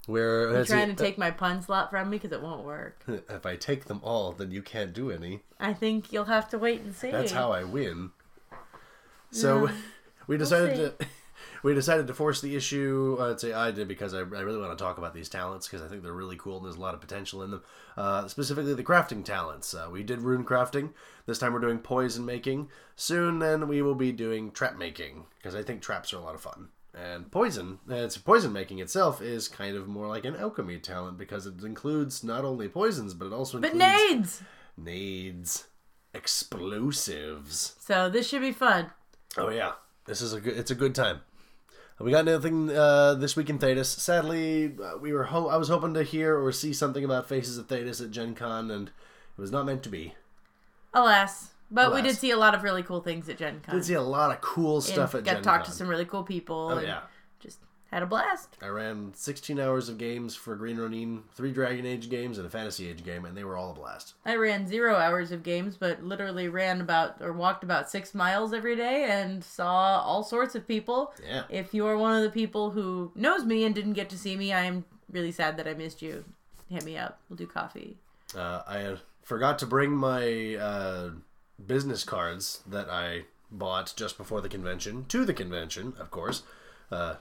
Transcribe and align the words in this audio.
We're 0.08 0.52
You're 0.52 0.66
trying 0.66 0.90
to 0.90 1.02
take 1.02 1.18
my 1.18 1.32
pun 1.32 1.62
slot 1.62 1.90
from 1.90 2.10
me 2.10 2.18
because 2.18 2.34
it 2.34 2.42
won't 2.42 2.66
work. 2.66 3.04
If 3.30 3.46
I 3.46 3.56
take 3.56 3.86
them 3.86 4.02
all, 4.04 4.34
then 4.34 4.52
you 4.52 4.62
can't 4.62 4.94
do 4.94 5.10
any. 5.12 5.42
I 5.60 5.74
think 5.74 6.12
you'll 6.12 6.26
have 6.26 6.50
to 6.50 6.58
wait 6.58 6.82
and 6.82 6.94
see. 6.94 7.12
That's 7.12 7.32
how 7.32 7.52
I 7.52 7.64
win. 7.64 8.12
So 9.32 9.68
Yeah. 9.68 9.76
we 10.28 10.38
decided 10.38 10.76
see. 10.76 11.06
to 11.06 11.12
we 11.64 11.74
decided 11.74 12.08
to 12.08 12.14
force 12.14 12.42
the 12.42 12.56
issue. 12.56 13.18
I'd 13.20 13.40
say 13.40 13.54
I 13.54 13.72
did 13.72 13.88
because 13.88 14.14
I, 14.14 14.20
I 14.20 14.22
really 14.22 14.60
want 14.60 14.78
to 14.78 14.84
talk 14.84 14.98
about 14.98 15.14
these 15.14 15.30
talents 15.30 15.68
because 15.68 15.82
I 15.82 15.88
think 15.90 16.04
they're 16.04 16.12
really 16.12 16.36
cool 16.36 16.58
and 16.58 16.66
there's 16.66 16.76
a 16.76 16.82
lot 16.82 16.94
of 16.94 17.00
potential 17.02 17.42
in 17.42 17.52
them. 17.52 17.64
Uh, 17.96 18.28
specifically, 18.28 18.74
the 18.74 18.84
crafting 18.84 19.24
talents. 19.24 19.74
Uh, 19.74 19.88
we 19.90 20.04
did 20.04 20.22
rune 20.22 20.44
crafting. 20.44 20.90
This 21.26 21.40
time 21.40 21.54
we're 21.54 21.60
doing 21.60 21.80
poison 21.80 22.26
making. 22.26 22.70
Soon, 22.98 23.40
then 23.40 23.70
we 23.70 23.82
will 23.82 23.96
be 23.96 24.12
doing 24.12 24.52
trap 24.52 24.78
making 24.78 25.26
because 25.38 25.56
I 25.56 25.64
think 25.64 25.82
traps 25.82 26.12
are 26.12 26.18
a 26.18 26.22
lot 26.22 26.36
of 26.36 26.42
fun. 26.42 26.68
And 26.96 27.32
poison, 27.32 27.80
it's 27.90 28.18
poison 28.20 28.54
making 28.54 28.78
itself 28.80 29.20
is 29.20 29.48
kind 29.48 29.76
of 29.76 29.88
more 29.88 30.08
like 30.08 30.26
an 30.26 30.36
alchemy 30.36 30.78
talent 30.78 31.18
because 31.18 31.48
it 31.48 31.64
includes 31.64 32.24
not 32.24 32.46
only 32.46 32.68
poisons 32.70 33.16
but 33.16 33.26
it 33.26 33.34
also 33.34 33.60
But 33.60 33.72
includes 33.74 33.82
nades. 34.12 34.44
nades, 34.78 35.68
explosives. 36.14 37.76
So 37.80 38.10
this 38.10 38.28
should 38.30 38.42
be 38.42 38.52
fun. 38.52 38.92
Oh 39.38 39.50
yeah, 39.50 39.72
this 40.06 40.22
is 40.22 40.34
a 40.34 40.40
good. 40.42 40.56
It's 40.58 40.72
a 40.72 40.76
good 40.76 40.94
time. 40.96 41.22
We 42.00 42.12
got 42.12 42.26
nothing 42.26 42.70
uh, 42.70 43.14
this 43.16 43.36
week 43.36 43.50
in 43.50 43.60
Thedas. 43.60 43.86
Sadly, 43.86 44.76
uh, 44.84 44.98
we 45.00 45.14
were. 45.14 45.24
Ho- 45.26 45.48
I 45.48 45.58
was 45.58 45.70
hoping 45.70 45.94
to 45.96 46.04
hear 46.04 46.38
or 46.40 46.52
see 46.52 46.74
something 46.74 47.04
about 47.04 47.30
Faces 47.30 47.58
of 47.58 47.68
Thedas 47.68 48.04
at 48.04 48.12
Gen 48.12 48.36
Con, 48.36 48.70
and 48.70 48.90
it 48.90 49.42
was 49.42 49.52
not 49.52 49.66
meant 49.66 49.84
to 49.84 49.90
be. 49.90 50.14
Alas. 50.94 51.50
But 51.74 51.94
we 51.94 52.02
did 52.04 52.16
see 52.16 52.32
a 52.32 52.38
lot 52.38 52.54
of 52.54 52.64
really 52.64 52.84
cool 52.84 53.02
things 53.02 53.28
at 53.28 53.38
Gen 53.38 53.62
Con. 53.66 53.76
Did 53.76 53.86
see 53.86 53.96
a 53.96 54.02
lot 54.02 54.32
of 54.32 54.42
cool 54.42 54.80
stuff 54.80 55.16
and 55.16 55.22
at 55.22 55.26
got 55.26 55.32
Gen 55.34 55.42
to 55.42 55.44
talk 55.44 55.62
Con. 55.64 55.66
to 55.66 55.72
some 55.72 55.88
really 55.88 56.06
cool 56.06 56.24
people. 56.24 56.70
Oh 56.72 56.78
and 56.78 56.88
yeah, 56.88 57.02
Just 57.40 57.60
had 57.92 58.04
a 58.04 58.06
blast. 58.06 58.58
I 58.62 58.68
ran 58.68 59.12
16 59.16 59.60
hours 59.60 59.90
of 59.90 59.98
games 59.98 60.36
for 60.36 60.56
Green 60.56 60.78
Ronin, 60.78 61.24
three 61.34 61.52
Dragon 61.52 61.86
Age 61.86 62.10
games, 62.10 62.38
and 62.38 62.46
a 62.46 62.50
Fantasy 62.50 62.88
Age 62.88 63.04
game, 63.04 63.26
and 63.26 63.36
they 63.36 63.44
were 63.44 63.58
all 63.58 63.72
a 63.72 63.74
blast. 63.74 64.14
I 64.24 64.36
ran 64.36 64.68
zero 64.68 64.96
hours 64.96 65.32
of 65.32 65.42
games, 65.42 65.76
but 65.76 66.04
literally 66.04 66.48
ran 66.48 66.80
about 66.80 67.22
or 67.22 67.34
walked 67.34 67.64
about 67.64 67.90
six 67.90 68.14
miles 68.14 68.54
every 68.54 68.76
day 68.76 69.06
and 69.10 69.44
saw 69.44 70.00
all 70.00 70.22
sorts 70.24 70.54
of 70.54 70.68
people. 70.68 71.12
Yeah. 71.28 71.44
If 71.50 71.74
you 71.74 71.88
are 71.88 71.98
one 71.98 72.16
of 72.16 72.22
the 72.22 72.30
people 72.30 72.70
who 72.70 73.12
knows 73.16 73.46
me 73.46 73.64
and 73.64 73.74
didn't 73.74 73.94
get 73.94 74.10
to 74.10 74.18
see 74.18 74.36
me, 74.36 74.54
I 74.54 74.66
am 74.66 74.86
really 75.12 75.32
sad 75.32 75.58
that 75.58 75.68
I 75.68 75.74
missed 75.74 76.04
you. 76.04 76.24
Hit 76.70 76.86
me 76.86 76.98
up. 76.98 77.20
We'll 77.30 77.38
do 77.38 77.48
coffee. 77.48 77.98
Uh, 78.36 78.62
I 78.68 78.96
forgot 79.24 79.60
to 79.60 79.68
bring 79.68 79.92
my 79.92 80.56
uh, 80.56 81.10
business 81.68 82.04
cards 82.04 82.62
that 82.68 82.90
I 82.90 83.26
bought 83.52 83.94
just 83.96 84.18
before 84.18 84.42
the 84.42 84.50
convention 84.50 85.06
to 85.10 85.26
the 85.26 85.34
convention, 85.34 85.94
of 86.00 86.10
course. 86.12 86.44
Uh, 86.92 87.16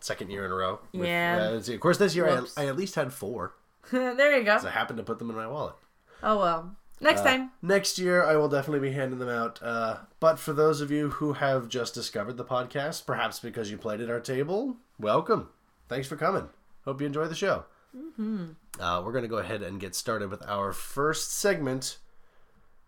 second 0.00 0.30
year 0.30 0.44
in 0.44 0.50
a 0.50 0.54
row. 0.54 0.80
with- 0.92 1.06
Yeah. 1.06 1.50
uh, 1.52 1.72
of 1.72 1.80
course, 1.80 1.98
this 1.98 2.14
year 2.14 2.28
I, 2.28 2.62
I 2.62 2.66
at 2.66 2.76
least 2.76 2.94
had 2.94 3.12
four. 3.12 3.54
there 3.92 4.36
you 4.36 4.44
go. 4.44 4.56
I 4.56 4.70
happened 4.70 4.98
to 4.98 5.02
put 5.04 5.18
them 5.18 5.30
in 5.30 5.36
my 5.36 5.46
wallet. 5.46 5.74
Oh 6.22 6.38
well. 6.38 6.76
Next 6.98 7.20
time. 7.22 7.50
Next 7.60 7.98
year, 7.98 8.24
I 8.24 8.36
will 8.36 8.48
definitely 8.48 8.88
be 8.88 8.94
handing 8.94 9.18
them 9.18 9.28
out. 9.28 9.62
Uh, 9.62 9.98
but 10.18 10.38
for 10.38 10.54
those 10.54 10.80
of 10.80 10.90
you 10.90 11.10
who 11.10 11.34
have 11.34 11.68
just 11.68 11.92
discovered 11.92 12.38
the 12.38 12.44
podcast, 12.44 13.04
perhaps 13.04 13.38
because 13.38 13.70
you 13.70 13.76
played 13.76 14.00
at 14.00 14.08
our 14.08 14.18
table, 14.18 14.76
welcome. 14.98 15.50
Thanks 15.90 16.08
for 16.08 16.16
coming. 16.16 16.48
Hope 16.86 17.00
you 17.02 17.06
enjoy 17.06 17.26
the 17.26 17.34
show. 17.34 17.64
Mm-hmm. 17.94 18.46
Uh, 18.80 19.02
we're 19.02 19.12
going 19.12 19.22
to 19.24 19.28
go 19.28 19.36
ahead 19.38 19.62
and 19.62 19.78
get 19.78 19.94
started 19.94 20.30
with 20.30 20.42
our 20.48 20.72
first 20.72 21.32
segment 21.32 21.98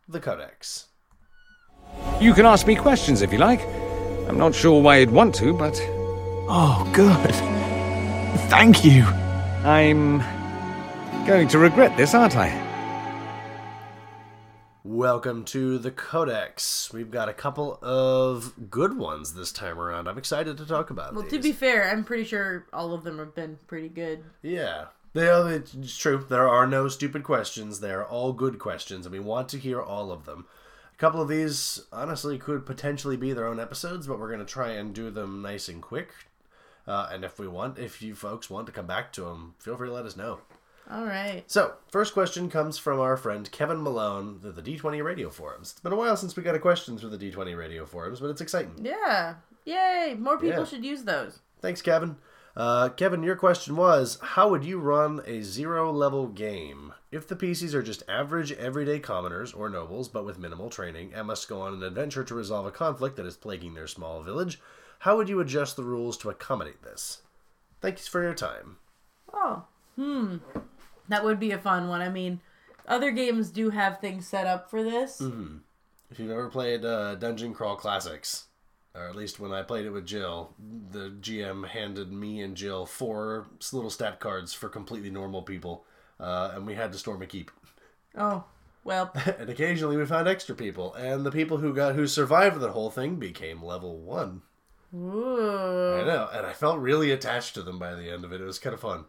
the 0.09 0.21
Codex. 0.21 0.87
You 2.21 2.34
can 2.34 2.47
ask 2.47 2.66
me 2.66 2.75
questions 2.75 3.22
if 3.22 3.32
you 3.32 3.38
like. 3.38 3.60
I'm 4.28 4.38
not 4.38 4.54
sure 4.54 4.82
why 4.82 4.99
you'd 4.99 5.10
want 5.10 5.34
to, 5.37 5.53
but 5.53 5.78
Oh, 6.50 6.88
good. 6.94 7.34
Thank 8.49 8.84
you. 8.84 9.04
I'm 9.65 10.19
going 11.27 11.48
to 11.48 11.59
regret 11.59 11.97
this, 11.97 12.15
aren't 12.15 12.37
I? 12.37 12.65
Welcome 14.84 15.44
to 15.47 15.78
the 15.78 15.91
Codex. 15.91 16.91
We've 16.93 17.10
got 17.10 17.28
a 17.28 17.34
couple 17.34 17.78
of 17.82 18.71
good 18.71 18.97
ones 18.97 19.34
this 19.34 19.53
time 19.53 19.78
around. 19.78 20.09
I'm 20.09 20.16
excited 20.16 20.56
to 20.56 20.66
talk 20.66 20.88
about 20.91 21.09
them. 21.09 21.16
Well, 21.16 21.25
these. 21.25 21.32
to 21.32 21.38
be 21.41 21.53
fair, 21.53 21.91
I'm 21.91 22.04
pretty 22.04 22.25
sure 22.25 22.66
all 22.72 22.94
of 22.94 23.04
them 23.04 23.19
have 23.19 23.34
been 23.34 23.59
pretty 23.66 23.91
good. 23.91 24.25
Yeah. 24.43 24.87
They 25.12 25.28
are, 25.28 25.53
it's 25.53 25.97
true. 25.97 26.25
There 26.28 26.48
are 26.48 26.66
no 26.66 26.88
stupid 26.88 27.22
questions. 27.25 27.81
They 27.81 27.91
are 27.91 28.04
all 28.04 28.32
good 28.32 28.59
questions, 28.59 29.04
and 29.04 29.12
we 29.12 29.19
want 29.21 29.48
to 29.50 29.59
hear 29.59 29.82
all 29.82 30.10
of 30.10 30.25
them. 30.25 30.47
A 30.98 31.00
couple 31.00 31.22
of 31.22 31.28
these, 31.28 31.82
honestly, 31.92 32.38
could 32.38 32.66
potentially 32.66 33.16
be 33.16 33.32
their 33.32 33.47
own 33.47 33.60
episodes, 33.60 34.09
but 34.09 34.19
we're 34.19 34.26
going 34.28 34.41
to 34.41 34.44
try 34.53 34.70
and 34.70 34.92
do 34.92 35.10
them 35.10 35.42
nice 35.42 35.69
and 35.69 35.81
quick. 35.81 36.09
Uh, 36.88 37.09
and 37.12 37.25
if 37.25 37.38
we 37.38 37.47
want, 37.47 37.78
if 37.78 38.03
you 38.03 38.16
folks 38.16 38.50
want 38.50 38.66
to 38.66 38.72
come 38.72 38.86
back 38.86 39.12
to 39.12 39.20
them, 39.22 39.54
feel 39.60 39.76
free 39.76 39.86
to 39.88 39.94
let 39.94 40.06
us 40.06 40.16
know. 40.16 40.41
All 40.91 41.04
right. 41.04 41.44
So, 41.47 41.75
first 41.92 42.14
question 42.14 42.50
comes 42.50 42.78
from 42.78 42.98
our 42.98 43.16
friend 43.16 43.48
Kevin 43.53 43.81
Malone 43.82 44.41
of 44.42 44.56
the 44.56 44.62
D20 44.62 45.04
Radio 45.04 45.31
Forums. 45.31 45.70
It's 45.70 45.81
been 45.81 45.92
a 45.92 45.97
while 45.97 46.16
since 46.16 46.34
we 46.34 46.42
got 46.42 46.56
a 46.56 46.59
question 46.59 46.98
through 46.98 47.10
the 47.16 47.30
D20 47.30 47.56
Radio 47.56 47.84
Forums, 47.86 48.19
but 48.19 48.30
it's 48.30 48.41
exciting. 48.41 48.72
Yeah. 48.82 49.34
Yay. 49.66 50.16
More 50.19 50.38
people 50.38 50.60
Yeah. 50.60 50.65
should 50.65 50.84
use 50.84 51.04
those. 51.04 51.38
Thanks, 51.60 51.80
Kevin. 51.82 52.16
Uh, 52.56 52.88
Kevin, 52.88 53.22
your 53.22 53.36
question 53.36 53.76
was 53.76 54.19
How 54.20 54.48
would 54.48 54.65
you 54.65 54.80
run 54.80 55.20
a 55.26 55.42
zero 55.42 55.92
level 55.92 56.26
game? 56.26 56.92
If 57.11 57.27
the 57.27 57.37
PCs 57.37 57.73
are 57.73 57.83
just 57.83 58.03
average, 58.07 58.53
everyday 58.53 59.01
commoners 59.01 59.55
or 59.55 59.71
nobles, 59.71 60.09
but 60.09 60.27
with 60.27 60.39
minimal 60.39 60.69
training, 60.69 61.13
and 61.15 61.27
must 61.27 61.49
go 61.49 61.63
on 61.63 61.75
an 61.75 61.83
adventure 61.83 62.23
to 62.25 62.35
resolve 62.35 62.67
a 62.67 62.71
conflict 62.71 63.17
that 63.17 63.25
is 63.25 63.37
plaguing 63.37 63.75
their 63.75 63.87
small 63.87 64.23
village, 64.23 64.61
how 65.01 65.17
would 65.17 65.29
you 65.29 65.41
adjust 65.41 65.77
the 65.77 65.85
rules 65.85 66.19
to 66.19 66.29
accommodate 66.29 66.83
this? 66.83 67.23
Thanks 67.81 68.07
for 68.07 68.23
your 68.23 68.35
time. 68.35 68.77
Oh. 69.33 69.65
Hmm. 69.97 70.37
That 71.09 71.25
would 71.25 71.41
be 71.41 71.51
a 71.53 71.59
fun 71.59 71.89
one. 71.89 72.03
I 72.03 72.11
mean, 72.11 72.41
other 72.87 73.11
games 73.11 73.51
do 73.51 73.71
have 73.71 74.01
things 74.01 74.27
set 74.27 74.47
up 74.47 74.69
for 74.69 74.83
this. 74.83 75.21
Mm-hmm. 75.21 75.59
If 76.11 76.19
you've 76.19 76.31
ever 76.31 76.49
played 76.49 76.85
uh, 76.85 77.15
Dungeon 77.15 77.55
Crawl 77.55 77.77
Classics, 77.77 78.47
or 78.95 79.09
at 79.09 79.17
least 79.17 79.41
when 79.41 79.53
I 79.53 79.63
played 79.63 79.87
it 79.87 79.91
with 79.91 80.07
Jill, 80.07 80.55
the 80.91 81.11
GM 81.21 81.69
handed 81.69 82.13
me 82.13 82.41
and 82.41 82.57
Jill 82.57 82.87
four 82.87 83.47
little 83.73 83.91
stat 83.91 84.21
cards 84.21 84.53
for 84.53 84.69
completely 84.69 85.11
normal 85.11 85.43
people, 85.43 85.85
uh, 86.21 86.53
and 86.55 86.67
we 86.67 86.75
had 86.75 86.92
to 86.92 86.98
storm 86.98 87.22
a 87.22 87.27
keep. 87.27 87.51
Oh. 88.16 88.45
Well, 88.84 89.13
and 89.39 89.51
occasionally 89.51 89.97
we 89.97 90.07
found 90.07 90.28
extra 90.28 90.54
people, 90.54 90.95
and 90.95 91.25
the 91.27 91.31
people 91.31 91.59
who 91.59 91.75
got 91.75 91.95
who 91.95 92.07
survived 92.07 92.59
the 92.60 92.72
whole 92.72 92.91
thing 92.91 93.16
became 93.16 93.63
level 93.63 93.98
one. 93.98 94.42
ooh. 94.95 96.01
I 96.01 96.04
know, 96.04 96.28
and 96.33 96.47
I 96.47 96.53
felt 96.54 96.78
really 96.78 97.10
attached 97.10 97.54
to 97.54 97.63
them 97.63 97.78
by 97.78 97.95
the 97.95 98.10
end 98.10 98.25
of 98.25 98.33
it. 98.33 98.41
It 98.41 98.45
was 98.45 98.59
kind 98.59 98.72
of 98.75 98.81
fun. 98.81 99.04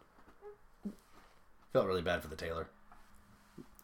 Felt 1.72 1.86
really 1.86 2.02
bad 2.02 2.20
for 2.20 2.28
the 2.28 2.36
tailor. 2.36 2.68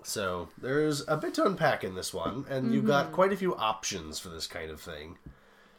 So 0.02 0.48
there's 0.58 1.06
a 1.08 1.16
bit 1.16 1.34
to 1.34 1.46
unpack 1.46 1.82
in 1.82 1.94
this 1.94 2.12
one, 2.12 2.44
and 2.48 2.74
you've 2.74 2.86
got 2.86 3.12
quite 3.12 3.32
a 3.32 3.36
few 3.36 3.56
options 3.56 4.18
for 4.18 4.28
this 4.28 4.46
kind 4.46 4.70
of 4.70 4.80
thing. 4.80 5.18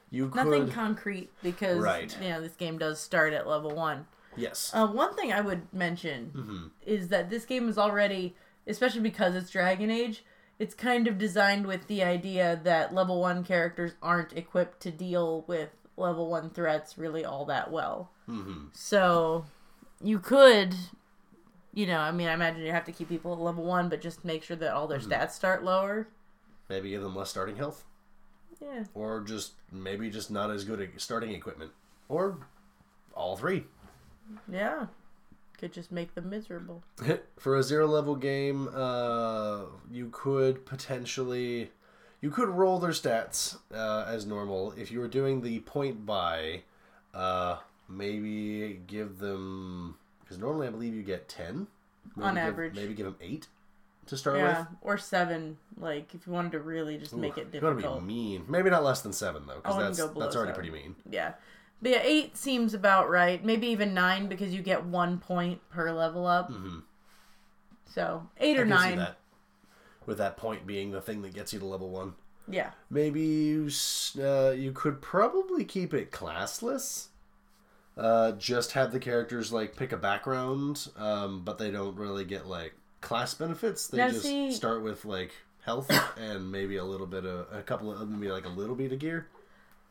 You 0.09 0.29
could 0.29 0.45
Nothing 0.45 0.69
concrete 0.71 1.29
because 1.43 1.79
Right. 1.79 2.15
you 2.21 2.29
know 2.29 2.41
this 2.41 2.55
game 2.55 2.77
does 2.77 2.99
start 2.99 3.33
at 3.33 3.47
level 3.47 3.75
one. 3.75 4.07
Yes, 4.37 4.71
Uh, 4.73 4.87
one 4.87 5.13
thing 5.15 5.33
I 5.33 5.41
would 5.41 5.71
mention 5.73 6.31
Mm-hmm. 6.35 6.67
is 6.85 7.07
that 7.09 7.29
this 7.29 7.45
game 7.45 7.67
is 7.69 7.77
already, 7.77 8.35
especially 8.67 9.01
because 9.01 9.35
it's 9.35 9.49
Dragon 9.49 9.89
Age, 9.91 10.23
it's 10.59 10.73
kind 10.73 11.07
of 11.07 11.17
designed 11.17 11.67
with 11.67 11.87
the 11.87 12.03
idea 12.03 12.59
that 12.63 12.93
level 12.93 13.19
one 13.21 13.43
characters 13.43 13.93
aren't 14.01 14.33
equipped 14.33 14.79
to 14.81 14.91
deal 14.91 15.43
with 15.47 15.69
level 15.97 16.29
one 16.29 16.49
threats 16.49 16.97
really 16.97 17.23
all 17.25 17.45
that 17.45 17.71
well. 17.71 18.11
Mhm. 18.27 18.75
So 18.75 19.45
you 20.01 20.19
could, 20.19 20.75
you 21.73 21.85
know, 21.87 21.99
I 21.99 22.11
mean, 22.11 22.27
I 22.27 22.33
imagine 22.33 22.61
you 22.63 22.71
have 22.71 22.85
to 22.85 22.91
keep 22.91 23.09
people 23.09 23.33
at 23.33 23.39
level 23.39 23.63
one, 23.63 23.89
but 23.89 24.01
just 24.01 24.23
make 24.25 24.43
sure 24.43 24.57
that 24.57 24.73
all 24.73 24.87
Mm-hmm. 24.87 25.09
their 25.09 25.19
stats 25.19 25.31
start 25.31 25.63
lower. 25.63 26.07
maybe 26.69 26.89
give 26.89 27.01
them 27.01 27.15
less 27.15 27.29
starting 27.29 27.55
health, 27.55 27.85
Yeah. 28.61 28.83
or 28.93 29.21
just 29.21 29.53
maybe 29.71 30.09
just 30.09 30.29
not 30.29 30.51
as 30.51 30.63
good 30.65 30.81
at 30.81 30.99
starting 30.99 31.31
equipment, 31.31 31.71
or 32.09 32.39
all 33.13 33.37
three. 33.37 33.65
Yeah. 34.51 34.87
Could 35.59 35.73
just 35.73 35.91
make 35.91 36.13
them 36.13 36.29
miserable. 36.29 36.83
For 37.37 37.55
a 37.55 37.63
zero 37.63 37.87
level 37.87 38.15
game, 38.15 38.69
uh, 38.73 39.61
you 39.91 40.09
could 40.11 40.65
potentially 40.65 41.71
you 42.21 42.29
could 42.29 42.47
roll 42.49 42.79
their 42.79 42.91
stats 42.91 43.57
uh, 43.73 44.05
as 44.07 44.25
normal. 44.25 44.73
If 44.77 44.91
you 44.91 44.99
were 44.99 45.07
doing 45.07 45.41
the 45.41 45.59
point 45.61 46.05
buy, 46.05 46.61
uh, 47.13 47.57
maybe 47.89 48.79
give 48.87 49.17
them 49.19 49.97
because 50.21 50.37
normally 50.37 50.67
I 50.67 50.69
believe 50.71 50.93
you 50.93 51.03
get 51.03 51.27
ten 51.27 51.67
Maybe 52.15 52.27
On 52.27 52.35
give- 52.35 52.43
average. 52.43 52.75
Maybe 52.75 52.93
give 52.93 53.05
them 53.05 53.15
eight 53.21 53.47
to 54.07 54.15
start 54.17 54.37
Yeah. 54.37 54.59
with. 54.59 54.67
Or 54.81 54.97
seven, 54.97 55.57
like 55.77 56.13
if 56.13 56.25
you 56.27 56.33
wanted 56.33 56.51
to 56.53 56.59
really 56.59 56.97
just 56.97 57.15
make 57.15 57.37
it 57.37 57.47
You 57.53 57.61
want 57.61 57.77
to 57.77 57.81
difficult. 57.81 57.99
be 58.01 58.05
mean. 58.13 58.45
Maybe 58.47 58.69
not 58.69 58.83
less 58.83 59.01
than 59.01 59.11
seven 59.13 59.45
though, 59.47 59.55
because 59.55 59.97
that's 59.97 59.97
that's 60.13 60.35
already 60.35 60.51
seven. 60.51 60.53
pretty 60.53 60.69
mean. 60.69 60.95
Yeah. 61.09 61.33
But 61.81 61.91
yeah, 61.91 62.01
eight 62.03 62.35
seems 62.37 62.73
about 62.73 63.09
right. 63.09 63.43
Maybe 63.43 63.67
even 63.67 63.93
nine 63.93 64.27
because 64.27 64.53
you 64.53 64.61
get 64.61 64.83
one 64.85 65.19
point 65.19 65.61
per 65.69 65.91
level 65.91 66.25
up. 66.25 66.51
So 67.85 68.27
eight 68.39 68.57
I 68.57 68.61
or 68.61 68.65
nine. 68.65 68.97
that. 68.97 69.17
With 70.05 70.17
that 70.19 70.37
point 70.37 70.65
being 70.65 70.91
the 70.91 71.01
thing 71.01 71.21
that 71.23 71.33
gets 71.33 71.53
you 71.53 71.59
to 71.59 71.65
level 71.65 71.89
one. 71.89 72.13
Yeah. 72.49 72.71
Maybe 72.89 73.21
you 73.21 73.69
uh, 74.19 74.51
you 74.51 74.71
could 74.71 75.01
probably 75.01 75.65
keep 75.65 75.93
it 75.93 76.11
classless. 76.11 77.07
Uh, 77.97 78.31
just 78.33 78.73
have 78.73 78.91
the 78.91 78.99
characters 78.99 79.51
like 79.51 79.75
pick 79.75 79.91
a 79.91 79.97
background, 79.97 80.89
um, 80.97 81.41
but 81.43 81.57
they 81.57 81.71
don't 81.71 81.97
really 81.97 82.23
get 82.23 82.47
like 82.47 82.73
class 83.01 83.33
benefits. 83.33 83.87
They 83.87 83.97
Now, 83.97 84.09
just 84.09 84.21
see- 84.23 84.51
start 84.51 84.83
with 84.83 85.03
like 85.03 85.31
health 85.65 85.91
and 86.17 86.51
maybe 86.51 86.77
a 86.77 86.83
little 86.85 87.07
bit 87.07 87.25
of 87.25 87.47
a 87.51 87.61
couple 87.61 87.91
of 87.91 88.07
maybe 88.07 88.31
like 88.31 88.45
a 88.45 88.49
little 88.49 88.75
bit 88.75 88.91
of 88.91 88.99
gear. 88.99 89.27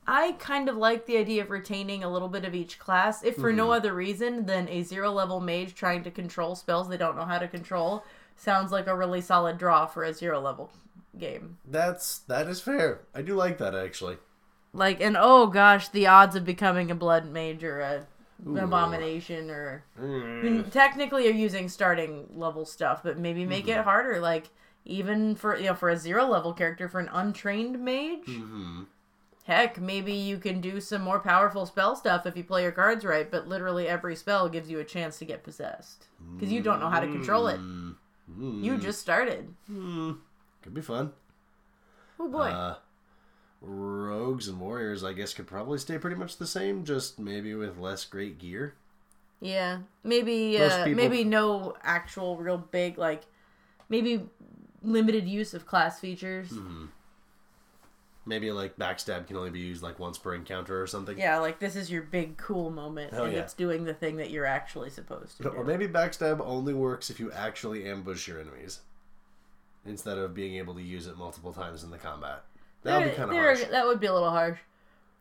I 0.08 0.32
kind 0.32 0.68
of 0.68 0.76
like 0.76 1.06
the 1.06 1.16
idea 1.16 1.42
of 1.42 1.50
retaining 1.50 2.04
a 2.04 2.10
little 2.10 2.28
bit 2.28 2.44
of 2.44 2.54
each 2.54 2.78
class, 2.78 3.24
if 3.24 3.36
for 3.36 3.48
Mm-hmm. 3.48 3.56
no 3.56 3.72
other 3.72 3.92
reason 3.92 4.46
than 4.46 4.68
a 4.68 4.82
zero 4.82 5.10
level 5.10 5.40
mage 5.40 5.74
trying 5.74 6.04
to 6.04 6.10
control 6.10 6.54
spells 6.54 6.88
they 6.88 6.96
don't 6.96 7.16
know 7.16 7.24
how 7.24 7.38
to 7.38 7.48
control. 7.48 8.04
Sounds 8.36 8.70
like 8.70 8.86
a 8.86 8.96
really 8.96 9.20
solid 9.20 9.58
draw 9.58 9.86
for 9.86 10.04
a 10.04 10.12
zero 10.12 10.40
level 10.40 10.70
game. 11.18 11.58
That's 11.66 12.18
that 12.20 12.46
is 12.46 12.60
fair. 12.60 13.00
I 13.14 13.22
do 13.22 13.34
like 13.34 13.58
that 13.58 13.74
actually. 13.74 14.18
Like, 14.72 15.00
and 15.00 15.16
oh 15.18 15.46
gosh, 15.46 15.88
the 15.88 16.06
odds 16.06 16.36
of 16.36 16.44
becoming 16.44 16.90
a 16.90 16.94
blood 16.94 17.26
mage 17.26 17.64
or 17.64 17.80
a 17.80 18.06
an 18.44 18.58
abomination 18.58 19.50
or 19.50 19.82
I 19.98 20.02
mean, 20.02 20.64
mm. 20.64 20.70
technically 20.70 21.24
you're 21.24 21.32
using 21.32 21.68
starting 21.70 22.26
level 22.34 22.66
stuff, 22.66 23.02
but 23.02 23.18
maybe 23.18 23.46
make 23.46 23.66
it 23.66 23.72
mm-hmm. 23.72 23.84
harder. 23.84 24.20
Like 24.20 24.50
even 24.84 25.34
for 25.34 25.56
you 25.56 25.66
know 25.66 25.74
for 25.74 25.88
a 25.88 25.96
zero 25.96 26.26
level 26.26 26.52
character 26.52 26.88
for 26.88 27.00
an 27.00 27.08
untrained 27.12 27.82
mage. 27.82 28.26
Mm-hmm. 28.26 28.82
Heck, 29.46 29.80
maybe 29.80 30.12
you 30.12 30.38
can 30.38 30.60
do 30.60 30.80
some 30.80 31.02
more 31.02 31.20
powerful 31.20 31.66
spell 31.66 31.94
stuff 31.94 32.26
if 32.26 32.36
you 32.36 32.42
play 32.42 32.62
your 32.62 32.72
cards 32.72 33.04
right, 33.04 33.30
but 33.30 33.46
literally 33.46 33.86
every 33.86 34.16
spell 34.16 34.48
gives 34.48 34.68
you 34.68 34.80
a 34.80 34.84
chance 34.84 35.18
to 35.20 35.24
get 35.24 35.44
possessed 35.44 36.06
because 36.34 36.52
you 36.52 36.60
don't 36.60 36.80
know 36.80 36.88
how 36.88 36.98
to 36.98 37.06
control 37.06 37.46
it. 37.46 37.60
You 38.36 38.76
just 38.76 39.00
started. 39.00 39.54
Could 39.68 40.74
be 40.74 40.80
fun. 40.80 41.12
Oh 42.18 42.28
boy. 42.28 42.48
Uh, 42.48 42.74
rogues 43.62 44.48
and 44.48 44.58
warriors, 44.58 45.04
I 45.04 45.12
guess, 45.12 45.32
could 45.32 45.46
probably 45.46 45.78
stay 45.78 45.96
pretty 45.98 46.16
much 46.16 46.38
the 46.38 46.46
same, 46.46 46.84
just 46.84 47.18
maybe 47.20 47.54
with 47.54 47.78
less 47.78 48.04
great 48.04 48.38
gear. 48.38 48.74
Yeah, 49.40 49.78
maybe 50.02 50.58
uh, 50.60 50.84
people- 50.84 50.96
maybe 51.02 51.22
no 51.22 51.76
actual 51.84 52.36
real 52.38 52.58
big 52.58 52.98
like 52.98 53.22
maybe 53.88 54.28
limited 54.82 55.28
use 55.28 55.54
of 55.54 55.66
class 55.66 56.00
features. 56.00 56.48
Hmm. 56.50 56.86
Maybe 58.28 58.50
like 58.50 58.76
backstab 58.76 59.28
can 59.28 59.36
only 59.36 59.50
be 59.50 59.60
used 59.60 59.84
like 59.84 60.00
once 60.00 60.18
per 60.18 60.34
encounter 60.34 60.82
or 60.82 60.88
something. 60.88 61.16
Yeah, 61.16 61.38
like 61.38 61.60
this 61.60 61.76
is 61.76 61.90
your 61.90 62.02
big 62.02 62.36
cool 62.36 62.70
moment, 62.70 63.12
and 63.12 63.32
yeah. 63.32 63.38
it's 63.38 63.54
doing 63.54 63.84
the 63.84 63.94
thing 63.94 64.16
that 64.16 64.30
you're 64.30 64.44
actually 64.44 64.90
supposed 64.90 65.36
to 65.36 65.44
do. 65.44 65.48
Or 65.50 65.62
maybe 65.62 65.86
backstab 65.86 66.40
only 66.44 66.74
works 66.74 67.08
if 67.08 67.20
you 67.20 67.30
actually 67.30 67.88
ambush 67.88 68.26
your 68.26 68.40
enemies 68.40 68.80
instead 69.86 70.18
of 70.18 70.34
being 70.34 70.56
able 70.56 70.74
to 70.74 70.82
use 70.82 71.06
it 71.06 71.16
multiple 71.16 71.52
times 71.52 71.84
in 71.84 71.90
the 71.90 71.98
combat. 71.98 72.42
That 72.82 72.98
would 72.98 73.10
be 73.10 73.16
kind 73.16 73.30
of 73.30 73.36
harsh. 73.36 73.64
That 73.70 73.86
would 73.86 74.00
be 74.00 74.06
a 74.06 74.12
little 74.12 74.30
harsh, 74.30 74.58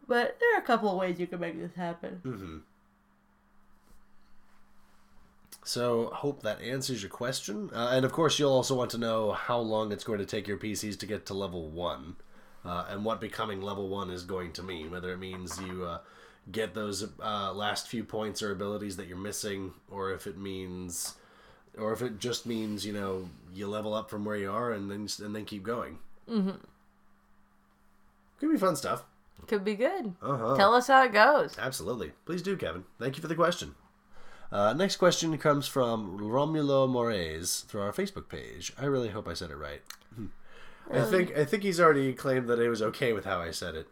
but 0.08 0.38
there 0.40 0.56
are 0.56 0.60
a 0.60 0.66
couple 0.66 0.90
of 0.90 0.98
ways 0.98 1.20
you 1.20 1.28
can 1.28 1.40
make 1.40 1.60
this 1.60 1.76
happen. 1.76 2.20
Hmm. 2.24 2.58
So, 5.64 6.12
hope 6.14 6.44
that 6.44 6.62
answers 6.62 7.02
your 7.02 7.10
question. 7.10 7.72
Uh, 7.74 7.90
and 7.94 8.06
of 8.06 8.12
course, 8.12 8.38
you'll 8.38 8.52
also 8.52 8.76
want 8.76 8.92
to 8.92 9.00
know 9.00 9.32
how 9.32 9.58
long 9.58 9.92
it's 9.92 10.04
going 10.04 10.20
to 10.20 10.26
take 10.26 10.48
your 10.48 10.58
PCs 10.58 11.00
to 11.00 11.08
get 11.08 11.26
to 11.26 11.34
level 11.34 11.70
1. 11.70 12.16
Uh, 12.66 12.86
and 12.90 13.06
what 13.06 13.22
becoming 13.22 13.62
level 13.62 13.88
1 13.88 14.10
is 14.10 14.24
going 14.24 14.52
to 14.54 14.64
mean. 14.64 14.92
Whether 14.92 15.12
it 15.12 15.20
means 15.20 15.60
you 15.62 15.86
uh, 15.86 16.00
get 16.52 16.74
those 16.74 17.08
uh, 17.22 17.54
last 17.54 17.88
few 17.88 18.04
points 18.04 18.42
or 18.42 18.52
abilities 18.52 18.98
that 18.98 19.08
you're 19.08 19.18
missing, 19.18 19.74
or 19.90 20.12
if 20.12 20.28
it 20.28 20.38
means. 20.38 21.16
Or 21.78 21.92
if 21.92 22.02
it 22.02 22.20
just 22.20 22.46
means, 22.46 22.86
you 22.86 22.94
know, 22.94 23.30
you 23.54 23.68
level 23.68 23.94
up 23.94 24.10
from 24.10 24.24
where 24.24 24.38
you 24.38 24.50
are 24.50 24.72
and 24.72 24.90
then 24.90 25.10
and 25.24 25.36
then 25.36 25.44
keep 25.44 25.62
going. 25.62 26.00
Mm-hmm. 26.30 26.52
Could 28.40 28.52
be 28.52 28.58
fun 28.58 28.76
stuff. 28.76 29.04
Could 29.48 29.64
be 29.64 29.76
good. 29.76 30.16
Uh-huh. 30.22 30.56
Tell 30.56 30.74
us 30.74 30.88
how 30.88 31.04
it 31.04 31.14
goes. 31.14 31.56
Absolutely. 31.60 32.14
Please 32.26 32.42
do, 32.42 32.56
Kevin. 32.58 32.86
Thank 33.00 33.18
you 33.18 33.22
for 33.22 33.28
the 33.28 33.36
question. 33.36 33.76
Uh, 34.52 34.74
next 34.74 34.98
question 34.98 35.38
comes 35.38 35.68
from 35.68 36.20
Romulo 36.20 36.88
Moraes 36.88 37.66
through 37.66 37.82
our 37.82 37.92
Facebook 37.92 38.30
page. 38.30 38.72
I 38.80 38.86
really 38.86 39.10
hope 39.10 39.28
I 39.28 39.34
said 39.34 39.52
it 39.52 39.58
right. 39.58 39.82
I 40.92 41.04
think 41.04 41.36
I 41.38 41.46
think 41.46 41.64
he's 41.64 41.80
already 41.80 42.14
claimed 42.14 42.48
that 42.48 42.60
it 42.60 42.70
was 42.70 42.82
okay 42.82 43.14
with 43.14 43.26
how 43.26 43.40
I 43.40 43.52
said 43.52 43.76
it. 43.76 43.88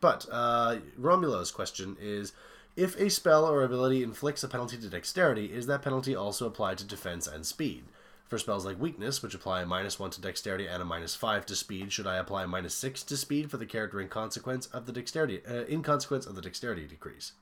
But 0.00 0.26
uh, 0.30 0.78
Romulo's 1.00 1.50
question 1.50 1.96
is: 2.00 2.32
If 2.76 2.98
a 2.98 3.08
spell 3.10 3.44
or 3.44 3.62
ability 3.62 4.02
inflicts 4.02 4.42
a 4.42 4.48
penalty 4.48 4.76
to 4.78 4.88
dexterity, 4.88 5.46
is 5.52 5.66
that 5.66 5.82
penalty 5.82 6.14
also 6.16 6.46
applied 6.46 6.78
to 6.78 6.84
defense 6.86 7.26
and 7.26 7.46
speed? 7.46 7.84
For 8.28 8.38
spells 8.38 8.64
like 8.64 8.80
weakness, 8.80 9.22
which 9.22 9.34
apply 9.34 9.60
a 9.60 9.66
minus 9.66 9.98
one 9.98 10.10
to 10.10 10.20
dexterity 10.20 10.66
and 10.66 10.80
a 10.80 10.86
minus 10.86 11.14
five 11.14 11.44
to 11.46 11.54
speed, 11.54 11.92
should 11.92 12.06
I 12.06 12.16
apply 12.16 12.44
a 12.44 12.46
minus 12.46 12.74
six 12.74 13.02
to 13.02 13.16
speed 13.18 13.50
for 13.50 13.58
the 13.58 13.66
character 13.66 14.00
in 14.00 14.08
consequence 14.08 14.66
of 14.68 14.86
the 14.86 14.92
dexterity 14.92 15.42
uh, 15.46 15.64
in 15.64 15.82
consequence 15.82 16.24
of 16.24 16.34
the 16.34 16.40
dexterity 16.40 16.86
decrease? 16.86 17.32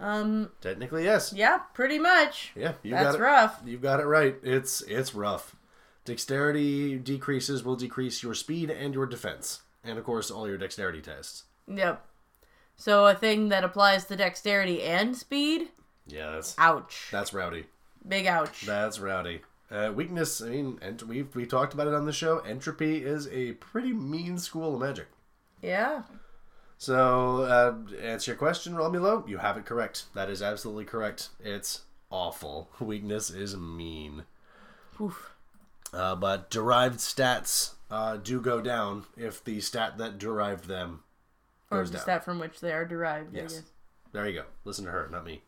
Um, 0.00 0.50
Technically, 0.62 1.04
yes. 1.04 1.32
yeah, 1.32 1.58
pretty 1.74 1.98
much. 1.98 2.52
Yeah, 2.56 2.72
you 2.82 2.92
That's 2.92 3.04
got 3.04 3.14
it. 3.16 3.20
rough. 3.20 3.62
You've 3.66 3.82
got 3.82 4.00
it 4.00 4.06
right. 4.06 4.34
It's 4.42 4.80
it's 4.82 5.14
rough. 5.14 5.54
Dexterity 6.04 6.98
decreases 6.98 7.62
will 7.62 7.76
decrease 7.76 8.22
your 8.22 8.34
speed 8.34 8.70
and 8.70 8.92
your 8.94 9.06
defense, 9.06 9.62
and 9.84 9.98
of 9.98 10.04
course 10.04 10.30
all 10.30 10.48
your 10.48 10.58
dexterity 10.58 11.00
tests. 11.00 11.44
Yep. 11.68 12.04
So 12.76 13.06
a 13.06 13.14
thing 13.14 13.50
that 13.50 13.62
applies 13.64 14.06
to 14.06 14.16
dexterity 14.16 14.82
and 14.82 15.16
speed, 15.16 15.68
Yeah, 16.06 16.32
that's 16.32 16.56
ouch. 16.58 17.08
that's 17.12 17.32
rowdy. 17.32 17.66
Big 18.06 18.26
ouch. 18.26 18.62
That's 18.66 18.98
rowdy. 18.98 19.42
Uh, 19.70 19.92
weakness. 19.94 20.42
I 20.42 20.48
mean, 20.48 20.78
and 20.82 21.00
we've 21.02 21.34
we 21.36 21.46
talked 21.46 21.72
about 21.72 21.86
it 21.86 21.94
on 21.94 22.04
the 22.04 22.12
show. 22.12 22.40
Entropy 22.40 23.04
is 23.04 23.28
a 23.28 23.52
pretty 23.52 23.92
mean 23.92 24.38
school 24.38 24.74
of 24.74 24.80
magic. 24.80 25.06
yeah. 25.62 26.02
So, 26.78 27.42
uh, 27.44 27.74
answer 28.02 28.32
your 28.32 28.36
question, 28.38 28.74
Romulo, 28.74 29.28
you 29.28 29.38
have 29.38 29.56
it 29.56 29.64
correct. 29.64 30.06
That 30.14 30.28
is 30.28 30.42
absolutely 30.42 30.84
correct. 30.84 31.28
It's 31.38 31.82
awful. 32.10 32.70
Weakness 32.80 33.30
is 33.30 33.56
mean. 33.56 34.24
Oof. 35.00 35.30
Uh, 35.92 36.14
but 36.16 36.50
derived 36.50 36.98
stats 36.98 37.74
uh, 37.90 38.16
do 38.16 38.40
go 38.40 38.60
down 38.60 39.04
if 39.16 39.44
the 39.44 39.60
stat 39.60 39.98
that 39.98 40.18
derived 40.18 40.66
them 40.66 41.02
Or 41.70 41.84
the 41.84 41.92
down. 41.92 42.02
stat 42.02 42.24
from 42.24 42.38
which 42.38 42.60
they 42.60 42.72
are 42.72 42.86
derived, 42.86 43.36
I 43.36 43.40
Yes. 43.42 43.52
guess. 43.54 43.62
There 44.12 44.26
you 44.28 44.40
go. 44.40 44.44
Listen 44.64 44.84
to 44.86 44.90
her, 44.90 45.08
not 45.10 45.24
me. 45.24 45.42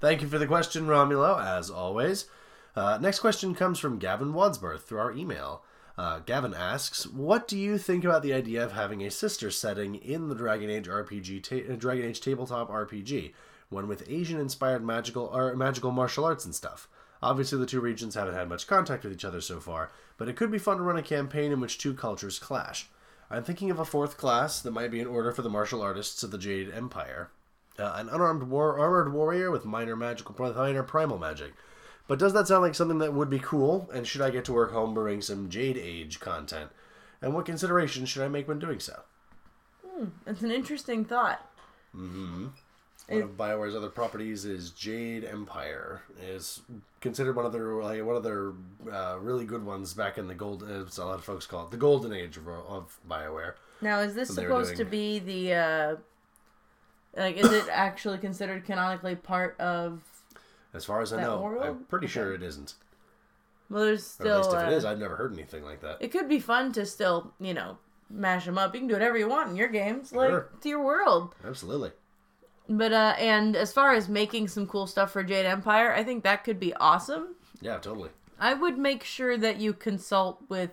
Thank 0.00 0.20
you 0.22 0.28
for 0.28 0.38
the 0.38 0.46
question, 0.46 0.86
Romulo, 0.86 1.42
as 1.42 1.70
always. 1.70 2.26
Uh, 2.74 2.98
next 3.00 3.20
question 3.20 3.54
comes 3.54 3.78
from 3.78 3.98
Gavin 3.98 4.34
Wadsworth 4.34 4.82
through 4.86 4.98
our 4.98 5.12
email. 5.12 5.62
Uh, 5.96 6.18
Gavin 6.18 6.52
asks, 6.52 7.06
"What 7.06 7.48
do 7.48 7.56
you 7.58 7.78
think 7.78 8.04
about 8.04 8.22
the 8.22 8.34
idea 8.34 8.62
of 8.62 8.72
having 8.72 9.02
a 9.02 9.10
sister 9.10 9.50
setting 9.50 9.94
in 9.94 10.28
the 10.28 10.34
Dragon 10.34 10.68
Age 10.68 10.86
RPG, 10.88 11.40
ta- 11.40 11.74
Dragon 11.76 12.04
Age 12.04 12.20
tabletop 12.20 12.68
RPG, 12.68 13.32
one 13.70 13.88
with 13.88 14.04
Asian-inspired 14.06 14.84
magical 14.84 15.24
or 15.32 15.56
magical 15.56 15.90
martial 15.90 16.26
arts 16.26 16.44
and 16.44 16.54
stuff? 16.54 16.86
Obviously, 17.26 17.58
the 17.58 17.66
two 17.66 17.80
regions 17.80 18.14
haven't 18.14 18.34
had 18.34 18.48
much 18.48 18.66
contact 18.66 19.02
with 19.02 19.12
each 19.12 19.24
other 19.24 19.40
so 19.40 19.58
far, 19.58 19.90
but 20.16 20.28
it 20.28 20.36
could 20.36 20.50
be 20.50 20.58
fun 20.58 20.76
to 20.76 20.82
run 20.82 20.96
a 20.96 21.02
campaign 21.02 21.50
in 21.50 21.60
which 21.60 21.78
two 21.78 21.92
cultures 21.92 22.38
clash. 22.38 22.88
I'm 23.28 23.42
thinking 23.42 23.70
of 23.70 23.80
a 23.80 23.84
fourth 23.84 24.16
class 24.16 24.60
that 24.60 24.70
might 24.70 24.92
be 24.92 25.00
in 25.00 25.08
order 25.08 25.32
for 25.32 25.42
the 25.42 25.50
martial 25.50 25.82
artists 25.82 26.22
of 26.22 26.30
the 26.30 26.38
Jade 26.38 26.70
Empire." 26.72 27.30
uh, 27.78 27.94
an 27.96 28.08
unarmed 28.08 28.44
war 28.44 28.78
armored 28.78 29.12
warrior 29.12 29.50
with 29.50 29.64
minor 29.64 29.96
magical 29.96 30.34
minor 30.54 30.82
primal 30.82 31.18
magic. 31.18 31.52
But 32.08 32.18
does 32.18 32.32
that 32.34 32.46
sound 32.46 32.62
like 32.62 32.74
something 32.74 32.98
that 32.98 33.14
would 33.14 33.28
be 33.28 33.40
cool? 33.40 33.90
And 33.92 34.06
should 34.06 34.22
I 34.22 34.30
get 34.30 34.44
to 34.46 34.52
work 34.52 34.72
homebrewing 34.72 35.22
some 35.24 35.50
Jade 35.50 35.76
Age 35.76 36.20
content? 36.20 36.70
And 37.20 37.34
what 37.34 37.46
considerations 37.46 38.08
should 38.08 38.22
I 38.22 38.28
make 38.28 38.46
when 38.46 38.58
doing 38.58 38.78
so? 38.78 39.02
It's 40.26 40.42
an 40.42 40.52
interesting 40.52 41.04
thought. 41.04 41.44
One 43.08 43.22
of 43.22 43.36
Bioware's 43.36 43.74
other 43.76 43.88
properties 43.88 44.44
is 44.44 44.70
Jade 44.70 45.24
Empire. 45.24 46.02
is 46.20 46.60
considered 47.00 47.36
one 47.36 47.46
of 47.46 47.52
their 47.52 47.74
like 47.82 48.02
one 48.04 48.16
of 48.16 48.22
their 48.24 48.52
uh, 48.92 49.18
really 49.20 49.44
good 49.44 49.64
ones 49.64 49.94
back 49.94 50.18
in 50.18 50.26
the 50.26 50.34
gold. 50.34 50.62
As 50.68 50.98
a 50.98 51.04
lot 51.04 51.14
of 51.18 51.24
folks 51.24 51.46
call 51.46 51.64
it 51.66 51.70
the 51.70 51.76
golden 51.76 52.12
age 52.12 52.36
of, 52.36 52.48
of 52.48 52.98
Bioware. 53.08 53.54
Now, 53.80 54.00
is 54.00 54.14
this 54.14 54.34
supposed 54.34 54.76
to 54.76 54.84
be 54.84 55.18
the 55.20 55.54
uh, 55.54 55.96
Like, 57.16 57.36
is 57.36 57.50
it 57.52 57.66
actually 57.70 58.18
considered 58.18 58.64
canonically 58.64 59.14
part 59.14 59.58
of? 59.60 60.02
As 60.74 60.84
far 60.84 61.00
as 61.00 61.12
I 61.12 61.22
know, 61.22 61.60
I'm 61.62 61.84
pretty 61.84 62.06
Okay. 62.06 62.12
sure 62.12 62.34
it 62.34 62.42
isn't. 62.42 62.74
Well, 63.70 63.84
there's 63.84 64.00
Or 64.02 64.24
still. 64.24 64.32
at 64.32 64.36
least 64.38 64.52
if 64.54 64.60
it 64.62 64.66
uh, 64.72 64.76
is, 64.76 64.84
I've 64.84 64.98
never 64.98 65.16
heard 65.16 65.32
anything 65.32 65.64
like 65.64 65.80
that. 65.80 65.98
it 66.00 66.08
could 66.12 66.28
be 66.28 66.38
fun 66.38 66.72
to 66.72 66.84
still, 66.86 67.32
you 67.40 67.54
know, 67.54 67.78
mash 68.10 68.44
them 68.46 68.58
up. 68.58 68.74
You 68.74 68.80
can 68.80 68.88
do 68.88 68.94
whatever 68.94 69.16
you 69.18 69.28
want 69.28 69.50
in 69.50 69.56
your 69.56 69.68
games, 69.68 70.12
like 70.12 70.28
Sure. 70.30 70.48
it's 70.56 70.66
your 70.66 70.84
world. 70.84 71.34
Absolutely. 71.44 71.90
But 72.68 72.92
uh, 72.92 73.14
and 73.18 73.54
as 73.56 73.72
far 73.72 73.94
as 73.94 74.08
making 74.08 74.48
some 74.48 74.66
cool 74.66 74.86
stuff 74.86 75.12
for 75.12 75.22
Jade 75.22 75.46
Empire, 75.46 75.92
I 75.92 76.02
think 76.02 76.24
that 76.24 76.42
could 76.44 76.58
be 76.58 76.74
awesome. 76.74 77.36
Yeah, 77.60 77.78
totally. 77.78 78.10
I 78.38 78.54
would 78.54 78.76
make 78.76 79.02
sure 79.04 79.36
that 79.38 79.58
you 79.60 79.72
consult 79.72 80.42
with 80.48 80.70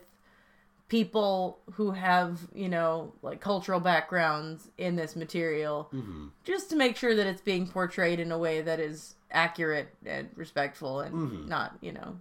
people 0.89 1.59
who 1.73 1.91
have, 1.91 2.41
you 2.53 2.67
know, 2.69 3.13
like 3.21 3.39
cultural 3.41 3.79
backgrounds 3.79 4.69
in 4.77 4.95
this 4.95 5.15
material, 5.15 5.89
Mm-hmm. 5.93 6.27
just 6.43 6.69
to 6.71 6.75
make 6.75 6.97
sure 6.97 7.15
that 7.15 7.25
it's 7.25 7.41
being 7.41 7.67
portrayed 7.67 8.19
in 8.19 8.31
a 8.31 8.37
way 8.37 8.61
that 8.61 8.79
is 8.79 9.15
accurate 9.31 9.87
and 10.05 10.29
respectful 10.35 10.99
and 10.99 11.47
not, 11.47 11.75
you 11.81 11.91
know, 11.93 12.17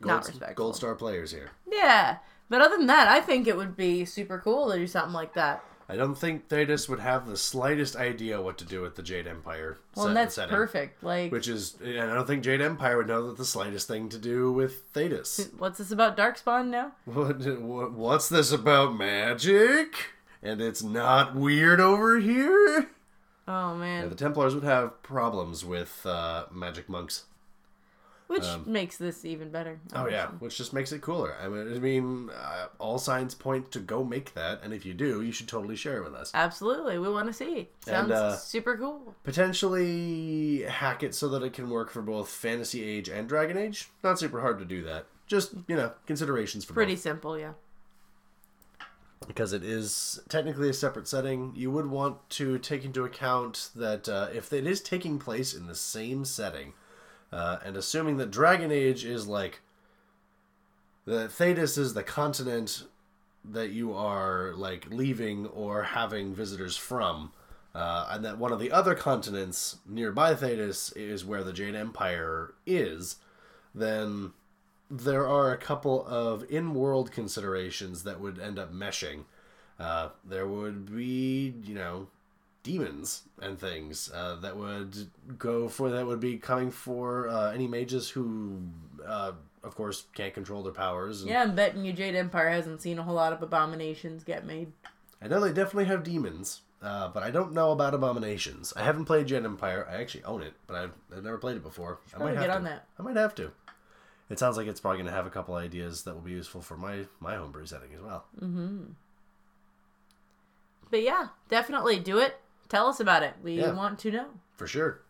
Gold, 0.00 0.08
not 0.16 0.26
respectful. 0.26 0.54
Gold 0.54 0.76
star 0.76 0.94
players 0.94 1.32
here. 1.32 1.50
Yeah. 1.70 2.18
But 2.48 2.60
other 2.60 2.76
than 2.76 2.86
that, 2.86 3.08
I 3.08 3.20
think 3.20 3.46
it 3.46 3.56
would 3.56 3.76
be 3.76 4.04
super 4.04 4.38
cool 4.38 4.70
to 4.70 4.78
do 4.78 4.86
something 4.86 5.12
like 5.14 5.34
that. 5.34 5.62
I 5.88 5.96
don't 5.96 6.14
think 6.16 6.48
Thedas 6.48 6.88
would 6.88 7.00
have 7.00 7.26
the 7.26 7.36
slightest 7.36 7.94
idea 7.94 8.40
what 8.40 8.56
to 8.58 8.64
do 8.64 8.80
with 8.80 8.96
the 8.96 9.02
Jade 9.02 9.26
Empire. 9.26 9.76
Well, 9.94 10.06
set- 10.06 10.14
that's 10.14 10.34
setting, 10.36 10.54
perfect. 10.54 11.02
Like, 11.02 11.30
Which 11.30 11.46
is, 11.46 11.76
and 11.84 12.00
I 12.10 12.14
don't 12.14 12.26
think 12.26 12.42
Jade 12.42 12.62
Empire 12.62 12.96
would 12.96 13.06
know 13.08 13.26
that 13.28 13.36
the 13.36 13.44
slightest 13.44 13.86
thing 13.86 14.08
to 14.08 14.18
do 14.18 14.50
with 14.50 14.92
Thedas. 14.94 15.50
what's 15.58 15.78
this 15.78 15.90
about 15.90 16.16
Darkspawn 16.16 16.68
now? 16.68 16.92
what, 17.04 17.38
what, 17.60 17.92
what's 17.92 18.28
this 18.28 18.50
about 18.50 18.96
magic? 18.96 20.12
And 20.42 20.60
it's 20.60 20.82
not 20.82 21.34
weird 21.34 21.80
over 21.80 22.18
here? 22.18 22.90
Oh 23.46 23.72
Yeah, 23.72 23.78
man, 23.78 24.08
the 24.08 24.14
Templars 24.14 24.54
would 24.54 24.64
have 24.64 25.02
problems 25.02 25.64
with 25.66 26.04
uh, 26.06 26.46
magic 26.50 26.88
monks. 26.88 27.24
Which 28.26 28.44
makes 28.66 28.96
this 28.96 29.24
even 29.24 29.50
better. 29.50 29.80
Oh 29.94 30.08
yeah, 30.08 30.28
which 30.38 30.56
just 30.56 30.72
makes 30.72 30.92
it 30.92 31.00
cooler. 31.02 31.34
I 31.42 31.48
mean, 31.48 31.74
I 31.74 31.78
mean, 31.78 32.30
uh, 32.30 32.66
all 32.78 32.98
signs 32.98 33.34
point 33.34 33.70
to 33.72 33.80
go 33.80 34.02
make 34.04 34.34
that, 34.34 34.60
and 34.62 34.72
if 34.72 34.86
you 34.86 34.94
do, 34.94 35.22
you 35.22 35.32
should 35.32 35.48
totally 35.48 35.76
share 35.76 35.98
it 35.98 36.04
with 36.04 36.14
us. 36.14 36.30
Absolutely, 36.34 36.98
we 36.98 37.08
want 37.08 37.26
to 37.26 37.32
see. 37.32 37.68
Sounds 37.80 38.10
uh, 38.10 38.36
super 38.36 38.76
cool. 38.76 39.14
Potentially 39.24 40.62
hack 40.62 41.02
it 41.02 41.14
so 41.14 41.28
that 41.28 41.42
it 41.42 41.52
can 41.52 41.68
work 41.70 41.90
for 41.90 42.02
both 42.02 42.28
Fantasy 42.28 42.82
Age 42.82 43.08
and 43.08 43.28
Dragon 43.28 43.56
Age. 43.58 43.90
Not 44.02 44.18
super 44.18 44.40
hard 44.40 44.58
to 44.58 44.64
do 44.64 44.82
that. 44.84 45.06
Just 45.26 45.54
you 45.68 45.76
know, 45.76 45.92
considerations 46.06 46.64
for 46.64 46.74
Pretty 46.74 46.94
both. 46.94 47.02
simple, 47.02 47.38
yeah. 47.38 47.52
because 49.26 49.52
it 49.54 49.64
is 49.64 50.20
technically 50.28 50.68
a 50.68 50.74
separate 50.74 51.08
setting. 51.08 51.52
You 51.54 51.70
would 51.70 51.86
want 51.86 52.28
to 52.30 52.58
take 52.58 52.84
into 52.84 53.04
account 53.04 53.70
that 53.74 54.08
uh, 54.08 54.28
if 54.34 54.52
it 54.52 54.66
is 54.66 54.80
taking 54.82 55.18
place 55.18 55.54
in 55.54 55.66
the 55.66 55.74
same 55.74 56.24
setting, 56.26 56.74
uh, 57.34 57.58
and 57.64 57.76
assuming 57.76 58.16
that 58.18 58.30
Dragon 58.30 58.70
Age 58.70 59.04
is 59.04 59.26
like 59.26 59.60
the 61.04 61.26
Thedas 61.26 61.76
is 61.76 61.92
the 61.92 62.04
continent 62.04 62.84
that 63.44 63.70
you 63.70 63.92
are 63.92 64.52
like 64.54 64.86
leaving 64.88 65.46
or 65.46 65.82
having 65.82 66.32
visitors 66.32 66.76
from, 66.76 67.32
uh, 67.74 68.06
and 68.10 68.24
that 68.24 68.38
one 68.38 68.52
of 68.52 68.60
the 68.60 68.70
other 68.70 68.94
continents 68.94 69.78
nearby 69.84 70.32
Thedas 70.32 70.96
is 70.96 71.24
where 71.24 71.42
the 71.42 71.52
Jade 71.52 71.74
Empire 71.74 72.54
is, 72.66 73.16
then 73.74 74.32
there 74.88 75.26
are 75.26 75.52
a 75.52 75.58
couple 75.58 76.06
of 76.06 76.48
in-world 76.48 77.10
considerations 77.10 78.04
that 78.04 78.20
would 78.20 78.38
end 78.38 78.60
up 78.60 78.72
meshing. 78.72 79.24
Uh, 79.80 80.10
there 80.24 80.46
would 80.46 80.94
be, 80.94 81.52
you 81.64 81.74
know, 81.74 82.06
demons 82.64 83.22
and 83.40 83.58
things 83.60 84.10
uh, 84.12 84.34
that 84.36 84.56
would 84.56 84.96
go 85.38 85.68
for 85.68 85.90
that 85.90 86.04
would 86.06 86.18
be 86.18 86.36
coming 86.38 86.72
for 86.72 87.28
uh, 87.28 87.52
any 87.52 87.68
mages 87.68 88.08
who, 88.10 88.58
uh, 89.06 89.32
of 89.62 89.76
course, 89.76 90.06
can't 90.14 90.34
control 90.34 90.64
their 90.64 90.72
powers. 90.72 91.20
And 91.20 91.30
Yeah, 91.30 91.42
I'm 91.42 91.54
betting 91.54 91.84
you 91.84 91.92
Jade 91.92 92.16
Empire 92.16 92.48
hasn't 92.48 92.82
seen 92.82 92.98
a 92.98 93.02
whole 93.04 93.14
lot 93.14 93.32
of 93.32 93.42
abominations 93.42 94.24
get 94.24 94.44
made. 94.44 94.72
I 95.22 95.28
know 95.28 95.40
they 95.40 95.52
definitely 95.52 95.84
have 95.84 96.02
demons, 96.02 96.62
uh, 96.82 97.08
but 97.08 97.22
I 97.22 97.30
don't 97.30 97.52
know 97.52 97.70
about 97.70 97.94
abominations. 97.94 98.72
I 98.76 98.82
haven't 98.82 99.04
played 99.04 99.26
Jade 99.26 99.44
Empire. 99.44 99.86
I 99.88 100.00
actually 100.00 100.24
own 100.24 100.42
it, 100.42 100.54
but 100.66 100.76
I've, 100.76 100.92
I've 101.14 101.22
never 101.22 101.38
played 101.38 101.56
it 101.56 101.62
before. 101.62 102.00
I 102.14 102.18
might 102.18 102.34
have 102.34 102.40
get 102.40 102.46
to. 102.48 102.54
on 102.56 102.64
that. 102.64 102.86
I 102.98 103.02
might 103.02 103.16
have 103.16 103.34
to. 103.36 103.52
It 104.30 104.38
sounds 104.38 104.56
like 104.56 104.66
it's 104.66 104.80
probably 104.80 104.98
going 104.98 105.10
to 105.10 105.12
have 105.12 105.26
a 105.26 105.30
couple 105.30 105.54
ideas 105.54 106.02
that 106.04 106.14
will 106.14 106.22
be 106.22 106.32
useful 106.32 106.62
for 106.62 106.78
my 106.78 107.04
my 107.20 107.36
homebrew 107.36 107.66
setting 107.66 107.90
as 107.94 108.00
well. 108.00 108.24
But 110.90 111.02
yeah, 111.02 111.28
definitely 111.48 111.98
do 111.98 112.18
it. 112.18 112.36
Tell 112.74 112.88
us 112.88 112.98
about 112.98 113.22
it. 113.22 113.34
We 113.40 113.60
Yeah. 113.60 113.70
want 113.72 114.00
to 114.00 114.10
know. 114.10 114.26
For 114.56 114.66
sure. 114.66 115.00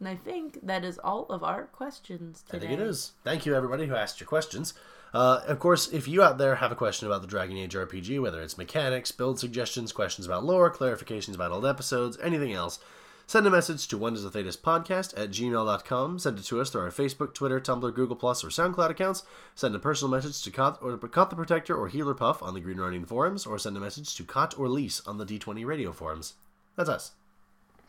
And 0.00 0.08
I 0.08 0.16
think 0.16 0.58
that 0.66 0.84
is 0.84 0.98
all 0.98 1.26
of 1.26 1.44
our 1.44 1.66
questions 1.66 2.42
today. 2.42 2.56
I 2.56 2.60
think 2.70 2.80
it 2.80 2.84
is. 2.84 3.12
Thank 3.22 3.46
you, 3.46 3.54
everybody 3.54 3.86
who 3.86 3.94
asked 3.94 4.18
your 4.18 4.26
questions. 4.26 4.74
Uh, 5.14 5.42
of 5.46 5.60
course, 5.60 5.86
if 5.92 6.08
you 6.08 6.20
out 6.20 6.36
there 6.36 6.56
have 6.56 6.72
a 6.72 6.74
question 6.74 7.06
about 7.06 7.20
the 7.20 7.28
Dragon 7.28 7.56
Age 7.56 7.76
RPG, 7.76 8.18
whether 8.18 8.42
it's 8.42 8.58
mechanics, 8.58 9.12
build 9.12 9.38
suggestions, 9.38 9.92
questions 9.92 10.26
about 10.26 10.44
lore, 10.44 10.68
clarifications 10.74 11.36
about 11.36 11.52
old 11.52 11.64
episodes, 11.64 12.18
anything 12.20 12.52
else, 12.52 12.80
send 13.30 13.46
a 13.46 13.50
message 13.50 13.86
to 13.86 13.96
Wonders 13.96 14.24
of 14.24 14.32
Thedas 14.32 14.58
Podcast 14.58 15.16
at 15.16 15.30
gmail.com. 15.30 16.18
Send 16.18 16.40
it 16.40 16.42
to 16.46 16.60
us 16.60 16.68
through 16.68 16.80
our 16.80 16.90
Facebook, 16.90 17.32
Twitter, 17.32 17.60
Tumblr, 17.60 17.94
Google 17.94 18.16
Plus, 18.16 18.42
or 18.42 18.48
SoundCloud 18.48 18.90
accounts. 18.90 19.22
Send 19.54 19.72
a 19.72 19.78
personal 19.78 20.10
message 20.10 20.42
to 20.42 20.50
Kot, 20.50 20.80
or 20.82 20.98
Kot 20.98 21.30
the 21.30 21.36
Protector 21.36 21.76
or 21.76 21.88
Healerpuff 21.88 22.42
on 22.42 22.54
the 22.54 22.60
Green 22.60 22.78
Ronin 22.78 23.04
forums, 23.04 23.46
or 23.46 23.56
send 23.56 23.76
a 23.76 23.80
message 23.80 24.16
to 24.16 24.24
Kot 24.24 24.58
or 24.58 24.68
Lisse 24.68 25.00
on 25.06 25.18
the 25.18 25.24
D20 25.24 25.64
radio 25.64 25.92
forums. 25.92 26.34
That's 26.74 26.88
us. 26.88 27.12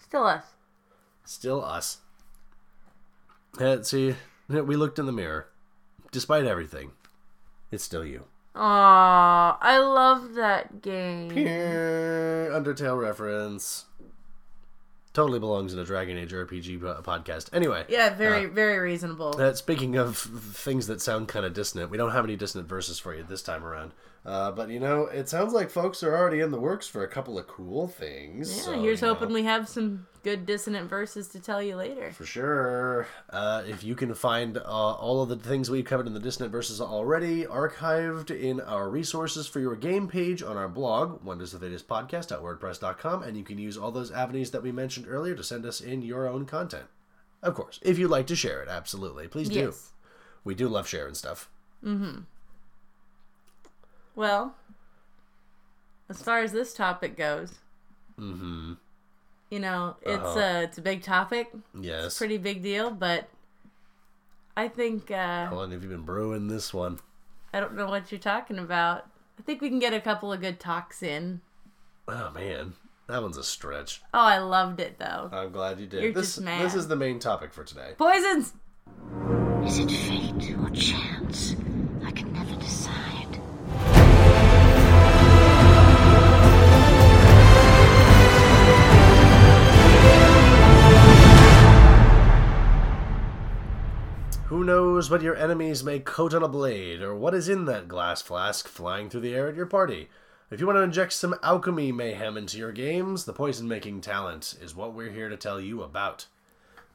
Still 0.03 0.25
us. 0.25 0.43
Still 1.25 1.65
us. 1.65 1.97
Uh, 3.59 3.81
see, 3.81 4.13
we 4.47 4.75
looked 4.75 4.99
in 4.99 5.07
the 5.07 5.11
mirror. 5.11 5.47
Despite 6.11 6.45
everything, 6.45 6.91
it's 7.71 7.83
still 7.83 8.05
you. 8.05 8.25
Aw, 8.53 9.57
I 9.59 9.79
love 9.79 10.35
that 10.35 10.83
game. 10.83 11.31
Undertale 11.31 13.01
reference. 13.01 13.85
Totally 15.13 15.39
belongs 15.39 15.73
in 15.73 15.79
a 15.79 15.83
Dragon 15.83 16.17
Age 16.17 16.31
RPG 16.31 16.79
podcast. 17.03 17.49
Anyway, 17.53 17.85
Yeah, 17.89 18.13
very, 18.15 18.45
very 18.45 18.79
reasonable. 18.79 19.35
uh, 19.39 19.53
speaking 19.53 19.97
of 19.97 20.17
things 20.17 20.87
that 20.87 21.01
sound 21.01 21.27
kind 21.27 21.45
of 21.45 21.53
dissonant, 21.53 21.91
we 21.91 21.97
don't 21.97 22.11
have 22.11 22.23
any 22.23 22.37
dissonant 22.37 22.69
verses 22.69 22.97
for 22.97 23.13
you 23.13 23.23
this 23.23 23.41
time 23.41 23.65
around. 23.65 23.91
Uh, 24.23 24.51
but 24.51 24.69
you 24.69 24.79
know, 24.79 25.07
it 25.07 25.27
sounds 25.27 25.51
like 25.51 25.69
folks 25.71 26.03
are 26.03 26.15
already 26.15 26.39
in 26.41 26.51
the 26.51 26.59
works 26.59 26.87
for 26.87 27.03
a 27.03 27.07
couple 27.07 27.39
of 27.39 27.47
cool 27.47 27.87
things. 27.87 28.55
Yeah, 28.55 28.63
so, 28.63 28.79
here's 28.81 29.01
you 29.01 29.07
know. 29.07 29.15
hoping 29.15 29.33
we 29.33 29.43
have 29.43 29.67
some 29.67 30.05
good 30.23 30.45
dissonant 30.45 30.87
verses 30.87 31.27
to 31.29 31.39
tell 31.39 31.63
you 31.63 31.75
later. 31.75 32.11
For 32.11 32.25
sure. 32.25 33.07
Uh, 33.31 33.63
if 33.67 33.83
you 33.83 33.95
can 33.95 34.13
find 34.13 34.57
uh, 34.59 34.61
all 34.61 35.23
of 35.23 35.29
the 35.29 35.37
things 35.37 35.71
we've 35.71 35.83
covered 35.85 36.05
in 36.05 36.13
the 36.13 36.19
Dissonant 36.19 36.51
Verses 36.51 36.79
already 36.79 37.45
archived 37.45 38.29
in 38.29 38.61
our 38.61 38.87
resources 38.87 39.47
for 39.47 39.59
your 39.59 39.75
game 39.75 40.07
page 40.07 40.43
on 40.43 40.55
our 40.55 40.69
blog, 40.69 41.25
wondersofthedaspodcast.wordpress.com, 41.25 43.23
and 43.23 43.35
you 43.35 43.43
can 43.43 43.57
use 43.57 43.77
all 43.77 43.91
those 43.91 44.11
avenues 44.11 44.51
that 44.51 44.61
we 44.61 44.71
mentioned 44.71 45.00
earlier 45.07 45.35
to 45.35 45.43
send 45.43 45.65
us 45.65 45.81
in 45.81 46.01
your 46.01 46.27
own 46.27 46.45
content. 46.45 46.85
Of 47.43 47.55
course, 47.55 47.79
if 47.81 47.97
you'd 47.97 48.09
like 48.09 48.27
to 48.27 48.35
share 48.35 48.61
it, 48.61 48.69
absolutely. 48.69 49.27
Please 49.27 49.49
do. 49.49 49.59
Yes. 49.59 49.91
We 50.43 50.53
do 50.55 50.67
love 50.67 50.87
sharing 50.87 51.13
stuff. 51.15 51.49
Well, 54.15 54.55
as 56.09 56.21
far 56.21 56.39
as 56.39 56.51
this 56.51 56.73
topic 56.73 57.15
goes, 57.17 57.55
Mm-hmm. 58.19 58.73
you 59.49 59.59
know, 59.59 59.95
it's 60.03 60.23
Uh-huh. 60.23 60.39
a 60.39 60.61
it's 60.63 60.77
a 60.77 60.81
big 60.81 61.01
topic, 61.01 61.51
Yes. 61.79 62.17
pretty 62.17 62.37
big 62.37 62.61
deal, 62.61 62.91
but 62.91 63.29
I 64.55 64.67
think 64.67 65.09
uh, 65.09 65.47
How 65.47 65.55
long 65.55 65.71
have 65.71 65.81
you 65.81 65.89
been 65.89 66.03
brewing 66.03 66.47
this 66.47 66.73
one? 66.73 66.99
I 67.53 67.59
don't 67.59 67.75
know 67.75 67.87
what 67.87 68.11
you're 68.11 68.19
talking 68.19 68.59
about. 68.59 69.05
I 69.39 69.41
think 69.43 69.61
we 69.61 69.69
can 69.69 69.79
get 69.79 69.93
a 69.93 70.01
couple 70.01 70.31
of 70.31 70.41
good 70.41 70.59
talks 70.59 71.01
in. 71.01 71.41
Oh, 72.07 72.29
man. 72.31 72.73
That 73.11 73.23
one's 73.23 73.35
a 73.35 73.43
stretch. 73.43 74.01
Oh, 74.13 74.19
I 74.21 74.37
loved 74.37 74.79
it 74.79 74.97
though. 74.97 75.29
I'm 75.33 75.51
glad 75.51 75.81
you 75.81 75.85
did. 75.85 76.01
You're 76.01 76.13
this, 76.13 76.35
just 76.35 76.45
mad. 76.45 76.63
this 76.63 76.75
is 76.75 76.87
the 76.87 76.95
main 76.95 77.19
topic 77.19 77.51
for 77.51 77.65
today. 77.65 77.91
Poisons. 77.97 78.53
Is 79.65 79.79
it 79.79 79.91
fate 79.91 80.55
or 80.57 80.69
chance? 80.69 81.57
I 82.05 82.11
can 82.11 82.31
never 82.31 82.55
decide. 82.55 83.35
Who 94.45 94.63
knows 94.63 95.11
what 95.11 95.21
your 95.21 95.35
enemies 95.35 95.83
may 95.83 95.99
coat 95.99 96.33
on 96.33 96.43
a 96.43 96.47
blade, 96.47 97.01
or 97.01 97.13
what 97.13 97.33
is 97.33 97.49
in 97.49 97.65
that 97.65 97.89
glass 97.89 98.21
flask 98.21 98.69
flying 98.69 99.09
through 99.09 99.19
the 99.19 99.35
air 99.35 99.49
at 99.49 99.55
your 99.55 99.65
party? 99.65 100.07
If 100.51 100.59
you 100.59 100.65
want 100.67 100.75
to 100.75 100.83
inject 100.83 101.13
some 101.13 101.35
alchemy 101.43 101.93
mayhem 101.93 102.35
into 102.35 102.57
your 102.57 102.73
games, 102.73 103.23
the 103.23 103.31
poison 103.31 103.69
making 103.69 104.01
talent 104.01 104.55
is 104.61 104.75
what 104.75 104.93
we're 104.93 105.09
here 105.09 105.29
to 105.29 105.37
tell 105.37 105.61
you 105.61 105.81
about. 105.81 106.25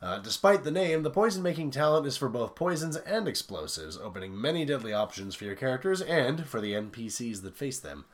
Uh, 0.03 0.19
despite 0.19 0.63
the 0.63 0.71
name, 0.71 1.03
the 1.03 1.11
poison 1.11 1.43
making 1.43 1.71
talent 1.71 2.07
is 2.07 2.19
for 2.19 2.29
both 2.29 2.55
poisons 2.55 2.97
and 2.97 3.27
explosives, 3.27 3.97
opening 3.97 4.39
many 4.39 4.67
deadly 4.67 4.93
options 4.93 5.35
for 5.35 5.45
your 5.47 5.55
characters 5.55 6.03
and 6.03 6.47
for 6.47 6.61
the 6.61 6.75
NPCs 6.75 7.41
that 7.41 7.57
face 7.57 7.79
them. 7.79 8.05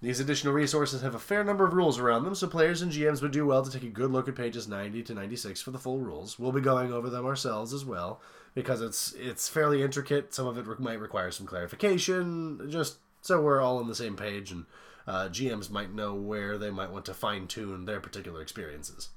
These 0.00 0.20
additional 0.20 0.52
resources 0.52 1.02
have 1.02 1.16
a 1.16 1.18
fair 1.18 1.42
number 1.42 1.64
of 1.64 1.72
rules 1.72 1.98
around 1.98 2.22
them, 2.22 2.36
so 2.36 2.46
players 2.46 2.80
and 2.80 2.92
GMs 2.92 3.20
would 3.20 3.32
do 3.32 3.44
well 3.44 3.64
to 3.64 3.72
take 3.72 3.82
a 3.82 3.92
good 3.92 4.12
look 4.12 4.28
at 4.28 4.36
pages 4.36 4.68
90 4.68 5.02
to 5.02 5.12
96 5.12 5.60
for 5.60 5.72
the 5.72 5.78
full 5.80 5.98
rules. 5.98 6.38
We'll 6.38 6.52
be 6.52 6.60
going 6.60 6.92
over 6.92 7.10
them 7.10 7.26
ourselves 7.26 7.74
as 7.74 7.84
well, 7.84 8.20
because 8.54 8.80
it's 8.80 9.12
it's 9.14 9.48
fairly 9.48 9.82
intricate. 9.82 10.32
Some 10.32 10.46
of 10.46 10.56
it 10.56 10.68
re- 10.68 10.76
might 10.78 11.00
require 11.00 11.32
some 11.32 11.46
clarification, 11.46 12.70
just 12.70 12.98
so 13.28 13.40
we're 13.40 13.60
all 13.60 13.78
on 13.78 13.86
the 13.86 13.94
same 13.94 14.16
page, 14.16 14.50
and 14.50 14.64
uh, 15.06 15.28
GMs 15.28 15.70
might 15.70 15.94
know 15.94 16.14
where 16.14 16.58
they 16.58 16.70
might 16.70 16.90
want 16.90 17.04
to 17.04 17.14
fine 17.14 17.46
tune 17.46 17.84
their 17.84 18.00
particular 18.00 18.42
experiences. 18.42 19.10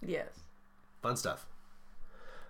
Yes. 0.00 0.28
Fun 1.02 1.16
stuff. 1.16 1.46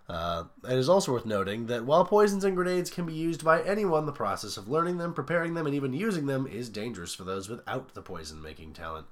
Uh, 0.08 0.44
it 0.68 0.76
is 0.76 0.88
also 0.88 1.12
worth 1.12 1.24
noting 1.26 1.66
that 1.66 1.84
while 1.84 2.04
poisons 2.04 2.44
and 2.44 2.54
grenades 2.54 2.90
can 2.90 3.06
be 3.06 3.12
used 3.12 3.44
by 3.44 3.62
anyone, 3.62 4.06
the 4.06 4.12
process 4.12 4.56
of 4.56 4.68
learning 4.68 4.98
them, 4.98 5.14
preparing 5.14 5.54
them, 5.54 5.66
and 5.66 5.74
even 5.74 5.92
using 5.92 6.26
them 6.26 6.46
is 6.46 6.68
dangerous 6.68 7.14
for 7.14 7.24
those 7.24 7.48
without 7.48 7.94
the 7.94 8.02
poison 8.02 8.42
making 8.42 8.72
talent. 8.72 9.06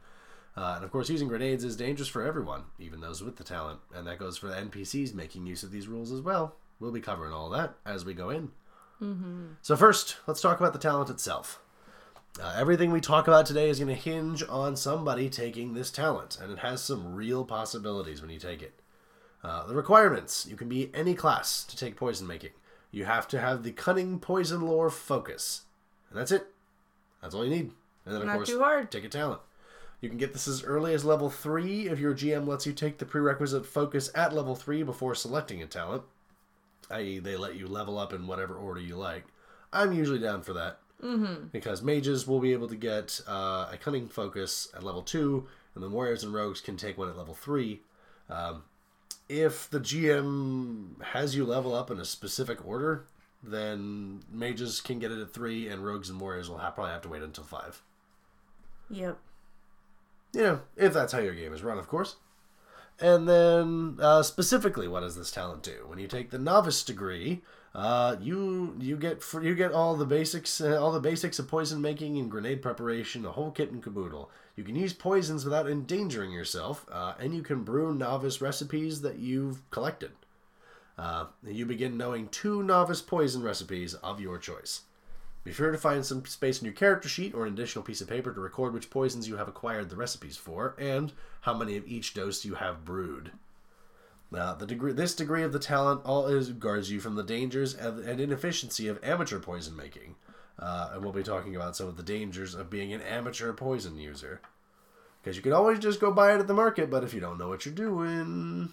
Uh, 0.57 0.75
and 0.77 0.85
of 0.85 0.93
course, 0.93 1.09
using 1.09 1.27
grenades 1.27 1.65
is 1.65 1.77
dangerous 1.77 2.09
for 2.09 2.25
everyone, 2.25 2.63
even 2.79 3.01
those 3.01 3.23
with 3.23 3.37
the 3.37 3.45
talent. 3.45 3.81
And 3.95 4.07
that 4.07 4.19
goes 4.19 4.39
for 4.39 4.47
the 4.47 4.55
NPCs 4.55 5.15
making 5.15 5.47
use 5.47 5.65
of 5.65 5.73
these 5.73 5.89
rules 5.89 6.13
as 6.13 6.21
well. 6.21 6.55
We'll 6.79 6.93
be 6.93 7.01
covering 7.01 7.33
all 7.33 7.51
that 7.51 7.75
as 7.85 8.05
we 8.05 8.15
go 8.15 8.31
in. 8.31 8.51
Mm-hmm. 9.03 9.47
So, 9.63 9.75
first, 9.75 10.17
let's 10.29 10.41
talk 10.41 10.61
about 10.61 10.73
the 10.73 10.79
talent 10.79 11.11
itself. 11.11 11.61
Uh, 12.43 12.53
everything 12.57 12.91
we 12.91 13.01
talk 13.01 13.29
about 13.29 13.47
today 13.47 13.69
is 13.69 13.79
going 13.79 13.95
to 13.95 13.95
hinge 13.95 14.43
on 14.49 14.75
somebody 14.75 15.31
taking 15.31 15.73
this 15.75 15.91
talent, 15.91 16.37
and 16.43 16.51
it 16.51 16.59
has 16.59 16.83
some 16.83 17.15
real 17.15 17.45
possibilities 17.45 18.21
when 18.21 18.31
you 18.31 18.41
take 18.41 18.61
it. 18.61 18.75
Uh, 19.45 19.67
the 19.67 19.75
requirements 19.75 20.47
you 20.49 20.57
can 20.57 20.69
be 20.69 20.91
any 20.95 21.15
class 21.15 21.63
to 21.65 21.77
take 21.77 21.97
poison 21.97 22.27
making. 22.27 22.51
You 22.91 23.05
have 23.05 23.29
to 23.29 23.41
have 23.41 23.63
the 23.63 23.71
cunning 23.71 24.19
poison 24.19 24.63
lore 24.63 24.91
focus. 24.91 25.63
And 26.11 26.19
that's 26.19 26.33
it. 26.33 26.47
That's 27.23 27.35
all 27.35 27.45
you 27.45 27.51
need. 27.51 27.73
And 28.05 28.15
then, 28.15 28.23
of 28.23 28.27
Not 28.27 28.37
course, 28.37 28.49
too 28.49 28.59
hard. 28.59 28.91
take 28.91 29.05
a 29.05 29.09
talent. 29.09 29.41
You 30.01 30.09
can 30.09 30.19
get 30.19 30.33
this 30.33 30.49
as 30.49 30.65
early 30.65 30.93
as 30.93 31.05
level 31.05 31.31
3 31.31 31.89
if 31.89 31.99
your 31.99 32.15
GM 32.15 32.47
lets 32.47 32.67
you 32.67 32.73
take 32.73 32.99
the 32.99 33.07
prerequisite 33.07 33.65
focus 33.65 34.11
at 34.15 34.35
level 34.35 34.55
3 34.55 34.83
before 34.83 35.15
selecting 35.15 35.63
a 35.63 35.67
talent, 35.67 36.03
i.e., 36.91 37.19
they 37.21 37.37
let 37.37 37.57
you 37.57 37.67
level 37.67 37.97
up 37.97 38.13
in 38.13 38.27
whatever 38.27 38.55
order 38.55 38.81
you 38.81 38.97
like. 38.97 39.25
I'm 39.73 39.93
usually 39.93 40.19
down 40.19 40.43
for 40.43 40.53
that. 40.55 40.79
Mm-hmm. 41.05 41.49
Because 41.53 41.83
mages 41.83 42.27
will 42.27 42.41
be 42.41 42.53
able 42.53 42.69
to 42.69 42.77
get 42.77 43.21
uh, 43.29 43.69
a 43.71 43.77
cunning 43.79 44.09
focus 44.09 44.69
at 44.75 44.83
level 44.83 45.03
2, 45.03 45.47
and 45.75 45.85
then 45.85 45.93
warriors 45.93 46.25
and 46.25 46.33
rogues 46.33 46.61
can 46.63 46.77
take 46.79 46.97
one 46.97 47.09
at 47.11 47.17
level 47.19 47.35
3. 47.35 47.81
Um, 48.31 48.63
if 49.29 49.69
the 49.69 49.81
GM 49.81 51.03
has 51.03 51.37
you 51.37 51.45
level 51.45 51.75
up 51.75 51.91
in 51.91 51.99
a 52.01 52.05
specific 52.07 52.67
order, 52.67 53.05
then 53.43 54.21
mages 54.33 54.81
can 54.81 54.99
get 54.99 55.13
it 55.13 55.21
at 55.21 55.33
3, 55.35 55.69
and 55.69 55.85
rogues 55.85 56.09
and 56.09 56.19
warriors 56.19 56.49
will 56.49 56.59
have, 56.59 56.75
probably 56.75 56.93
have 56.93 57.03
to 57.03 57.09
wait 57.09 57.23
until 57.23 57.45
5 57.45 57.83
Yep. 58.91 59.19
you 60.35 60.41
know, 60.43 60.61
if 60.77 60.93
that's 60.93 61.13
how 61.13 61.19
your 61.19 61.35
game 61.35 61.53
is 61.53 61.63
run, 61.63 61.79
of 61.79 61.89
course. 61.89 62.17
And 63.01 63.29
then, 63.29 63.97
uh, 64.01 64.23
specifically, 64.23 64.87
what 64.87 65.01
does 65.01 65.17
this 65.17 65.31
talent 65.31 65.63
do? 65.63 65.85
When 65.87 65.99
you 65.99 66.07
take 66.07 66.31
the 66.31 66.39
novice 66.39 66.83
degree, 66.85 67.43
uh, 67.75 68.17
you 68.21 68.77
you 68.79 68.97
get 68.97 69.23
you 69.43 69.55
get 69.55 69.73
all 69.73 69.97
the 69.97 70.07
basics, 70.07 70.61
uh, 70.61 70.81
all 70.81 70.93
the 70.93 71.01
basics 71.01 71.39
of 71.41 71.49
poison 71.49 71.81
making 71.81 72.19
and 72.19 72.31
grenade 72.31 72.63
preparation, 72.63 73.27
a 73.27 73.33
whole 73.33 73.51
kit 73.51 73.73
and 73.73 73.83
caboodle. 73.83 74.31
You 74.55 74.63
can 74.63 74.77
use 74.77 74.93
poisons 74.93 75.45
without 75.45 75.69
endangering 75.69 76.31
yourself, 76.31 76.87
uh, 76.91 77.15
and 77.19 77.35
you 77.35 77.43
can 77.43 77.65
brew 77.65 77.93
novice 77.93 78.41
recipes 78.41 79.01
that 79.01 79.19
you've 79.19 79.69
collected. 79.71 80.13
Uh, 80.97 81.27
you 81.45 81.67
begin 81.67 81.97
knowing 81.97 82.29
two 82.29 82.63
novice 82.63 83.03
poison 83.03 83.43
recipes 83.43 83.95
of 83.95 84.21
your 84.21 84.39
choice. 84.39 84.83
Be 85.43 85.53
sure 85.53 85.73
to 85.73 85.79
find 85.79 86.07
some 86.07 86.25
space 86.25 86.61
in 86.61 86.65
your 86.65 86.75
character 86.75 87.09
sheet 87.09 87.35
or 87.35 87.45
an 87.45 87.53
additional 87.53 87.85
piece 87.85 88.01
of 88.01 88.09
paper 88.09 88.33
to 88.33 88.41
record 88.41 88.73
which 88.73 88.89
poisons 88.89 89.29
you 89.29 89.37
have 89.37 89.49
acquired 89.49 89.91
the 89.91 89.97
recipes 89.97 90.37
for 90.37 90.77
and 90.79 91.13
how 91.43 91.53
many 91.53 91.77
of 91.77 91.87
each 91.87 92.15
dose 92.15 92.45
you 92.45 92.55
have 92.55 92.85
brewed. 92.85 93.33
Now, 94.35 94.55
the 94.55 94.67
degree, 94.67 94.93
this 94.93 95.15
degree 95.15 95.43
of 95.43 95.53
the 95.53 95.59
talent 95.59 96.03
all 96.05 96.27
is 96.27 96.51
guards 96.51 96.91
you 96.91 97.01
from 97.01 97.15
the 97.15 97.23
dangers 97.23 97.75
and, 97.75 98.01
and 98.01 98.21
inefficiency 98.21 98.89
of 98.89 98.99
amateur 99.03 99.39
poison 99.39 99.77
making, 99.77 100.17
uh, 100.59 100.91
and 100.93 101.03
we'll 101.03 101.13
be 101.13 101.23
talking 101.23 101.55
about 101.55 101.77
some 101.77 101.87
of 101.87 101.97
the 101.97 102.03
dangers 102.03 102.55
of 102.55 102.69
being 102.69 102.93
an 102.93 103.01
amateur 103.01 103.53
poison 103.53 103.97
user. 103.97 104.41
Because 105.23 105.37
you 105.37 105.43
can 105.43 105.53
always 105.53 105.79
just 105.79 106.01
go 106.01 106.13
buy 106.13 106.35
it 106.35 106.41
at 106.41 106.49
the 106.49 106.55
market, 106.55 106.91
but 106.91 107.05
if 107.05 107.15
you 107.15 107.21
don't 107.21 107.39
know 107.39 107.49
what 107.49 107.65
you're 107.65 107.75
doing, 107.75 108.73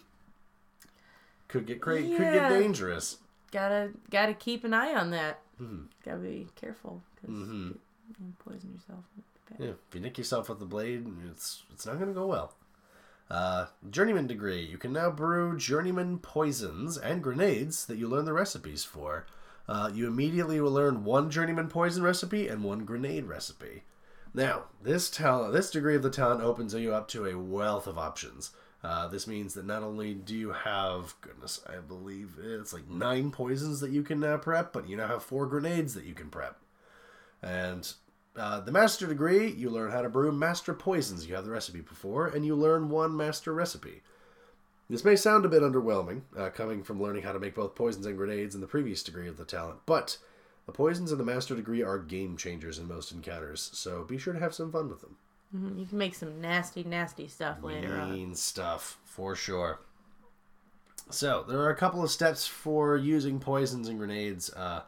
could 1.47 1.65
get 1.65 1.79
cra- 1.79 2.01
could 2.01 2.17
get 2.17 2.49
dangerous. 2.49 3.17
Gotta 3.51 3.91
gotta 4.09 4.33
keep 4.33 4.63
an 4.63 4.73
eye 4.73 4.93
on 4.93 5.11
that. 5.11 5.39
Mm-hmm. 5.61 5.83
Gotta 6.03 6.17
be 6.17 6.47
careful 6.55 7.01
because 7.15 7.37
you 7.37 7.79
poison 8.39 8.73
yourself. 8.73 9.03
Yeah, 9.59 9.71
if 9.87 9.95
you 9.95 10.01
nick 10.01 10.17
yourself 10.17 10.49
with 10.49 10.59
the 10.59 10.65
blade, 10.65 11.05
it's 11.29 11.63
it's 11.71 11.85
not 11.85 11.99
gonna 11.99 12.13
go 12.13 12.25
well. 12.25 12.53
Uh, 13.31 13.67
journeyman 13.89 14.27
degree. 14.27 14.61
You 14.61 14.77
can 14.77 14.91
now 14.91 15.09
brew 15.09 15.57
journeyman 15.57 16.17
poisons 16.17 16.97
and 16.97 17.23
grenades 17.23 17.85
that 17.85 17.97
you 17.97 18.09
learn 18.09 18.25
the 18.25 18.33
recipes 18.33 18.83
for. 18.83 19.25
Uh, 19.69 19.89
you 19.93 20.05
immediately 20.05 20.59
will 20.59 20.71
learn 20.71 21.05
one 21.05 21.29
journeyman 21.29 21.69
poison 21.69 22.03
recipe 22.03 22.49
and 22.49 22.61
one 22.61 22.83
grenade 22.83 23.23
recipe. 23.23 23.83
Now, 24.33 24.63
this 24.83 25.09
talent, 25.09 25.53
this 25.53 25.71
degree 25.71 25.95
of 25.95 26.03
the 26.03 26.09
talent 26.09 26.41
opens 26.41 26.73
you 26.73 26.93
up 26.93 27.07
to 27.09 27.25
a 27.25 27.37
wealth 27.37 27.87
of 27.87 27.97
options. 27.97 28.51
Uh, 28.83 29.07
this 29.07 29.27
means 29.27 29.53
that 29.53 29.65
not 29.65 29.81
only 29.81 30.13
do 30.13 30.35
you 30.35 30.51
have, 30.51 31.15
goodness, 31.21 31.61
I 31.69 31.77
believe 31.77 32.35
it's 32.37 32.73
like 32.73 32.89
nine 32.89 33.31
poisons 33.31 33.79
that 33.79 33.91
you 33.91 34.03
can 34.03 34.19
now 34.19 34.35
prep, 34.35 34.73
but 34.73 34.89
you 34.89 34.97
now 34.97 35.07
have 35.07 35.23
four 35.23 35.45
grenades 35.45 35.93
that 35.93 36.03
you 36.03 36.13
can 36.13 36.29
prep. 36.29 36.59
And 37.41 37.93
uh, 38.35 38.59
the 38.61 38.71
master 38.71 39.07
degree, 39.07 39.49
you 39.51 39.69
learn 39.69 39.91
how 39.91 40.01
to 40.01 40.09
brew 40.09 40.31
master 40.31 40.73
poisons. 40.73 41.27
You 41.27 41.35
have 41.35 41.45
the 41.45 41.51
recipe 41.51 41.81
before, 41.81 42.27
and 42.27 42.45
you 42.45 42.55
learn 42.55 42.89
one 42.89 43.15
master 43.15 43.53
recipe. 43.53 44.01
This 44.89 45.05
may 45.05 45.15
sound 45.15 45.45
a 45.45 45.49
bit 45.49 45.61
underwhelming, 45.61 46.21
uh, 46.37 46.49
coming 46.49 46.83
from 46.83 47.01
learning 47.01 47.23
how 47.23 47.31
to 47.31 47.39
make 47.39 47.55
both 47.55 47.75
poisons 47.75 48.05
and 48.05 48.17
grenades 48.17 48.55
in 48.55 48.61
the 48.61 48.67
previous 48.67 49.03
degree 49.03 49.27
of 49.27 49.37
the 49.37 49.45
talent, 49.45 49.79
but 49.85 50.17
the 50.65 50.71
poisons 50.73 51.11
in 51.11 51.17
the 51.17 51.23
master 51.23 51.55
degree 51.55 51.81
are 51.81 51.97
game 51.97 52.35
changers 52.35 52.77
in 52.77 52.87
most 52.87 53.11
encounters, 53.11 53.69
so 53.73 54.03
be 54.03 54.17
sure 54.17 54.33
to 54.33 54.39
have 54.39 54.53
some 54.53 54.71
fun 54.71 54.89
with 54.89 55.01
them. 55.01 55.17
Mhm, 55.55 55.79
You 55.79 55.85
can 55.85 55.97
make 55.97 56.15
some 56.15 56.39
nasty, 56.41 56.83
nasty 56.83 57.27
stuff 57.27 57.63
later 57.63 57.95
on. 57.95 58.11
Mean 58.11 58.35
stuff, 58.35 58.99
for 59.05 59.35
sure. 59.35 59.79
So, 61.09 61.43
there 61.47 61.59
are 61.59 61.69
a 61.69 61.75
couple 61.75 62.03
of 62.03 62.09
steps 62.11 62.47
for 62.47 62.95
using 62.95 63.39
poisons 63.39 63.87
and 63.89 63.97
grenades. 63.97 64.49
Uh, 64.51 64.83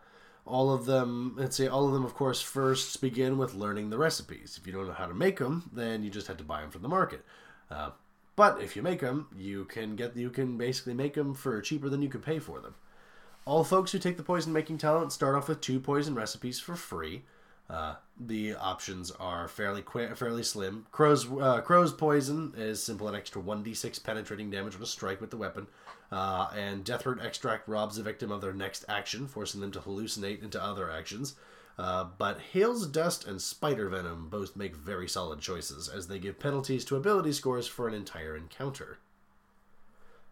all 0.45 0.73
of 0.73 0.85
them, 0.85 1.35
let's 1.37 1.55
say, 1.55 1.67
all 1.67 1.87
of 1.87 1.93
them, 1.93 2.03
of 2.03 2.13
course, 2.13 2.41
first 2.41 2.99
begin 3.01 3.37
with 3.37 3.53
learning 3.53 3.89
the 3.89 3.97
recipes. 3.97 4.57
If 4.59 4.67
you 4.67 4.73
don't 4.73 4.87
know 4.87 4.93
how 4.93 5.07
to 5.07 5.13
make 5.13 5.39
them, 5.39 5.69
then 5.71 6.03
you 6.03 6.09
just 6.09 6.27
have 6.27 6.37
to 6.37 6.43
buy 6.43 6.61
them 6.61 6.71
from 6.71 6.81
the 6.81 6.89
market. 6.89 7.23
Uh, 7.71 7.91
but 8.35 8.61
if 8.61 8.75
you 8.75 8.81
make 8.81 8.99
them, 8.99 9.27
you 9.37 9.65
can 9.65 9.95
get, 9.95 10.17
you 10.17 10.29
can 10.29 10.57
basically 10.57 10.93
make 10.93 11.13
them 11.13 11.33
for 11.33 11.61
cheaper 11.61 11.87
than 11.87 12.01
you 12.01 12.09
could 12.09 12.23
pay 12.23 12.39
for 12.39 12.59
them. 12.59 12.75
All 13.45 13.63
folks 13.63 13.91
who 13.91 13.99
take 13.99 14.17
the 14.17 14.23
poison 14.23 14.53
making 14.53 14.77
talent 14.79 15.11
start 15.11 15.35
off 15.35 15.47
with 15.47 15.61
two 15.61 15.79
poison 15.79 16.15
recipes 16.15 16.59
for 16.59 16.75
free. 16.75 17.23
Uh, 17.69 17.95
the 18.19 18.55
options 18.55 19.11
are 19.11 19.47
fairly 19.47 19.81
qu- 19.81 20.15
fairly 20.15 20.43
slim. 20.43 20.85
Crow's 20.91 21.29
uh, 21.31 21.61
Crow's 21.61 21.91
poison 21.93 22.53
is 22.55 22.81
simple 22.81 23.07
and 23.07 23.17
extra 23.17 23.41
1d6 23.41 24.03
penetrating 24.03 24.49
damage 24.49 24.75
on 24.75 24.81
a 24.81 24.85
strike 24.85 25.19
with 25.19 25.31
the 25.31 25.37
weapon, 25.37 25.67
uh, 26.11 26.49
and 26.55 26.85
Deathroot 26.85 27.23
extract 27.23 27.67
robs 27.67 27.97
the 27.97 28.03
victim 28.03 28.31
of 28.31 28.41
their 28.41 28.53
next 28.53 28.85
action, 28.87 29.27
forcing 29.27 29.61
them 29.61 29.71
to 29.71 29.79
hallucinate 29.79 30.43
into 30.43 30.61
other 30.61 30.91
actions. 30.91 31.35
Uh, 31.77 32.05
but 32.19 32.39
Hale's 32.39 32.85
Dust 32.85 33.25
and 33.27 33.41
Spider 33.41 33.89
Venom 33.89 34.29
both 34.29 34.55
make 34.55 34.75
very 34.75 35.07
solid 35.07 35.39
choices, 35.39 35.89
as 35.89 36.07
they 36.07 36.19
give 36.19 36.39
penalties 36.39 36.85
to 36.85 36.95
ability 36.95 37.33
scores 37.33 37.67
for 37.67 37.87
an 37.87 37.95
entire 37.95 38.37
encounter. 38.37 38.99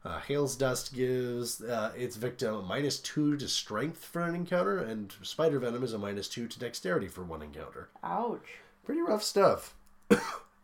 Uh, 0.04 0.20
Hale's 0.22 0.56
Dust 0.56 0.94
gives 0.96 1.62
uh, 1.62 1.92
its 1.96 2.16
victim 2.16 2.56
a 2.56 2.62
minus 2.64 2.98
two 3.00 3.38
to 3.38 3.48
strength 3.48 4.04
for 4.04 4.22
an 4.24 4.34
encounter, 4.34 4.80
and 4.80 5.14
Spider 5.22 5.60
Venom 5.60 5.84
is 5.84 5.94
a 5.94 6.00
minus 6.00 6.28
two 6.28 6.48
to 6.48 6.60
dexterity 6.60 7.08
for 7.08 7.24
one 7.24 7.44
encounter. 7.44 7.90
Ouch. 8.04 8.60
Pretty 8.84 9.02
rough 9.02 9.22
stuff. 9.22 9.76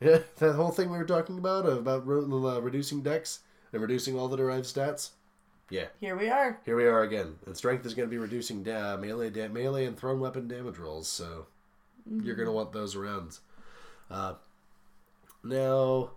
yeah, 0.01 0.19
that 0.39 0.55
whole 0.55 0.71
thing 0.71 0.89
we 0.89 0.97
were 0.97 1.05
talking 1.05 1.37
about 1.37 1.67
about 1.67 2.05
ro- 2.07 2.23
uh, 2.47 2.59
reducing 2.61 3.01
dex 3.01 3.41
and 3.71 3.81
reducing 3.81 4.17
all 4.17 4.27
the 4.27 4.37
derived 4.37 4.65
stats. 4.65 5.11
Yeah, 5.69 5.87
Here 5.99 6.15
we 6.17 6.29
are. 6.29 6.59
here 6.65 6.77
we 6.77 6.85
are 6.85 7.03
again, 7.03 7.35
and 7.45 7.55
strength 7.55 7.85
is 7.85 7.93
going 7.93 8.07
to 8.07 8.11
be 8.11 8.17
reducing 8.17 8.63
da- 8.63 8.95
melee, 8.97 9.29
da- 9.29 9.49
melee, 9.49 9.85
and 9.85 9.97
thrown 9.97 10.19
weapon 10.19 10.47
damage 10.47 10.77
rolls. 10.77 11.07
So 11.09 11.45
you're 12.09 12.35
going 12.35 12.47
to 12.47 12.53
want 12.53 12.71
those 12.71 12.95
around. 12.95 13.37
Uh, 14.09 14.33
now, 15.43 16.11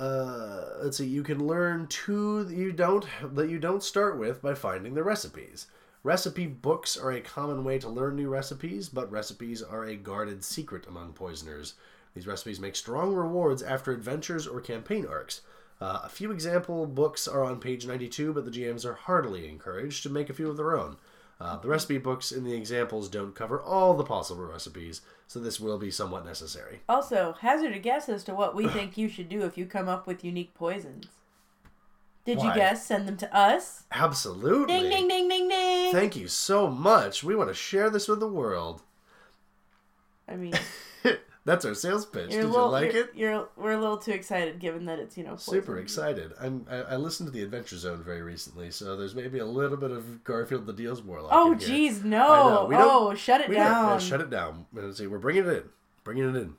uh, 0.00 0.78
let's 0.82 0.96
see. 0.96 1.06
You 1.06 1.22
can 1.22 1.46
learn 1.46 1.86
two 1.88 2.44
that 2.44 2.56
you 2.56 2.72
don't 2.72 3.06
that 3.34 3.50
you 3.50 3.58
don't 3.58 3.82
start 3.82 4.18
with 4.18 4.40
by 4.40 4.54
finding 4.54 4.94
the 4.94 5.04
recipes. 5.04 5.66
Recipe 6.02 6.46
books 6.46 6.96
are 6.96 7.12
a 7.12 7.20
common 7.20 7.62
way 7.64 7.78
to 7.78 7.88
learn 7.90 8.16
new 8.16 8.30
recipes, 8.30 8.88
but 8.88 9.12
recipes 9.12 9.62
are 9.62 9.84
a 9.84 9.96
guarded 9.96 10.42
secret 10.42 10.86
among 10.86 11.12
poisoners. 11.12 11.74
These 12.14 12.26
recipes 12.26 12.58
make 12.58 12.76
strong 12.76 13.14
rewards 13.14 13.62
after 13.62 13.92
adventures 13.92 14.46
or 14.46 14.62
campaign 14.62 15.06
arcs. 15.06 15.42
Uh, 15.82 16.00
a 16.02 16.08
few 16.08 16.30
example 16.30 16.86
books 16.86 17.28
are 17.28 17.44
on 17.44 17.60
page 17.60 17.86
92, 17.86 18.32
but 18.32 18.46
the 18.46 18.50
GMs 18.50 18.86
are 18.86 18.94
heartily 18.94 19.46
encouraged 19.48 20.02
to 20.04 20.08
make 20.08 20.30
a 20.30 20.34
few 20.34 20.48
of 20.48 20.56
their 20.56 20.74
own. 20.74 20.96
Uh, 21.40 21.56
the 21.56 21.68
recipe 21.68 21.96
books 21.96 22.32
in 22.32 22.44
the 22.44 22.52
examples 22.52 23.08
don't 23.08 23.34
cover 23.34 23.60
all 23.62 23.94
the 23.94 24.04
possible 24.04 24.44
recipes, 24.44 25.00
so 25.26 25.40
this 25.40 25.58
will 25.58 25.78
be 25.78 25.90
somewhat 25.90 26.24
necessary. 26.24 26.80
Also, 26.86 27.34
hazard 27.40 27.74
a 27.74 27.78
guess 27.78 28.10
as 28.10 28.22
to 28.24 28.34
what 28.34 28.54
we 28.54 28.68
think 28.68 28.98
you 28.98 29.08
should 29.08 29.28
do 29.28 29.42
if 29.42 29.56
you 29.56 29.64
come 29.64 29.88
up 29.88 30.06
with 30.06 30.22
unique 30.22 30.52
poisons. 30.52 31.06
Did 32.26 32.42
you 32.42 32.54
guess? 32.54 32.86
Send 32.86 33.08
them 33.08 33.16
to 33.16 33.34
us. 33.34 33.84
Absolutely. 33.90 34.66
Ding 34.66 34.90
ding 34.90 35.08
ding 35.08 35.28
ding 35.28 35.48
ding. 35.48 35.92
Thank 35.92 36.14
you 36.14 36.28
so 36.28 36.68
much. 36.68 37.24
We 37.24 37.34
want 37.34 37.48
to 37.48 37.54
share 37.54 37.88
this 37.88 38.06
with 38.06 38.20
the 38.20 38.28
world. 38.28 38.82
I 40.28 40.36
mean, 40.36 40.52
That's 41.46 41.64
our 41.64 41.74
sales 41.74 42.04
pitch. 42.04 42.32
you're 42.32 42.42
Did 42.42 42.50
little, 42.50 42.66
you 42.66 42.72
like 42.72 42.92
you're, 42.92 43.02
it? 43.04 43.10
You're 43.14 43.48
we're 43.56 43.72
a 43.72 43.80
little 43.80 43.96
too 43.96 44.12
excited 44.12 44.58
given 44.58 44.84
that 44.84 44.98
it's 44.98 45.16
you 45.16 45.24
know 45.24 45.36
Super 45.36 45.78
excited. 45.78 46.32
I'm, 46.38 46.66
I, 46.70 46.76
I 46.82 46.96
listened 46.96 47.28
to 47.28 47.30
the 47.32 47.42
Adventure 47.42 47.76
Zone 47.78 48.02
very 48.04 48.20
recently, 48.20 48.70
so 48.70 48.94
there's 48.96 49.14
maybe 49.14 49.38
a 49.38 49.46
little 49.46 49.78
bit 49.78 49.90
of 49.90 50.22
Garfield 50.22 50.66
the 50.66 50.72
Deals 50.74 51.02
Warlock. 51.02 51.30
Oh 51.32 51.54
jeez, 51.58 52.04
no! 52.04 52.18
know. 52.28 52.66
We 52.68 52.74
don't- 52.76 52.90
Oh, 52.90 53.14
shut 53.14 53.40
it 53.40 53.48
We 53.48 53.54
don't- 53.54 53.64
yeah, 53.64 53.72
down. 53.72 54.00
shut 54.00 54.20
it 54.20 54.28
down. 54.30 54.66
See, 54.92 55.06
we're 55.06 55.18
bringing 55.18 55.46
it 55.46 55.48
in. 55.56 55.62
Bringing 56.04 56.28
it 56.28 56.36
in. 56.36 56.54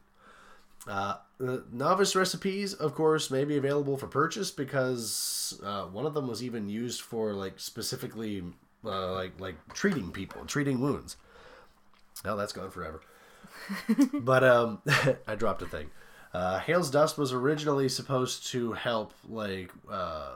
Uh, 0.87 1.15
the 1.37 1.63
novice 1.71 2.15
recipes, 2.15 2.73
of 2.73 2.95
course, 2.95 3.29
may 3.29 3.45
be 3.45 3.57
available 3.57 3.97
for 3.97 4.07
purchase 4.07 4.49
because 4.49 5.61
uh, 5.63 5.83
one 5.83 6.07
of 6.07 6.15
them 6.15 6.27
was 6.27 6.43
even 6.43 6.69
used 6.69 7.01
for 7.01 7.33
like 7.33 7.59
specifically 7.59 8.43
uh, 8.83 9.13
like 9.13 9.39
like 9.39 9.55
treating 9.75 10.11
people, 10.11 10.43
treating 10.45 10.79
wounds. 10.81 11.17
Now 12.25 12.35
that's 12.35 12.51
gone 12.53 12.71
forever. 12.71 13.01
But 14.13 14.43
um, 14.43 14.81
I 15.27 15.35
dropped 15.35 15.61
a 15.61 15.65
thing. 15.65 15.89
Uh, 16.33 16.59
Hale's 16.59 16.89
Dust 16.89 17.17
was 17.17 17.33
originally 17.33 17.89
supposed 17.89 18.47
to 18.47 18.71
help 18.73 19.13
like 19.27 19.71
uh, 19.91 20.35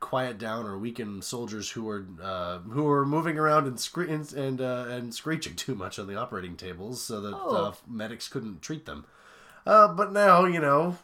quiet 0.00 0.38
down 0.38 0.66
or 0.66 0.76
weaken 0.78 1.22
soldiers 1.22 1.70
who 1.70 1.84
were 1.84 2.04
uh, 2.22 2.58
who 2.58 2.82
were 2.84 3.06
moving 3.06 3.38
around 3.38 3.66
and 3.66 3.78
scre- 3.78 4.02
and 4.02 4.32
and, 4.32 4.60
uh, 4.60 4.86
and 4.88 5.14
screeching 5.14 5.54
too 5.54 5.74
much 5.74 5.98
on 5.98 6.06
the 6.06 6.16
operating 6.16 6.56
tables, 6.56 7.02
so 7.02 7.20
that 7.20 7.36
uh, 7.36 7.72
medics 7.88 8.28
couldn't 8.28 8.60
treat 8.62 8.86
them. 8.86 9.04
Uh, 9.66 9.88
but 9.88 10.12
now 10.12 10.44
you 10.44 10.60
know. 10.60 10.98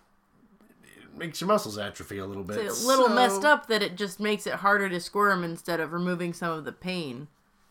It 0.84 1.18
makes 1.18 1.40
your 1.42 1.48
muscles 1.48 1.76
atrophy 1.76 2.18
a 2.18 2.26
little 2.26 2.42
bit. 2.42 2.56
It's 2.56 2.82
a 2.84 2.86
little 2.86 3.08
so- 3.08 3.14
messed 3.14 3.44
up 3.44 3.66
that 3.66 3.82
it 3.82 3.96
just 3.96 4.18
makes 4.18 4.46
it 4.46 4.54
harder 4.54 4.88
to 4.88 4.98
squirm 4.98 5.44
instead 5.44 5.78
of 5.78 5.92
removing 5.92 6.32
some 6.32 6.50
of 6.50 6.64
the 6.64 6.72
pain. 6.72 7.28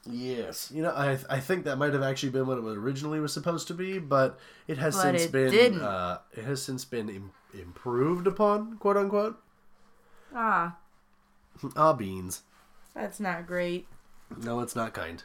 Yes, 0.09 0.71
you 0.73 0.81
know, 0.81 0.89
I 0.91 1.19
I 1.29 1.39
think 1.39 1.65
that 1.65 1.77
might 1.77 1.93
have 1.93 2.01
actually 2.01 2.31
been 2.31 2.47
what 2.47 2.57
it 2.57 2.61
was 2.63 2.75
originally 2.75 3.19
was 3.19 3.33
supposed 3.33 3.67
to 3.67 3.73
be, 3.75 3.99
but 3.99 4.39
it 4.67 4.77
has 4.79 4.95
But 4.95 5.03
since 5.03 5.25
it 5.25 5.31
been 5.31 5.79
uh, 5.79 6.19
it 6.33 6.43
has 6.43 6.61
since 6.61 6.85
been 6.85 7.07
Im- 7.09 7.31
improved 7.53 8.25
upon, 8.25 8.77
quote 8.77 8.97
unquote. 8.97 9.39
Ah, 10.33 10.77
Ah, 11.75 11.93
beans. 11.93 12.41
that's 12.95 13.19
not 13.19 13.45
great. 13.45 13.85
No, 14.41 14.61
it's 14.61 14.75
not 14.75 14.93
kind. 14.93 15.23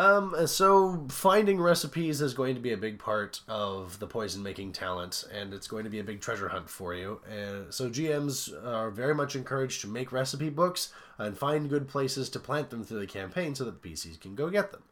Um, 0.00 0.46
so 0.46 1.04
finding 1.10 1.60
recipes 1.60 2.22
is 2.22 2.32
going 2.32 2.54
to 2.54 2.60
be 2.60 2.72
a 2.72 2.76
big 2.78 2.98
part 2.98 3.42
of 3.46 3.98
the 3.98 4.06
poison 4.06 4.42
making 4.42 4.72
talent, 4.72 5.24
and 5.30 5.52
it's 5.52 5.68
going 5.68 5.84
to 5.84 5.90
be 5.90 5.98
a 5.98 6.04
big 6.04 6.22
treasure 6.22 6.48
hunt 6.48 6.70
for 6.70 6.94
you. 6.94 7.20
And 7.30 7.72
so 7.72 7.90
GMs 7.90 8.50
are 8.64 8.90
very 8.90 9.14
much 9.14 9.36
encouraged 9.36 9.82
to 9.82 9.88
make 9.88 10.10
recipe 10.10 10.48
books 10.48 10.90
and 11.18 11.36
find 11.36 11.68
good 11.68 11.86
places 11.86 12.30
to 12.30 12.38
plant 12.38 12.70
them 12.70 12.82
through 12.82 13.00
the 13.00 13.06
campaign 13.06 13.54
so 13.54 13.64
that 13.64 13.82
the 13.82 13.90
PCs 13.90 14.18
can 14.18 14.34
go 14.34 14.48
get 14.48 14.72
them. 14.72 14.84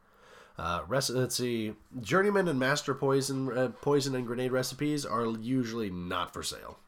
Uh, 0.58 0.82
rec- 0.86 1.08
let's 1.08 1.36
see, 1.36 1.72
journeyman 2.02 2.46
and 2.46 2.58
master 2.58 2.94
poison, 2.94 3.50
uh, 3.56 3.68
poison 3.80 4.14
and 4.14 4.26
grenade 4.26 4.52
recipes 4.52 5.06
are 5.06 5.24
usually 5.40 5.88
not 5.88 6.34
for 6.34 6.42
sale. 6.42 6.80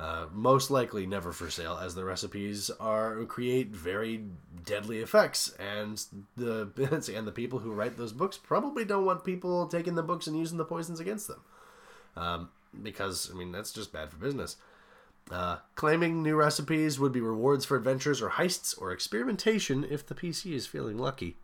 Uh, 0.00 0.24
most 0.32 0.70
likely 0.70 1.04
never 1.04 1.30
for 1.30 1.50
sale, 1.50 1.76
as 1.76 1.94
the 1.94 2.02
recipes 2.02 2.70
are 2.80 3.22
create 3.26 3.68
very 3.68 4.24
deadly 4.64 5.00
effects, 5.00 5.54
and 5.58 6.02
the 6.38 6.70
and 7.14 7.26
the 7.26 7.32
people 7.32 7.58
who 7.58 7.70
write 7.70 7.98
those 7.98 8.14
books 8.14 8.38
probably 8.38 8.82
don't 8.82 9.04
want 9.04 9.26
people 9.26 9.66
taking 9.66 9.96
the 9.96 10.02
books 10.02 10.26
and 10.26 10.38
using 10.38 10.56
the 10.56 10.64
poisons 10.64 11.00
against 11.00 11.28
them, 11.28 11.42
um, 12.16 12.48
because 12.82 13.30
I 13.30 13.36
mean 13.36 13.52
that's 13.52 13.74
just 13.74 13.92
bad 13.92 14.08
for 14.08 14.16
business. 14.16 14.56
Uh, 15.30 15.58
claiming 15.74 16.22
new 16.22 16.34
recipes 16.34 16.98
would 16.98 17.12
be 17.12 17.20
rewards 17.20 17.66
for 17.66 17.76
adventures 17.76 18.22
or 18.22 18.30
heists 18.30 18.80
or 18.80 18.92
experimentation 18.92 19.84
if 19.84 20.06
the 20.06 20.14
PC 20.14 20.54
is 20.54 20.66
feeling 20.66 20.96
lucky. 20.96 21.36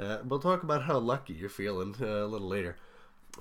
Uh, 0.00 0.18
we'll 0.26 0.40
talk 0.40 0.64
about 0.64 0.82
how 0.82 0.98
lucky 0.98 1.34
you're 1.34 1.48
feeling 1.48 1.94
uh, 2.00 2.06
a 2.06 2.26
little 2.26 2.48
later. 2.48 2.76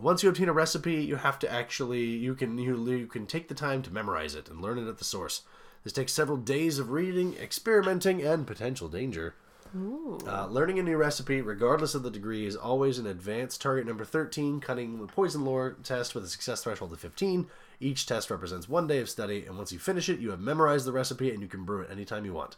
Once 0.02 0.24
you 0.24 0.30
obtain 0.30 0.50
a 0.50 0.54
recipe, 0.54 0.96
you 0.96 1.18
have 1.18 1.40
to 1.40 1.52
actually 1.52 2.04
you 2.04 2.36
can 2.36 2.58
you, 2.58 2.90
you 2.90 3.08
can 3.08 3.26
take 3.26 3.48
the 3.48 3.56
time 3.56 3.82
to 3.82 3.94
memorize 3.94 4.36
it 4.36 4.50
and 4.50 4.62
learn 4.62 4.78
it 4.78 4.88
at 4.88 4.98
the 4.98 5.04
source. 5.04 5.42
This 5.84 5.94
takes 5.94 6.14
several 6.14 6.38
days 6.38 6.80
of 6.80 6.92
reading, 6.92 7.36
experimenting, 7.36 8.22
and 8.22 8.46
potential 8.46 8.90
danger. 8.90 9.36
Uh, 10.28 10.48
learning 10.48 10.80
a 10.80 10.84
new 10.84 10.98
recipe, 10.98 11.42
regardless 11.42 11.94
of 11.94 12.02
the 12.02 12.10
degree, 12.10 12.46
is 12.46 12.56
always 12.56 12.98
an 12.98 13.06
advanced 13.06 13.62
target 13.62 13.86
number 13.86 14.04
13, 14.04 14.60
cunning 14.60 15.00
the 15.00 15.06
poison 15.06 15.46
lore 15.46 15.78
test 15.84 16.16
with 16.16 16.24
a 16.24 16.28
success 16.28 16.64
threshold 16.64 16.92
of 16.92 17.00
15. 17.00 17.48
Each 17.80 18.06
test 18.06 18.32
represents 18.32 18.68
one 18.68 18.88
day 18.88 19.00
of 19.00 19.10
study, 19.10 19.46
and 19.46 19.58
once 19.58 19.72
you 19.72 19.78
finish 19.78 20.10
it, 20.10 20.20
you 20.20 20.32
have 20.32 20.40
memorized 20.40 20.86
the 20.86 20.92
recipe 20.92 21.32
and 21.32 21.42
you 21.42 21.48
can 21.48 21.66
brew 21.66 21.82
it 21.82 21.92
anytime 21.92 22.26
you 22.26 22.34
want. 22.34 22.58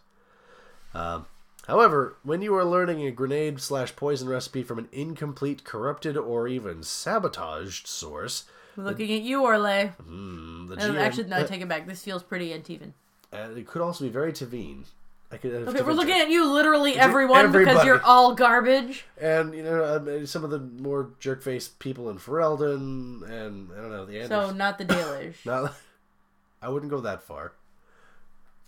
Um, 0.93 1.25
however, 1.67 2.15
when 2.24 2.41
you 2.41 2.56
are 2.56 2.65
learning 2.65 3.06
a 3.06 3.12
grenade 3.12 3.62
slash 3.62 3.95
poison 3.95 4.28
recipe 4.30 4.63
from 4.63 4.80
an 4.80 4.89
incomplete, 4.91 5.63
corrupted, 5.63 6.17
or 6.17 6.47
even 6.47 6.84
sabotaged 6.84 7.88
source, 7.88 8.45
Looking 8.78 9.12
at 9.12 9.21
you, 9.21 9.41
Orlais. 9.41 9.91
the 9.97 10.76
Uh, 10.76 10.78
GM, 10.80 10.97
Actually, 10.97 11.26
no, 11.26 11.38
uh, 11.38 11.45
take 11.47 11.60
it 11.62 11.67
back. 11.67 11.88
This 11.88 12.02
feels 12.04 12.24
pretty 12.24 12.54
uneven. 12.54 12.93
uh, 13.34 13.50
it 13.56 13.67
could 13.67 13.82
also 13.82 14.06
be 14.06 14.10
very 14.10 14.32
Tavine. 14.32 14.86
I 15.34 15.38
could, 15.38 15.54
Okay, 15.67 15.82
we're 15.82 15.93
looking 15.93 16.19
at 16.19 16.30
you, 16.30 16.52
literally 16.52 16.97
everyone, 16.97 17.52
because 17.54 17.86
you're 17.86 18.02
all 18.04 18.34
garbage. 18.36 19.06
and 19.19 19.54
you 19.56 19.63
know 19.63 19.82
uh, 19.84 20.26
some 20.26 20.43
of 20.43 20.50
the 20.52 20.60
more 20.60 21.12
jerk 21.19 21.41
faced 21.41 21.80
people 21.80 22.10
in 22.10 22.17
Ferelden, 22.17 23.24
and 23.30 23.69
I 23.71 23.76
don't 23.82 23.91
know 23.91 24.06
the 24.06 24.26
So 24.28 24.41
Anders. 24.41 24.56
not 24.56 24.78
the 24.78 24.86
Dalish. 24.86 25.36
Not, 25.45 25.74
I 26.62 26.67
wouldn't 26.69 26.91
go 26.91 27.00
that 27.02 27.24
far. 27.24 27.54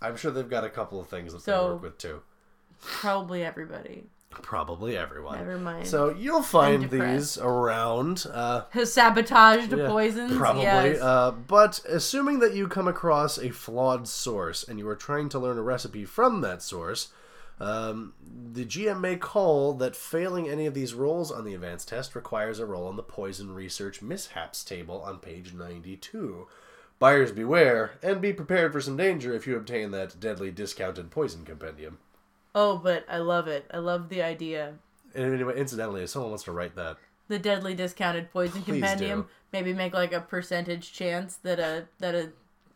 I'm 0.00 0.16
sure 0.16 0.30
they've 0.30 0.48
got 0.48 0.64
a 0.64 0.70
couple 0.70 0.98
of 1.00 1.08
things 1.08 1.32
that 1.32 1.42
So- 1.42 1.62
they 1.66 1.72
work 1.74 1.82
with 1.82 1.98
too. 1.98 2.22
Probably 2.84 3.44
everybody. 3.44 4.04
Probably 4.30 4.96
everyone. 4.96 5.38
Never 5.38 5.58
mind. 5.58 5.86
So 5.86 6.10
you'll 6.10 6.42
find 6.42 6.90
these 6.90 7.38
around. 7.38 8.26
Uh, 8.30 8.64
Has 8.70 8.92
sabotaged 8.92 9.72
yeah, 9.72 9.86
poisons. 9.88 10.36
Probably. 10.36 10.62
Yes. 10.62 11.00
Uh, 11.00 11.32
but 11.32 11.80
assuming 11.88 12.40
that 12.40 12.54
you 12.54 12.68
come 12.68 12.88
across 12.88 13.38
a 13.38 13.50
flawed 13.50 14.08
source 14.08 14.64
and 14.64 14.78
you 14.78 14.88
are 14.88 14.96
trying 14.96 15.28
to 15.30 15.38
learn 15.38 15.58
a 15.58 15.62
recipe 15.62 16.04
from 16.04 16.40
that 16.40 16.62
source, 16.62 17.08
um, 17.60 18.14
the 18.52 18.64
GM 18.64 19.00
may 19.00 19.16
call 19.16 19.74
that 19.74 19.94
failing 19.94 20.48
any 20.48 20.66
of 20.66 20.74
these 20.74 20.94
rolls 20.94 21.30
on 21.30 21.44
the 21.44 21.54
advanced 21.54 21.88
test 21.88 22.14
requires 22.16 22.58
a 22.58 22.66
roll 22.66 22.88
on 22.88 22.96
the 22.96 23.02
poison 23.02 23.54
research 23.54 24.02
mishaps 24.02 24.64
table 24.64 25.00
on 25.02 25.18
page 25.18 25.54
92. 25.54 26.48
Buyers 26.98 27.32
beware 27.32 27.92
and 28.02 28.20
be 28.20 28.32
prepared 28.32 28.72
for 28.72 28.80
some 28.80 28.96
danger 28.96 29.34
if 29.34 29.46
you 29.46 29.56
obtain 29.56 29.90
that 29.92 30.18
deadly 30.18 30.50
discounted 30.50 31.10
poison 31.10 31.44
compendium. 31.44 31.98
Oh, 32.54 32.76
but 32.78 33.04
I 33.08 33.18
love 33.18 33.48
it. 33.48 33.66
I 33.72 33.78
love 33.78 34.08
the 34.08 34.22
idea. 34.22 34.74
And 35.14 35.32
anyway, 35.34 35.56
incidentally, 35.58 36.02
if 36.02 36.10
someone 36.10 36.30
wants 36.30 36.44
to 36.44 36.52
write 36.52 36.74
that, 36.76 36.96
The 37.28 37.38
deadly 37.38 37.74
discounted 37.74 38.30
poison 38.32 38.62
Please 38.62 38.80
compendium. 38.80 39.22
do. 39.22 39.28
Maybe 39.52 39.72
make 39.72 39.94
like 39.94 40.12
a 40.12 40.20
percentage 40.20 40.92
chance 40.92 41.36
that 41.42 41.60
a 41.60 41.86
that 41.98 42.14
a 42.14 42.30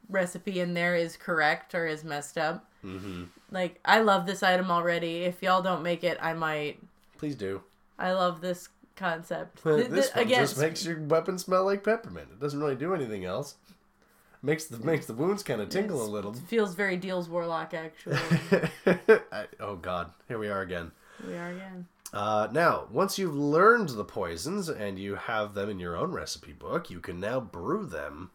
recipe 0.09 0.61
in 0.61 0.75
there 0.75 0.95
is 0.97 1.17
correct 1.17 1.75
or 1.75 1.87
is 1.87 2.05
messed 2.05 2.39
up. 2.39 2.65
Mm-hmm. 2.85 3.25
Like 3.51 3.81
I 3.85 4.01
love 4.01 4.27
this 4.27 4.43
item 4.43 4.71
already. 4.71 5.23
If 5.25 5.43
y'all 5.43 5.63
don't 5.63 5.83
make 5.83 6.05
it, 6.05 6.19
I 6.23 6.33
might. 6.35 6.79
please 7.19 7.35
do. 7.35 7.63
I 7.99 8.13
love 8.13 8.41
this 8.41 8.69
concept. 8.95 9.63
Th- 9.65 9.77
th- 9.77 9.89
this 9.91 10.15
one 10.15 10.25
again, 10.27 10.41
just 10.41 10.59
makes 10.59 10.85
your 10.87 11.01
weapon 11.01 11.37
smell 11.39 11.65
like 11.65 11.83
peppermint. 11.83 12.29
It 12.31 12.41
doesn't 12.41 12.61
really 12.61 12.77
do 12.77 12.95
anything 12.95 13.25
else. 13.25 13.57
Makes 14.43 14.67
the 14.67 14.79
makes 14.79 15.07
the 15.07 15.15
wounds 15.15 15.43
kind 15.43 15.61
of 15.61 15.69
tingle 15.69 16.03
a 16.03 16.07
little. 16.07 16.33
feels 16.33 16.75
very 16.75 16.97
Deals 16.97 17.29
Warlock 17.29 17.75
actually. 17.75 18.19
I, 19.33 19.47
oh 19.59 19.77
God, 19.77 20.13
here 20.29 20.39
we 20.39 20.49
are 20.49 20.63
again. 20.63 20.93
we 21.27 21.35
are 21.35 21.51
again. 21.51 21.87
Uh, 22.13 22.49
now, 22.53 22.87
once 22.91 23.19
you've 23.19 23.35
learned 23.35 23.91
the 23.91 24.05
poisons 24.05 24.69
and 24.69 24.99
you 24.99 25.17
have 25.17 25.55
them 25.55 25.69
in 25.69 25.79
your 25.79 25.97
own 25.97 26.13
recipe 26.13 26.53
book, 26.53 26.89
you 26.89 27.01
can 27.01 27.21
now 27.21 27.41
brew 27.41 27.85
them. 27.85 28.31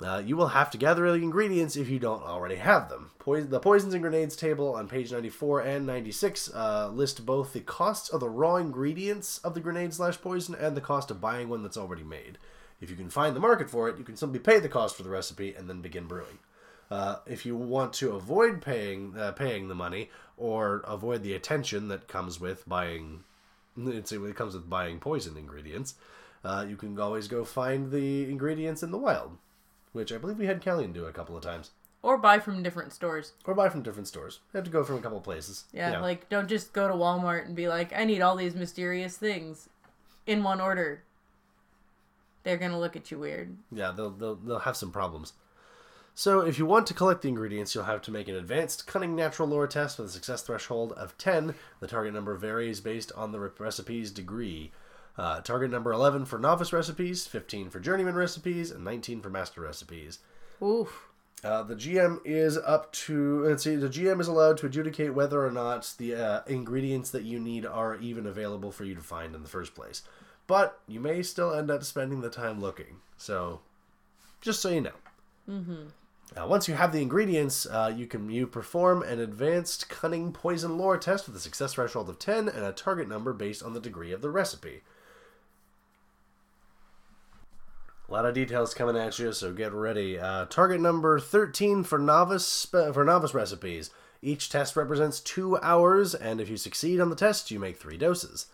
Uh, 0.00 0.22
you 0.24 0.36
will 0.36 0.48
have 0.48 0.70
to 0.70 0.76
gather 0.76 1.10
the 1.10 1.22
ingredients 1.22 1.76
if 1.76 1.88
you 1.88 1.98
don't 1.98 2.22
already 2.22 2.56
have 2.56 2.88
them. 2.88 3.10
Poison, 3.18 3.48
the 3.48 3.60
poisons 3.60 3.94
and 3.94 4.02
grenades 4.02 4.36
table 4.36 4.74
on 4.74 4.88
page 4.88 5.10
94 5.10 5.60
and 5.60 5.86
96 5.86 6.50
uh, 6.54 6.88
list 6.92 7.24
both 7.24 7.52
the 7.52 7.60
costs 7.60 8.08
of 8.10 8.20
the 8.20 8.28
raw 8.28 8.56
ingredients 8.56 9.38
of 9.38 9.54
the 9.54 9.60
grenade 9.60 9.94
slash 9.94 10.20
poison 10.20 10.54
and 10.54 10.76
the 10.76 10.82
cost 10.82 11.10
of 11.10 11.20
buying 11.20 11.48
one 11.48 11.62
that's 11.62 11.78
already 11.78 12.04
made. 12.04 12.36
If 12.80 12.90
you 12.90 12.96
can 12.96 13.08
find 13.10 13.34
the 13.34 13.40
market 13.40 13.70
for 13.70 13.88
it, 13.88 13.98
you 13.98 14.04
can 14.04 14.16
simply 14.16 14.38
pay 14.38 14.58
the 14.58 14.68
cost 14.68 14.96
for 14.96 15.02
the 15.02 15.10
recipe 15.10 15.54
and 15.54 15.68
then 15.68 15.80
begin 15.80 16.06
brewing. 16.06 16.38
Uh, 16.90 17.16
if 17.26 17.44
you 17.44 17.56
want 17.56 17.92
to 17.94 18.12
avoid 18.12 18.62
paying 18.62 19.14
uh, 19.18 19.32
paying 19.32 19.68
the 19.68 19.74
money 19.74 20.10
or 20.36 20.82
avoid 20.86 21.22
the 21.22 21.34
attention 21.34 21.88
that 21.88 22.06
comes 22.06 22.38
with 22.38 22.68
buying, 22.68 23.24
it's, 23.76 24.12
it 24.12 24.36
comes 24.36 24.54
with 24.54 24.70
buying 24.70 25.00
poison 25.00 25.36
ingredients, 25.36 25.94
uh, 26.44 26.64
you 26.68 26.76
can 26.76 26.98
always 27.00 27.26
go 27.26 27.44
find 27.44 27.90
the 27.90 28.30
ingredients 28.30 28.82
in 28.82 28.92
the 28.92 28.98
wild, 28.98 29.36
which 29.92 30.12
I 30.12 30.18
believe 30.18 30.38
we 30.38 30.46
had 30.46 30.62
Callian 30.62 30.92
do 30.92 31.06
a 31.06 31.12
couple 31.12 31.36
of 31.36 31.42
times. 31.42 31.70
Or 32.02 32.18
buy 32.18 32.38
from 32.38 32.62
different 32.62 32.92
stores. 32.92 33.32
or 33.46 33.54
buy 33.54 33.68
from 33.68 33.82
different 33.82 34.06
stores. 34.06 34.38
You 34.52 34.58
have 34.58 34.64
to 34.64 34.70
go 34.70 34.84
from 34.84 34.96
a 34.96 35.00
couple 35.00 35.20
places. 35.20 35.64
Yeah, 35.72 35.88
you 35.88 35.96
know. 35.96 36.02
like 36.02 36.28
don't 36.28 36.48
just 36.48 36.72
go 36.72 36.86
to 36.86 36.94
Walmart 36.94 37.46
and 37.46 37.56
be 37.56 37.66
like, 37.66 37.92
I 37.92 38.04
need 38.04 38.20
all 38.20 38.36
these 38.36 38.54
mysterious 38.54 39.16
things 39.16 39.68
in 40.24 40.44
one 40.44 40.60
order. 40.60 41.02
They're 42.46 42.56
gonna 42.58 42.78
look 42.78 42.94
at 42.94 43.10
you 43.10 43.18
weird. 43.18 43.56
Yeah, 43.72 43.90
they'll, 43.90 44.12
they'll 44.12 44.36
they'll 44.36 44.60
have 44.60 44.76
some 44.76 44.92
problems. 44.92 45.32
So, 46.14 46.42
if 46.42 46.60
you 46.60 46.64
want 46.64 46.86
to 46.86 46.94
collect 46.94 47.22
the 47.22 47.28
ingredients, 47.28 47.74
you'll 47.74 47.84
have 47.84 48.02
to 48.02 48.12
make 48.12 48.28
an 48.28 48.36
advanced 48.36 48.86
cunning 48.86 49.16
natural 49.16 49.48
lore 49.48 49.66
test 49.66 49.98
with 49.98 50.06
a 50.06 50.10
success 50.10 50.42
threshold 50.42 50.92
of 50.92 51.18
10. 51.18 51.56
The 51.80 51.88
target 51.88 52.14
number 52.14 52.36
varies 52.36 52.80
based 52.80 53.10
on 53.16 53.32
the 53.32 53.40
recipe's 53.40 54.12
degree. 54.12 54.70
Uh, 55.18 55.40
target 55.40 55.72
number 55.72 55.90
11 55.90 56.24
for 56.26 56.38
novice 56.38 56.72
recipes, 56.72 57.26
15 57.26 57.68
for 57.68 57.80
journeyman 57.80 58.14
recipes, 58.14 58.70
and 58.70 58.84
19 58.84 59.22
for 59.22 59.28
master 59.28 59.62
recipes. 59.62 60.20
Oof. 60.62 61.08
Uh, 61.42 61.64
the 61.64 61.74
GM 61.74 62.20
is 62.24 62.56
up 62.56 62.92
to 62.92 63.44
let's 63.44 63.64
see. 63.64 63.74
The 63.74 63.88
GM 63.88 64.20
is 64.20 64.28
allowed 64.28 64.58
to 64.58 64.66
adjudicate 64.66 65.14
whether 65.14 65.44
or 65.44 65.50
not 65.50 65.94
the 65.98 66.14
uh, 66.14 66.42
ingredients 66.46 67.10
that 67.10 67.24
you 67.24 67.40
need 67.40 67.66
are 67.66 67.96
even 67.96 68.24
available 68.24 68.70
for 68.70 68.84
you 68.84 68.94
to 68.94 69.02
find 69.02 69.34
in 69.34 69.42
the 69.42 69.48
first 69.48 69.74
place. 69.74 70.02
But 70.46 70.80
you 70.86 71.00
may 71.00 71.22
still 71.22 71.52
end 71.52 71.70
up 71.70 71.82
spending 71.82 72.20
the 72.20 72.30
time 72.30 72.60
looking. 72.60 73.00
So, 73.16 73.60
just 74.40 74.60
so 74.60 74.68
you 74.68 74.80
know. 74.82 74.90
Mm-hmm. 75.48 75.86
Uh, 76.36 76.46
once 76.46 76.68
you 76.68 76.74
have 76.74 76.92
the 76.92 77.02
ingredients, 77.02 77.66
uh, 77.66 77.92
you 77.96 78.06
can 78.06 78.28
you 78.30 78.46
perform 78.46 79.02
an 79.02 79.20
advanced 79.20 79.88
cunning 79.88 80.32
poison 80.32 80.76
lore 80.76 80.98
test 80.98 81.26
with 81.26 81.36
a 81.36 81.40
success 81.40 81.74
threshold 81.74 82.08
of 82.08 82.18
ten 82.18 82.48
and 82.48 82.64
a 82.64 82.72
target 82.72 83.08
number 83.08 83.32
based 83.32 83.62
on 83.62 83.74
the 83.74 83.80
degree 83.80 84.12
of 84.12 84.22
the 84.22 84.30
recipe. 84.30 84.82
A 88.08 88.12
lot 88.12 88.26
of 88.26 88.34
details 88.34 88.74
coming 88.74 88.96
at 88.96 89.18
you, 89.18 89.32
so 89.32 89.52
get 89.52 89.72
ready. 89.72 90.18
Uh, 90.18 90.44
target 90.44 90.80
number 90.80 91.18
thirteen 91.18 91.82
for 91.82 91.98
novice 91.98 92.46
spe- 92.46 92.92
for 92.92 93.04
novice 93.04 93.34
recipes. 93.34 93.90
Each 94.22 94.48
test 94.48 94.76
represents 94.76 95.20
two 95.20 95.58
hours, 95.58 96.14
and 96.14 96.40
if 96.40 96.48
you 96.48 96.56
succeed 96.56 97.00
on 97.00 97.10
the 97.10 97.16
test, 97.16 97.50
you 97.50 97.58
make 97.58 97.78
three 97.78 97.96
doses. 97.96 98.46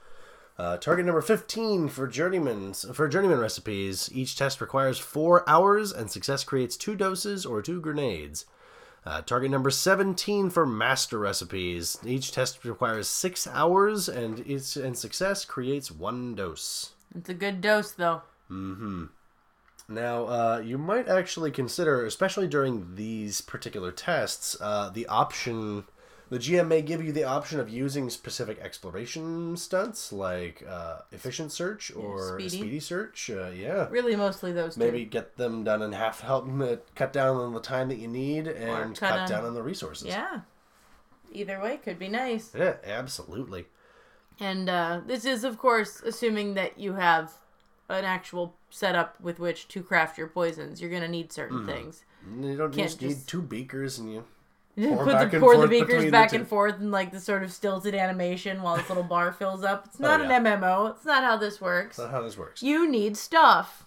Uh, 0.59 0.77
target 0.77 1.07
number 1.07 1.23
fifteen 1.23 1.89
for 1.89 2.07
journeymans 2.07 2.95
for 2.95 3.09
journeyman 3.09 3.39
recipes. 3.39 4.11
Each 4.13 4.37
test 4.37 4.61
requires 4.61 4.99
four 4.99 5.49
hours, 5.49 5.93
and 5.93 6.11
success 6.11 6.45
creates 6.45 6.77
two 6.77 6.95
doses 6.95 7.47
or 7.47 7.63
two 7.63 7.81
grenades. 7.81 8.45
Uh, 9.05 9.21
target 9.21 9.51
number 9.51 9.71
17 9.71 10.49
for 10.51 10.65
master 10.65 11.19
recipes. 11.19 11.99
Each 12.07 12.31
test 12.31 12.65
requires 12.65 13.09
six 13.09 13.49
hours, 13.49 14.09
and 14.09 14.39
its 14.41 14.77
and 14.77 14.97
success 14.97 15.45
creates 15.45 15.91
one 15.91 16.37
dose. 16.37 16.93
It's 17.15 17.29
a 17.29 17.35
good 17.35 17.61
dose 17.61 17.91
though. 17.91 18.23
Mm-hmm. 18.51 19.07
Now, 19.89 20.25
uh, 20.27 20.63
you 20.65 20.79
might 20.79 21.09
actually 21.09 21.51
consider, 21.51 22.07
especially 22.07 22.47
during 22.47 22.95
these 22.95 23.41
particular 23.41 23.91
tests, 23.91 24.57
uh, 24.61 24.91
the 24.91 25.07
option. 25.09 25.85
The 26.33 26.39
GM 26.39 26.67
may 26.67 26.81
give 26.81 27.05
you 27.05 27.13
the 27.13 27.25
option 27.25 27.61
of 27.61 27.69
using 27.69 28.09
specific 28.09 28.59
exploration 28.59 29.55
stunts 29.59 30.15
like 30.15 30.65
uh, 30.67 31.01
efficient 31.13 31.53
search 31.53 31.95
or 31.95 32.41
speedy. 32.41 32.57
speedy, 32.57 32.81
search. 32.81 33.29
Uh, 33.29 33.51
yeah. 33.51 33.87
Really 33.91 34.17
mostly 34.17 34.51
those 34.51 34.75
two. 34.77 34.81
Maybe 34.81 35.05
get 35.05 35.37
them 35.37 35.63
done 35.63 35.83
in 35.83 35.93
half, 35.93 36.21
help 36.23 36.47
them 36.47 36.79
cut 36.95 37.13
down 37.13 37.37
on 37.37 37.53
the 37.53 37.61
time 37.61 37.89
that 37.91 37.99
you 37.99 38.09
need 38.09 38.47
and 38.47 38.97
cut 38.99 39.11
cut, 39.11 39.29
down 39.29 39.45
on 39.45 39.53
the 39.53 39.63
resources. 39.63 40.09
Yeah. 40.09 40.41
Either 41.33 41.61
way 41.61 41.77
could 41.77 41.99
be 41.99 42.09
nice. 42.09 42.51
Yeah, 42.57 42.77
absolutely. 42.83 43.67
And 44.41 44.71
uh, 44.71 45.03
this 45.07 45.27
is, 45.27 45.45
of 45.45 45.59
course, 45.59 46.01
assuming 46.03 46.55
that 46.55 46.79
you 46.79 46.95
have 46.95 47.33
an 47.91 48.07
actual 48.07 48.55
setup 48.71 49.21
with 49.21 49.39
which 49.39 49.69
to 49.69 49.83
craft 49.83 50.17
your 50.17 50.29
poisons. 50.29 50.81
You're 50.81 50.91
gonna 50.91 51.09
need 51.09 51.31
certain 51.31 51.59
Mm-hmm. 51.59 51.69
things. 51.69 52.05
You 52.41 52.57
don't 52.57 52.73
Can't 52.75 52.89
just 52.89 53.03
need 53.03 53.09
just- 53.11 53.29
two 53.29 53.43
beakers 53.43 53.99
and 53.99 54.09
you 54.11 54.15
You 54.15 54.25
Pour 54.77 55.05
put 55.05 55.31
the, 55.31 55.39
pour 55.39 55.57
the 55.59 55.69
beakers 55.69 55.87
between 55.89 56.05
the 56.07 56.11
back 56.13 56.33
and 56.33 56.49
forth 56.49 56.81
in 56.81 56.91
like 56.91 57.13
the 57.13 57.21
sort 57.21 57.43
of 57.43 57.53
stilted 57.53 57.95
animation 57.95 58.63
while 58.63 58.77
this 58.77 58.89
little 58.89 59.05
bar 59.05 59.31
fills 59.33 59.63
up. 59.63 59.85
It's 59.87 60.01
not 60.01 60.21
Oh, 60.21 60.25
yeah. 60.25 60.37
an 60.37 60.45
MMO. 60.45 60.91
It's 60.97 61.05
not 61.05 61.23
how 61.23 61.37
this 61.37 61.61
works. 61.61 61.99
That's 61.99 62.11
not 62.11 62.17
how 62.17 62.23
this 62.23 62.39
works. 62.39 62.63
You 62.63 62.91
need 62.91 63.17
stuff. 63.19 63.85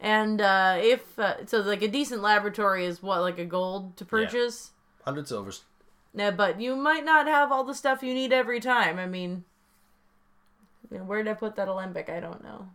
And 0.00 0.40
uh, 0.40 0.78
if 0.80 1.18
uh, 1.18 1.44
so, 1.44 1.58
like 1.60 1.82
a 1.82 1.88
decent 1.88 2.22
laboratory 2.22 2.86
is 2.86 3.02
what 3.02 3.20
like 3.20 3.38
a 3.38 3.44
gold 3.44 3.96
to 3.98 4.04
purchase. 4.06 4.70
Hundred 5.04 5.28
silvers. 5.28 5.64
Yeah, 6.14 6.30
but 6.30 6.58
you 6.60 6.74
might 6.74 7.04
not 7.04 7.26
have 7.26 7.52
all 7.52 7.64
the 7.64 7.74
stuff 7.74 8.02
you 8.02 8.14
need 8.14 8.32
every 8.32 8.60
time. 8.60 8.98
I 8.98 9.06
mean, 9.06 9.44
you 10.90 10.98
know, 10.98 11.04
where 11.04 11.22
did 11.22 11.30
I 11.30 11.34
put 11.34 11.54
that 11.56 11.68
alembic? 11.68 12.08
I 12.08 12.20
don't 12.20 12.42
know. 12.42 12.68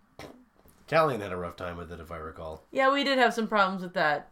Callian 0.87 1.21
had 1.21 1.31
a 1.31 1.37
rough 1.37 1.55
time 1.55 1.77
with 1.77 1.91
it, 1.91 1.99
if 1.99 2.11
I 2.11 2.17
recall. 2.17 2.61
Yeah, 2.71 2.91
we 2.93 3.03
did 3.03 3.17
have 3.17 3.33
some 3.33 3.47
problems 3.47 3.81
with 3.81 3.93
that. 3.95 4.29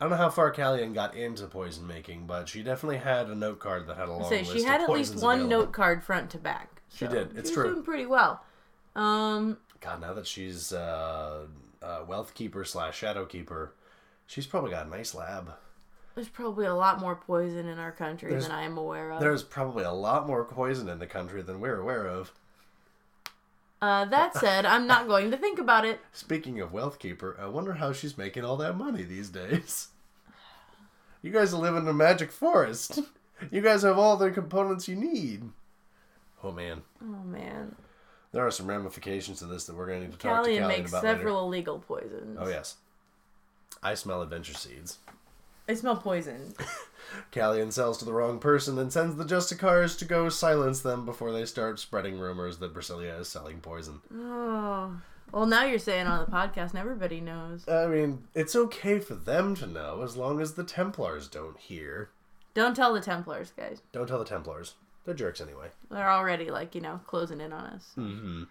I 0.00 0.04
don't 0.04 0.10
know 0.10 0.16
how 0.16 0.30
far 0.30 0.52
Callian 0.52 0.94
got 0.94 1.16
into 1.16 1.46
poison 1.46 1.86
making, 1.86 2.26
but 2.26 2.48
she 2.48 2.62
definitely 2.62 2.98
had 2.98 3.26
a 3.28 3.34
note 3.34 3.58
card 3.58 3.86
that 3.88 3.96
had 3.96 4.08
a 4.08 4.12
long 4.12 4.28
Say 4.28 4.44
she 4.44 4.62
had 4.62 4.80
of 4.80 4.88
at 4.90 4.94
least 4.94 5.16
one 5.16 5.40
available. 5.40 5.58
note 5.66 5.72
card 5.72 6.04
front 6.04 6.30
to 6.30 6.38
back. 6.38 6.82
She 6.94 7.06
did. 7.08 7.36
It's 7.36 7.50
she 7.50 7.54
true. 7.54 7.72
doing 7.72 7.82
pretty 7.84 8.06
well. 8.06 8.44
Um, 8.94 9.58
God, 9.80 10.00
now 10.00 10.12
that 10.14 10.26
she's 10.26 10.72
uh, 10.72 11.46
uh, 11.82 12.00
wealth 12.06 12.34
keeper 12.34 12.64
slash 12.64 12.96
shadow 12.96 13.24
keeper, 13.26 13.74
she's 14.26 14.46
probably 14.46 14.70
got 14.70 14.86
a 14.86 14.90
nice 14.90 15.14
lab. 15.14 15.52
there's 16.14 16.28
probably 16.28 16.66
a 16.66 16.74
lot 16.74 17.00
more 17.00 17.16
poison 17.16 17.66
in 17.68 17.78
our 17.78 17.92
country 17.92 18.30
There's- 18.30 18.44
than 18.46 18.52
I 18.56 18.62
am 18.62 18.78
aware 18.78 19.10
of. 19.12 19.20
There's 19.20 19.42
probably 19.42 19.84
a 19.84 19.92
lot 19.92 20.26
more 20.28 20.44
poison 20.44 20.88
in 20.88 20.98
the 21.00 21.06
country 21.06 21.42
than 21.42 21.60
we're 21.60 21.78
aware 21.80 22.06
of. 22.06 22.32
Uh, 23.80 24.04
that 24.06 24.34
said, 24.36 24.66
I'm 24.66 24.86
not 24.86 25.06
going 25.06 25.30
to 25.30 25.36
think 25.36 25.58
about 25.58 25.84
it. 25.84 26.00
Speaking 26.12 26.60
of 26.60 26.72
wealth 26.72 26.98
keeper, 26.98 27.36
I 27.40 27.46
wonder 27.46 27.74
how 27.74 27.92
she's 27.92 28.18
making 28.18 28.44
all 28.44 28.56
that 28.56 28.76
money 28.76 29.02
these 29.04 29.28
days. 29.28 29.88
You 31.22 31.30
guys 31.32 31.52
live 31.54 31.74
in 31.76 31.86
a 31.86 31.92
magic 31.92 32.30
forest. 32.32 33.00
You 33.50 33.60
guys 33.60 33.82
have 33.82 33.98
all 33.98 34.16
the 34.16 34.30
components 34.30 34.88
you 34.88 34.96
need. 34.96 35.44
Oh 36.42 36.52
man, 36.52 36.82
Oh 37.02 37.24
man, 37.24 37.74
there 38.32 38.46
are 38.46 38.50
some 38.50 38.66
ramifications 38.68 39.40
to 39.40 39.46
this 39.46 39.64
that 39.66 39.76
we're 39.76 39.86
going 39.86 40.00
to 40.00 40.06
need 40.06 40.12
to 40.12 40.18
talk 40.18 40.44
to 40.44 40.50
Callian 40.50 40.62
Callian 40.62 40.68
makes 40.68 40.90
about 40.90 41.02
several 41.02 41.34
later. 41.36 41.46
illegal 41.46 41.78
poisons. 41.80 42.38
Oh 42.40 42.48
yes, 42.48 42.76
I 43.82 43.94
smell 43.94 44.22
adventure 44.22 44.54
seeds. 44.54 44.98
I 45.68 45.74
smell 45.74 45.96
poison. 45.96 46.54
Callian 47.32 47.72
sells 47.72 47.98
to 47.98 48.04
the 48.04 48.12
wrong 48.12 48.38
person 48.38 48.78
and 48.78 48.92
sends 48.92 49.16
the 49.16 49.24
Justicars 49.24 49.98
to 49.98 50.04
go 50.04 50.28
silence 50.28 50.80
them 50.80 51.04
before 51.04 51.32
they 51.32 51.44
start 51.44 51.78
spreading 51.78 52.18
rumors 52.18 52.58
that 52.58 52.74
Brasilia 52.74 53.18
is 53.20 53.28
selling 53.28 53.60
poison. 53.60 54.00
Oh, 54.14 55.00
well, 55.32 55.46
now 55.46 55.64
you're 55.64 55.78
saying 55.78 56.06
on 56.06 56.24
the 56.24 56.30
podcast, 56.30 56.70
and 56.70 56.78
everybody 56.78 57.20
knows. 57.20 57.68
I 57.68 57.86
mean, 57.86 58.24
it's 58.34 58.56
okay 58.56 58.98
for 58.98 59.14
them 59.14 59.54
to 59.56 59.66
know 59.66 60.02
as 60.02 60.16
long 60.16 60.40
as 60.40 60.54
the 60.54 60.64
Templars 60.64 61.28
don't 61.28 61.58
hear. 61.58 62.10
Don't 62.54 62.74
tell 62.74 62.92
the 62.94 63.00
Templars, 63.00 63.52
guys. 63.56 63.82
Don't 63.92 64.06
tell 64.06 64.18
the 64.18 64.24
Templars. 64.24 64.74
They're 65.04 65.14
jerks 65.14 65.40
anyway. 65.40 65.68
They're 65.90 66.10
already 66.10 66.50
like 66.50 66.74
you 66.74 66.80
know 66.80 67.00
closing 67.06 67.40
in 67.40 67.52
on 67.52 67.64
us. 67.64 67.92
Mm-hmm. 67.96 68.42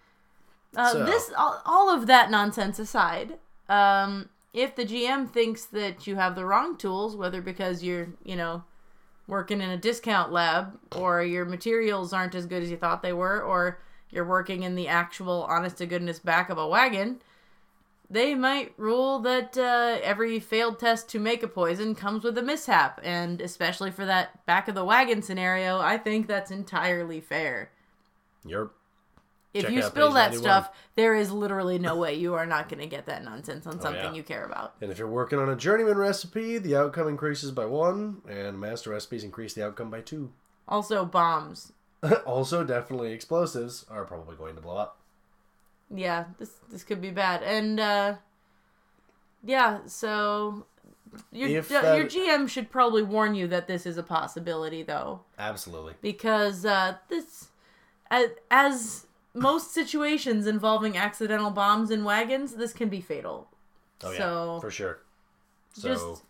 Uh, 0.76 0.92
So- 0.92 1.04
This 1.04 1.30
all, 1.36 1.60
all 1.66 1.90
of 1.94 2.06
that 2.06 2.30
nonsense 2.30 2.78
aside, 2.78 3.38
um, 3.68 4.28
if 4.52 4.74
the 4.74 4.84
GM 4.84 5.28
thinks 5.28 5.64
that 5.66 6.06
you 6.06 6.16
have 6.16 6.34
the 6.34 6.44
wrong 6.44 6.76
tools, 6.76 7.16
whether 7.16 7.40
because 7.42 7.82
you're 7.82 8.08
you 8.24 8.36
know 8.36 8.64
working 9.26 9.60
in 9.60 9.70
a 9.70 9.76
discount 9.76 10.32
lab 10.32 10.78
or 10.96 11.22
your 11.22 11.44
materials 11.44 12.12
aren't 12.12 12.34
as 12.34 12.46
good 12.46 12.62
as 12.62 12.70
you 12.70 12.76
thought 12.76 13.02
they 13.02 13.12
were, 13.12 13.42
or 13.42 13.80
you're 14.10 14.24
working 14.24 14.62
in 14.62 14.74
the 14.74 14.88
actual 14.88 15.44
honest 15.44 15.78
to 15.78 15.86
goodness 15.86 16.18
back 16.18 16.48
of 16.48 16.56
a 16.56 16.66
wagon, 16.66 17.20
they 18.10 18.34
might 18.34 18.72
rule 18.78 19.18
that 19.18 19.56
uh, 19.58 19.98
every 20.02 20.40
failed 20.40 20.78
test 20.78 21.10
to 21.10 21.18
make 21.18 21.42
a 21.42 21.48
poison 21.48 21.94
comes 21.94 22.24
with 22.24 22.38
a 22.38 22.42
mishap, 22.42 22.98
and 23.02 23.40
especially 23.40 23.90
for 23.90 24.06
that 24.06 24.44
back 24.46 24.66
of 24.66 24.74
the 24.74 24.84
wagon 24.84 25.20
scenario, 25.20 25.78
I 25.78 25.98
think 25.98 26.26
that's 26.26 26.50
entirely 26.50 27.20
fair. 27.20 27.70
You're 28.46 28.70
If 29.54 29.62
Check 29.64 29.72
you 29.72 29.82
spill 29.82 30.12
that 30.12 30.32
91. 30.32 30.42
stuff, 30.42 30.70
there 30.94 31.14
is 31.14 31.30
literally 31.32 31.78
no 31.78 31.96
way 31.96 32.14
you 32.14 32.34
are 32.34 32.44
not 32.44 32.68
going 32.68 32.80
to 32.80 32.86
get 32.86 33.06
that 33.06 33.24
nonsense 33.24 33.66
on 33.66 33.80
something 33.80 34.00
Oh, 34.02 34.08
yeah. 34.10 34.12
you 34.14 34.22
care 34.22 34.44
about. 34.44 34.74
and 34.82 34.90
if 34.92 34.98
you're 34.98 35.08
working 35.08 35.38
on 35.38 35.48
a 35.48 35.56
journeyman 35.56 35.96
recipe, 35.96 36.58
the 36.58 36.76
outcome 36.76 37.08
increases 37.08 37.50
by 37.50 37.64
one, 37.64 38.20
and 38.28 38.60
master 38.60 38.90
recipes 38.90 39.24
increase 39.24 39.54
the 39.54 39.64
outcome 39.64 39.90
by 39.90 40.00
two. 40.02 40.32
Also, 40.68 41.04
bombs. 41.06 41.72
also, 42.26 42.62
definitely 42.62 43.12
explosives 43.12 43.86
are 43.90 44.04
probably 44.04 44.36
going 44.36 44.54
to 44.54 44.60
blow 44.60 44.76
up. 44.76 44.98
Yeah, 45.90 46.26
this 46.38 46.50
this 46.70 46.84
could 46.84 47.00
be 47.00 47.10
bad. 47.10 47.42
And 47.42 47.80
uh 47.80 48.16
yeah, 49.42 49.78
so 49.86 50.66
your 51.32 51.48
your 51.48 51.62
GM 51.62 52.48
should 52.48 52.70
probably 52.70 53.02
warn 53.02 53.34
you 53.34 53.48
that 53.48 53.66
this 53.66 53.86
is 53.86 53.96
a 53.96 54.02
possibility 54.02 54.82
though, 54.82 55.20
Absolutely. 55.38 55.94
because 56.02 56.66
uh 56.66 56.96
this 57.08 57.48
as, 58.10 58.28
as 58.50 59.06
most 59.40 59.72
situations 59.72 60.46
involving 60.46 60.96
accidental 60.96 61.50
bombs 61.50 61.90
in 61.90 62.04
wagons, 62.04 62.54
this 62.54 62.72
can 62.72 62.88
be 62.88 63.00
fatal. 63.00 63.48
Oh 64.02 64.10
yeah, 64.12 64.18
so 64.18 64.58
for 64.60 64.70
sure. 64.70 65.00
So 65.72 65.88
just 65.88 66.22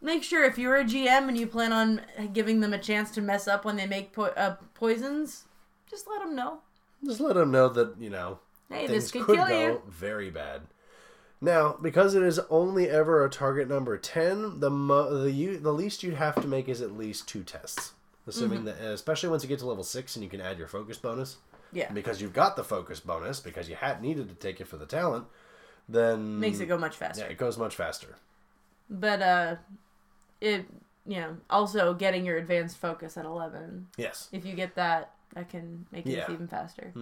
make 0.00 0.22
sure 0.22 0.44
if 0.44 0.58
you're 0.58 0.76
a 0.76 0.84
GM 0.84 1.28
and 1.28 1.36
you 1.38 1.46
plan 1.46 1.72
on 1.72 2.00
giving 2.32 2.60
them 2.60 2.72
a 2.72 2.78
chance 2.78 3.10
to 3.12 3.20
mess 3.20 3.46
up 3.48 3.64
when 3.64 3.76
they 3.76 3.86
make 3.86 4.12
po- 4.12 4.24
uh, 4.36 4.56
poisons, 4.74 5.44
just 5.88 6.06
let 6.08 6.20
them 6.20 6.34
know. 6.36 6.58
just 7.04 7.20
let 7.20 7.34
them 7.34 7.50
know 7.50 7.68
that 7.68 7.94
you 7.98 8.10
know 8.10 8.38
Hey, 8.70 8.86
things 8.86 9.04
this 9.04 9.10
could 9.10 9.22
could 9.24 9.36
kill 9.36 9.46
go 9.48 9.60
you. 9.66 9.82
very 9.88 10.30
bad. 10.30 10.62
Now, 11.40 11.76
because 11.82 12.14
it 12.14 12.22
is 12.22 12.38
only 12.50 12.88
ever 12.88 13.24
a 13.24 13.28
target 13.28 13.68
number 13.68 13.98
10, 13.98 14.60
the 14.60 14.70
mo- 14.70 15.22
the 15.24 15.32
you, 15.32 15.58
the 15.58 15.72
least 15.72 16.04
you'd 16.04 16.14
have 16.14 16.40
to 16.40 16.46
make 16.46 16.68
is 16.68 16.80
at 16.80 16.96
least 16.96 17.26
two 17.28 17.42
tests. 17.42 17.94
Assuming 18.28 18.64
that 18.66 18.76
especially 18.80 19.28
once 19.28 19.42
you 19.42 19.48
get 19.48 19.58
to 19.58 19.66
level 19.66 19.82
6 19.82 20.14
and 20.14 20.22
you 20.22 20.30
can 20.30 20.40
add 20.40 20.56
your 20.56 20.68
focus 20.68 20.96
bonus. 20.98 21.38
Yeah. 21.72 21.90
Because 21.92 22.20
you've 22.20 22.32
got 22.32 22.56
the 22.56 22.64
focus 22.64 23.00
bonus 23.00 23.40
because 23.40 23.68
you 23.68 23.76
had 23.76 24.02
needed 24.02 24.28
to 24.28 24.34
take 24.34 24.60
it 24.60 24.68
for 24.68 24.76
the 24.76 24.86
talent, 24.86 25.26
then 25.88 26.38
Makes 26.40 26.60
it 26.60 26.66
go 26.66 26.78
much 26.78 26.96
faster. 26.96 27.24
Yeah, 27.24 27.30
it 27.30 27.38
goes 27.38 27.56
much 27.58 27.74
faster. 27.74 28.16
But 28.90 29.22
uh 29.22 29.56
it 30.40 30.66
you 31.06 31.16
know, 31.16 31.36
also 31.50 31.94
getting 31.94 32.24
your 32.24 32.36
advanced 32.36 32.76
focus 32.76 33.16
at 33.16 33.24
11. 33.24 33.88
Yes. 33.96 34.28
If 34.30 34.44
you 34.46 34.54
get 34.54 34.76
that, 34.76 35.10
that 35.34 35.48
can 35.48 35.84
make 35.90 36.06
it 36.06 36.10
Yeah. 36.10 36.30
even 36.30 36.46
faster. 36.46 36.92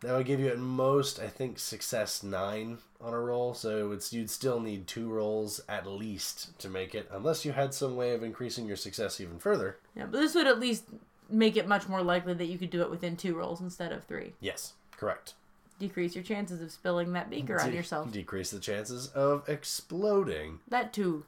That 0.00 0.16
would 0.16 0.26
give 0.26 0.40
you 0.40 0.48
at 0.48 0.58
most, 0.58 1.20
I 1.20 1.28
think, 1.28 1.60
success 1.60 2.22
nine 2.24 2.78
on 3.00 3.12
a 3.14 3.20
roll. 3.20 3.54
So 3.54 3.92
it's 3.92 4.12
you'd 4.12 4.30
still 4.30 4.58
need 4.58 4.88
two 4.88 5.08
rolls 5.08 5.60
at 5.68 5.86
least 5.86 6.58
to 6.60 6.68
make 6.68 6.96
it, 6.96 7.08
unless 7.12 7.44
you 7.44 7.52
had 7.52 7.74
some 7.74 7.94
way 7.94 8.12
of 8.14 8.24
increasing 8.24 8.66
your 8.66 8.76
success 8.76 9.20
even 9.20 9.38
further. 9.38 9.76
Yeah, 9.94 10.06
but 10.06 10.18
this 10.18 10.34
would 10.34 10.48
at 10.48 10.58
least 10.58 10.86
make 11.30 11.56
it 11.56 11.66
much 11.68 11.88
more 11.88 12.02
likely 12.02 12.34
that 12.34 12.46
you 12.46 12.58
could 12.58 12.70
do 12.70 12.82
it 12.82 12.90
within 12.90 13.16
two 13.16 13.34
rolls 13.34 13.60
instead 13.60 13.92
of 13.92 14.04
three. 14.04 14.32
Yes, 14.40 14.74
correct. 14.96 15.34
Decrease 15.78 16.14
your 16.14 16.24
chances 16.24 16.60
of 16.60 16.70
spilling 16.70 17.12
that 17.12 17.30
beaker 17.30 17.60
on 17.60 17.72
yourself. 17.72 18.10
Decrease 18.12 18.50
the 18.50 18.60
chances 18.60 19.08
of 19.08 19.48
exploding. 19.48 20.60
that 20.68 20.92
too. 20.92 21.24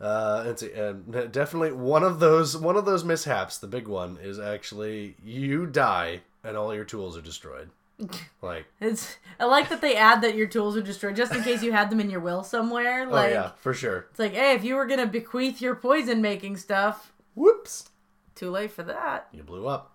Uh, 0.00 0.44
it's 0.46 0.62
uh, 0.62 0.94
definitely 1.30 1.72
one 1.72 2.02
of 2.02 2.20
those 2.20 2.56
one 2.56 2.76
of 2.76 2.84
those 2.84 3.04
mishaps. 3.04 3.58
The 3.58 3.66
big 3.66 3.88
one 3.88 4.18
is 4.22 4.38
actually 4.38 5.16
you 5.24 5.66
die 5.66 6.20
and 6.44 6.56
all 6.56 6.74
your 6.74 6.84
tools 6.84 7.16
are 7.16 7.22
destroyed. 7.22 7.70
Like, 8.42 8.66
It's 8.80 9.16
I 9.40 9.46
like 9.46 9.70
that 9.70 9.80
they 9.80 9.96
add 9.96 10.20
that 10.20 10.36
your 10.36 10.46
tools 10.46 10.76
are 10.76 10.82
destroyed 10.82 11.16
just 11.16 11.34
in 11.34 11.42
case 11.42 11.62
you 11.62 11.72
had 11.72 11.90
them 11.90 11.98
in 11.98 12.10
your 12.10 12.20
will 12.20 12.44
somewhere. 12.44 13.06
Like 13.06 13.30
oh 13.30 13.32
yeah, 13.32 13.50
for 13.56 13.72
sure. 13.74 14.06
it's 14.10 14.18
like, 14.18 14.34
hey, 14.34 14.54
if 14.54 14.62
you 14.64 14.74
were 14.76 14.86
gonna 14.86 15.06
bequeath 15.06 15.60
your 15.60 15.74
poison 15.74 16.20
making 16.20 16.58
stuff, 16.58 17.12
Whoops. 17.34 17.90
Too 18.36 18.50
late 18.50 18.70
for 18.70 18.84
that. 18.84 19.26
you 19.32 19.42
blew 19.42 19.66
up. 19.66 19.92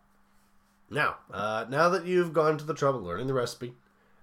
Now, 0.89 1.15
uh, 1.33 1.65
now 1.69 1.87
that 1.89 2.05
you've 2.05 2.33
gone 2.33 2.57
to 2.57 2.65
the 2.65 2.73
trouble 2.73 2.99
of 2.99 3.05
learning 3.05 3.27
the 3.27 3.33
recipe, 3.33 3.73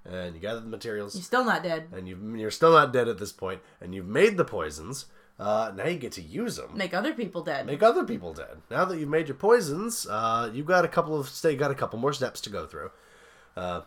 and 0.04 0.35
you 0.35 0.40
gathered 0.40 0.64
the 0.64 0.68
materials, 0.68 1.14
You're 1.14 1.22
still 1.22 1.44
not 1.44 1.62
dead. 1.62 1.87
and 1.92 2.07
you've, 2.07 2.22
you're 2.37 2.50
still 2.50 2.72
not 2.72 2.92
dead 2.92 3.09
at 3.09 3.18
this 3.18 3.33
point, 3.33 3.62
and 3.81 3.94
you've 3.94 4.07
made 4.07 4.37
the 4.37 4.44
poisons, 4.44 5.07
uh, 5.38 5.72
now 5.74 5.87
you 5.87 5.98
get 5.98 6.12
to 6.12 6.22
use 6.22 6.57
them. 6.57 6.76
Make 6.76 6.92
other 6.92 7.14
people 7.14 7.42
dead. 7.42 7.64
Make 7.64 7.83
other 7.83 8.04
people 8.04 8.35
dead. 8.35 8.59
Now 8.70 8.85
that 8.85 8.98
you've 8.98 9.09
made 9.09 9.28
your 9.28 9.37
poisons, 9.37 10.07
uh, 10.11 10.50
you've 10.52 10.66
got 10.66 10.85
a 10.85 10.88
couple 10.88 11.18
of 11.18 11.28
stay 11.28 11.57
got 11.57 11.70
a 11.70 11.74
couple 11.74 11.98
more 11.98 12.12
steps 12.12 12.40
to 12.42 12.50
go 12.50 12.66
through, 12.66 12.90
uh, 13.57 13.83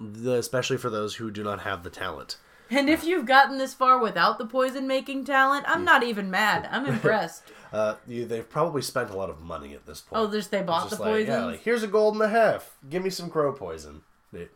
the, 0.00 0.32
especially 0.34 0.76
for 0.78 0.90
those 0.90 1.14
who 1.14 1.30
do 1.30 1.42
not 1.44 1.60
have 1.60 1.84
the 1.84 1.90
talent. 1.90 2.36
And 2.72 2.88
if 2.88 3.04
you've 3.04 3.26
gotten 3.26 3.58
this 3.58 3.74
far 3.74 3.98
without 3.98 4.38
the 4.38 4.46
poison 4.46 4.86
making 4.86 5.24
talent, 5.24 5.64
I'm 5.68 5.84
not 5.84 6.02
even 6.02 6.30
mad. 6.30 6.68
I'm 6.70 6.86
impressed. 6.94 7.44
Uh, 7.72 7.96
you, 8.06 8.24
they've 8.24 8.48
probably 8.48 8.82
spent 8.82 9.10
a 9.10 9.16
lot 9.16 9.30
of 9.30 9.40
money 9.40 9.74
at 9.74 9.86
this 9.86 10.00
point. 10.00 10.22
oh, 10.22 10.26
there's 10.26 10.48
they 10.48 10.62
bought 10.62 10.84
the 10.84 10.96
just 10.96 11.00
like, 11.00 11.26
yeah, 11.26 11.44
like, 11.44 11.62
here's 11.62 11.82
a 11.82 11.86
gold 11.86 12.14
and 12.14 12.22
a 12.22 12.28
half. 12.28 12.76
Give 12.88 13.02
me 13.02 13.10
some 13.10 13.30
crow 13.30 13.52
poison. 13.52 14.02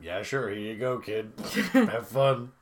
Yeah, 0.00 0.22
sure. 0.22 0.48
Here 0.48 0.59
you 0.59 0.76
go, 0.76 0.98
kid. 0.98 1.33
Have 1.72 2.09
fun. 2.09 2.52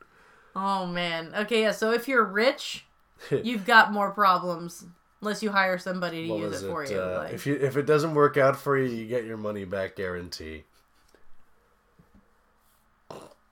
Oh 0.57 0.87
man. 0.87 1.33
Okay, 1.35 1.63
yeah. 1.63 1.73
So 1.73 1.93
if 1.93 2.09
you're 2.09 2.25
rich, 2.25 2.87
you've 3.31 3.65
got 3.65 3.93
more 3.93 4.11
problems 4.11 4.85
unless 5.21 5.43
you 5.43 5.51
hire 5.51 5.79
somebody 5.79 6.27
to 6.27 6.33
What 6.33 6.41
use 6.41 6.51
was 6.51 6.63
it 6.63 6.67
for 6.69 6.85
you. 6.85 7.01
Uh, 7.01 7.23
like, 7.25 7.33
if 7.33 7.47
you 7.47 7.55
if 7.55 7.77
it 7.77 7.87
doesn't 7.87 8.15
work 8.15 8.37
out 8.37 8.57
for 8.57 8.77
you, 8.77 8.89
you 8.89 9.07
get 9.07 9.25
your 9.25 9.37
money 9.37 9.65
back 9.65 9.97
guarantee. 9.97 10.65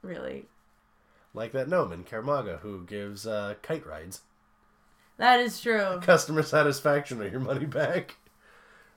really, 0.03 0.47
Like 1.35 1.53
that 1.53 1.69
gnome 1.69 1.93
in 1.93 2.05
Karmaga 2.05 2.59
who 2.61 2.85
gives 2.85 3.27
uh, 3.27 3.55
kite 3.63 3.87
rides. 3.87 4.21
that 5.17 5.41
is 5.41 5.61
true. 5.61 5.99
Customer 6.03 6.43
satisfaction 6.43 7.21
or 7.23 7.27
your 7.29 7.41
money 7.41 7.65
back. 7.67 8.17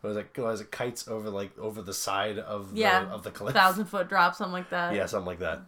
Was 0.01 0.17
it 0.17 0.37
was 0.37 0.61
it 0.61 0.69
kites 0.71 1.07
over 1.07 1.29
like 1.29 1.57
over 1.57 1.81
the 1.81 1.93
side 1.93 2.37
of 2.37 2.73
the 2.73 2.81
Yeah, 2.81 3.09
of 3.11 3.23
the 3.23 3.31
cliff? 3.31 3.53
thousand 3.55 3.85
foot 3.85 4.09
drop, 4.09 4.35
something 4.35 4.51
like 4.53 4.69
that. 4.69 4.93
Yeah, 4.93 5.05
something 5.07 5.25
like 5.27 5.39
that. 5.39 5.61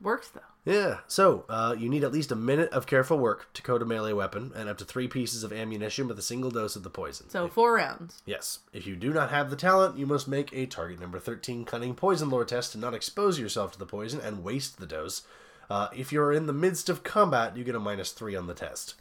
works 0.00 0.28
though. 0.28 0.40
Yeah. 0.68 0.98
So 1.08 1.44
uh, 1.48 1.74
you 1.78 1.88
need 1.88 2.04
at 2.04 2.12
least 2.12 2.30
a 2.30 2.36
minute 2.36 2.70
of 2.72 2.86
careful 2.86 3.18
work 3.18 3.52
to 3.54 3.62
coat 3.62 3.80
a 3.82 3.84
melee 3.86 4.12
weapon, 4.12 4.52
and 4.54 4.68
up 4.68 4.78
to 4.78 4.84
three 4.84 5.08
pieces 5.08 5.42
of 5.42 5.52
ammunition 5.52 6.06
with 6.06 6.18
a 6.18 6.22
single 6.22 6.50
dose 6.50 6.76
of 6.76 6.82
the 6.82 6.90
poison. 6.90 7.28
So 7.30 7.48
four 7.48 7.74
rounds. 7.74 8.22
Yes. 8.26 8.58
If 8.72 8.86
you 8.86 8.94
do 8.94 9.12
not 9.12 9.30
have 9.30 9.50
the 9.50 9.56
talent, 9.56 9.96
you 9.98 10.06
must 10.06 10.28
make 10.28 10.52
a 10.52 10.66
target 10.66 11.00
number 11.00 11.18
13 11.18 11.64
cunning 11.64 11.94
poison 11.94 12.28
lore 12.30 12.44
test 12.44 12.72
to 12.72 12.78
not 12.78 12.94
expose 12.94 13.38
yourself 13.38 13.72
to 13.72 13.78
the 13.78 13.86
poison 13.86 14.20
and 14.20 14.44
waste 14.44 14.78
the 14.78 14.86
dose. 14.86 15.22
Uh, 15.70 15.88
if 15.96 16.12
you're 16.12 16.32
in 16.32 16.46
the 16.46 16.52
midst 16.52 16.88
of 16.88 17.02
combat, 17.02 17.56
you 17.56 17.64
get 17.64 17.74
a 17.74 17.80
minus 17.80 18.12
three 18.12 18.36
on 18.36 18.46
the 18.46 18.54
test. 18.54 18.94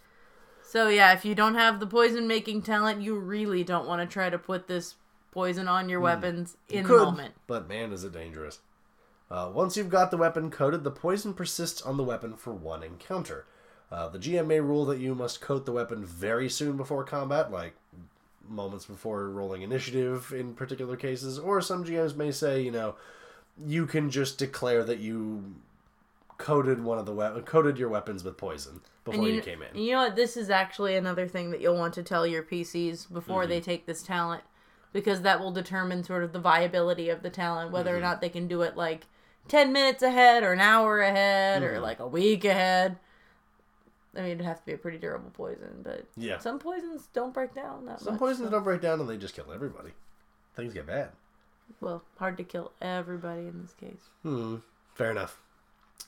So 0.63 0.89
yeah, 0.89 1.13
if 1.13 1.23
you 1.23 1.33
don't 1.35 1.55
have 1.55 1.79
the 1.79 1.87
poison 1.87 2.27
making 2.27 2.61
talent, 2.63 3.01
you 3.01 3.17
really 3.17 3.63
don't 3.63 3.87
want 3.87 4.01
to 4.01 4.11
try 4.13 4.29
to 4.29 4.37
put 4.37 4.67
this 4.67 4.95
poison 5.31 5.67
on 5.67 5.87
your 5.87 5.99
weapons 5.99 6.57
in 6.69 6.77
the 6.77 6.81
Hmm. 6.83 6.87
Could, 6.87 7.03
moment. 7.05 7.33
but 7.45 7.67
man, 7.69 7.93
is 7.93 8.03
it 8.03 8.11
dangerous. 8.11 8.59
Uh, 9.29 9.49
once 9.53 9.75
you've 9.75 9.89
got 9.89 10.09
the 10.11 10.17
weapon 10.17 10.49
coated, 10.49 10.83
the 10.83 10.91
poison 10.91 11.33
persists 11.33 11.81
on 11.81 11.97
the 11.97 12.03
weapon 12.03 12.33
for 12.35 12.53
one 12.53 12.81
encounter. 12.83 13.45
Uh, 13.91 14.07
the 14.09 14.19
GM 14.19 14.47
may 14.47 14.59
rule 14.59 14.85
that 14.85 14.99
you 14.99 15.13
must 15.15 15.41
coat 15.41 15.65
the 15.65 15.71
weapon 15.71 16.05
very 16.05 16.49
soon 16.49 16.77
before 16.77 17.03
combat, 17.03 17.51
like 17.51 17.73
moments 18.47 18.85
before 18.85 19.29
rolling 19.29 19.61
initiative 19.61 20.33
in 20.33 20.53
particular 20.53 20.95
cases, 20.95 21.37
or 21.37 21.61
some 21.61 21.83
GMs 21.83 22.15
may 22.15 22.31
say, 22.31 22.61
you 22.61 22.71
know, 22.71 22.95
you 23.65 23.85
can 23.85 24.09
just 24.09 24.37
declare 24.37 24.83
that 24.83 24.99
you 24.99 25.55
coated 26.37 26.83
one 26.83 26.97
of 26.99 27.05
the 27.05 27.11
we- 27.13 27.41
coated 27.41 27.77
your 27.77 27.89
weapons 27.89 28.23
with 28.23 28.37
poison 28.37 28.79
before 29.03 29.27
you, 29.27 29.41
came 29.41 29.61
in. 29.61 29.75
you 29.75 29.91
know 29.93 30.03
what? 30.03 30.15
This 30.15 30.37
is 30.37 30.49
actually 30.49 30.95
another 30.95 31.27
thing 31.27 31.51
that 31.51 31.59
you'll 31.61 31.77
want 31.77 31.93
to 31.95 32.03
tell 32.03 32.27
your 32.27 32.43
PCs 32.43 33.11
before 33.11 33.41
Mm-hmm. 33.43 33.49
they 33.49 33.61
take 33.61 33.85
this 33.85 34.03
talent, 34.03 34.43
because 34.93 35.21
that 35.21 35.39
will 35.39 35.51
determine 35.51 36.03
sort 36.03 36.23
of 36.23 36.33
the 36.33 36.39
viability 36.39 37.09
of 37.09 37.23
the 37.23 37.29
talent, 37.29 37.71
whether 37.71 37.91
Mm-hmm. 37.91 37.97
or 37.99 38.01
not 38.01 38.21
they 38.21 38.29
can 38.29 38.47
do 38.47 38.61
it 38.61 38.77
like 38.77 39.05
ten 39.47 39.71
minutes 39.73 40.03
ahead, 40.03 40.43
or 40.43 40.53
an 40.53 40.59
hour 40.59 40.99
ahead, 41.01 41.61
Mm-hmm. 41.61 41.75
or 41.75 41.79
like 41.79 41.99
a 41.99 42.07
week 42.07 42.45
ahead. 42.45 42.97
I 44.15 44.21
mean, 44.21 44.31
it'd 44.31 44.45
have 44.45 44.59
to 44.59 44.65
be 44.65 44.73
a 44.73 44.77
pretty 44.77 44.97
durable 44.97 45.29
poison, 45.31 45.81
but 45.83 46.05
Yeah. 46.15 46.39
some 46.39 46.57
poisons 46.59 47.07
don't 47.13 47.33
break 47.33 47.53
down 47.53 47.85
that 47.85 47.99
Some 48.01 48.13
much. 48.13 48.19
poisons 48.19 48.47
so- 48.47 48.51
don't 48.51 48.63
break 48.63 48.81
down 48.81 48.99
and 48.99 49.07
they 49.09 49.17
just 49.17 49.35
kill 49.35 49.51
everybody. 49.53 49.91
Things 50.55 50.73
get 50.73 50.87
bad. 50.87 51.09
Well, 51.81 52.01
hard 52.17 52.37
to 52.37 52.43
kill 52.43 52.71
everybody 52.81 53.41
in 53.47 53.61
this 53.61 53.73
case. 53.73 54.09
Hmm. 54.23 54.55
Fair 54.95 55.11
enough. 55.11 55.39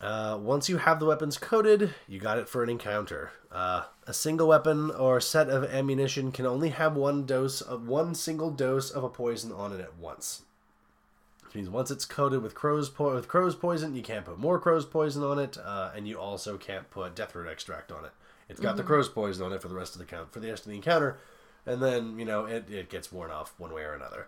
Uh, 0.02 0.38
once 0.41 0.69
you 0.69 0.78
have 0.78 0.99
the 0.99 1.06
weapons 1.06 1.38
coated, 1.38 1.93
you 2.08 2.19
got 2.19 2.38
it 2.39 2.47
for 2.47 2.63
an 2.63 2.69
encounter. 2.69 3.32
Uh, 3.52 3.84
a 4.08 4.13
single 4.13 4.47
weapon 4.47 4.89
or 4.91 5.19
set 5.19 5.49
of 5.49 5.65
ammunition 5.65 6.32
can 6.32 6.45
only 6.45 6.69
have 6.69 6.95
one 6.95 7.25
dose 7.25 7.60
of 7.62 7.88
one 7.88 8.15
single 8.15 8.49
dose 8.49 8.89
of 8.89 9.04
a 9.04 9.10
poison 9.10 9.52
on 9.52 9.73
it 9.73 9.82
at 9.82 9.97
once. 9.97 10.43
Which 11.50 11.56
means 11.56 11.70
once 11.72 11.90
it's 11.90 12.06
coated 12.06 12.44
with 12.44 12.54
crow's 12.54 12.92
po- 12.92 13.16
with 13.16 13.28
crow's 13.28 13.56
poison, 13.56 13.96
you 13.96 14.04
can't 14.04 14.24
put 14.24 14.38
more 14.38 14.60
crow's 14.60 14.86
poison 14.86 15.24
on 15.24 15.40
it, 15.40 15.58
uh, 15.58 15.90
and 15.96 16.08
you 16.08 16.20
also 16.20 16.60
can't 16.60 16.88
put 16.92 17.16
deathroot 17.16 17.50
extract 17.50 17.92
on 17.92 18.06
it. 18.06 18.12
It's 18.48 18.60
got 18.60 18.78
the 18.78 18.84
crow's 18.84 19.10
poison 19.10 19.48
on 19.48 19.54
it 19.54 19.60
for 19.60 19.68
the 19.68 19.74
rest 19.74 19.96
of 19.96 20.00
the 20.00 20.06
count 20.06 20.32
for 20.32 20.40
the 20.40 20.48
rest 20.48 20.66
of 20.66 20.70
the 20.70 20.76
encounter, 20.76 21.18
and 21.66 21.82
then 21.82 22.20
you 22.20 22.26
know 22.26 22.46
it, 22.46 22.70
it 22.70 22.92
gets 22.92 23.12
worn 23.12 23.32
off 23.32 23.56
one 23.58 23.74
way 23.74 23.82
or 23.82 23.94
another. 23.94 24.28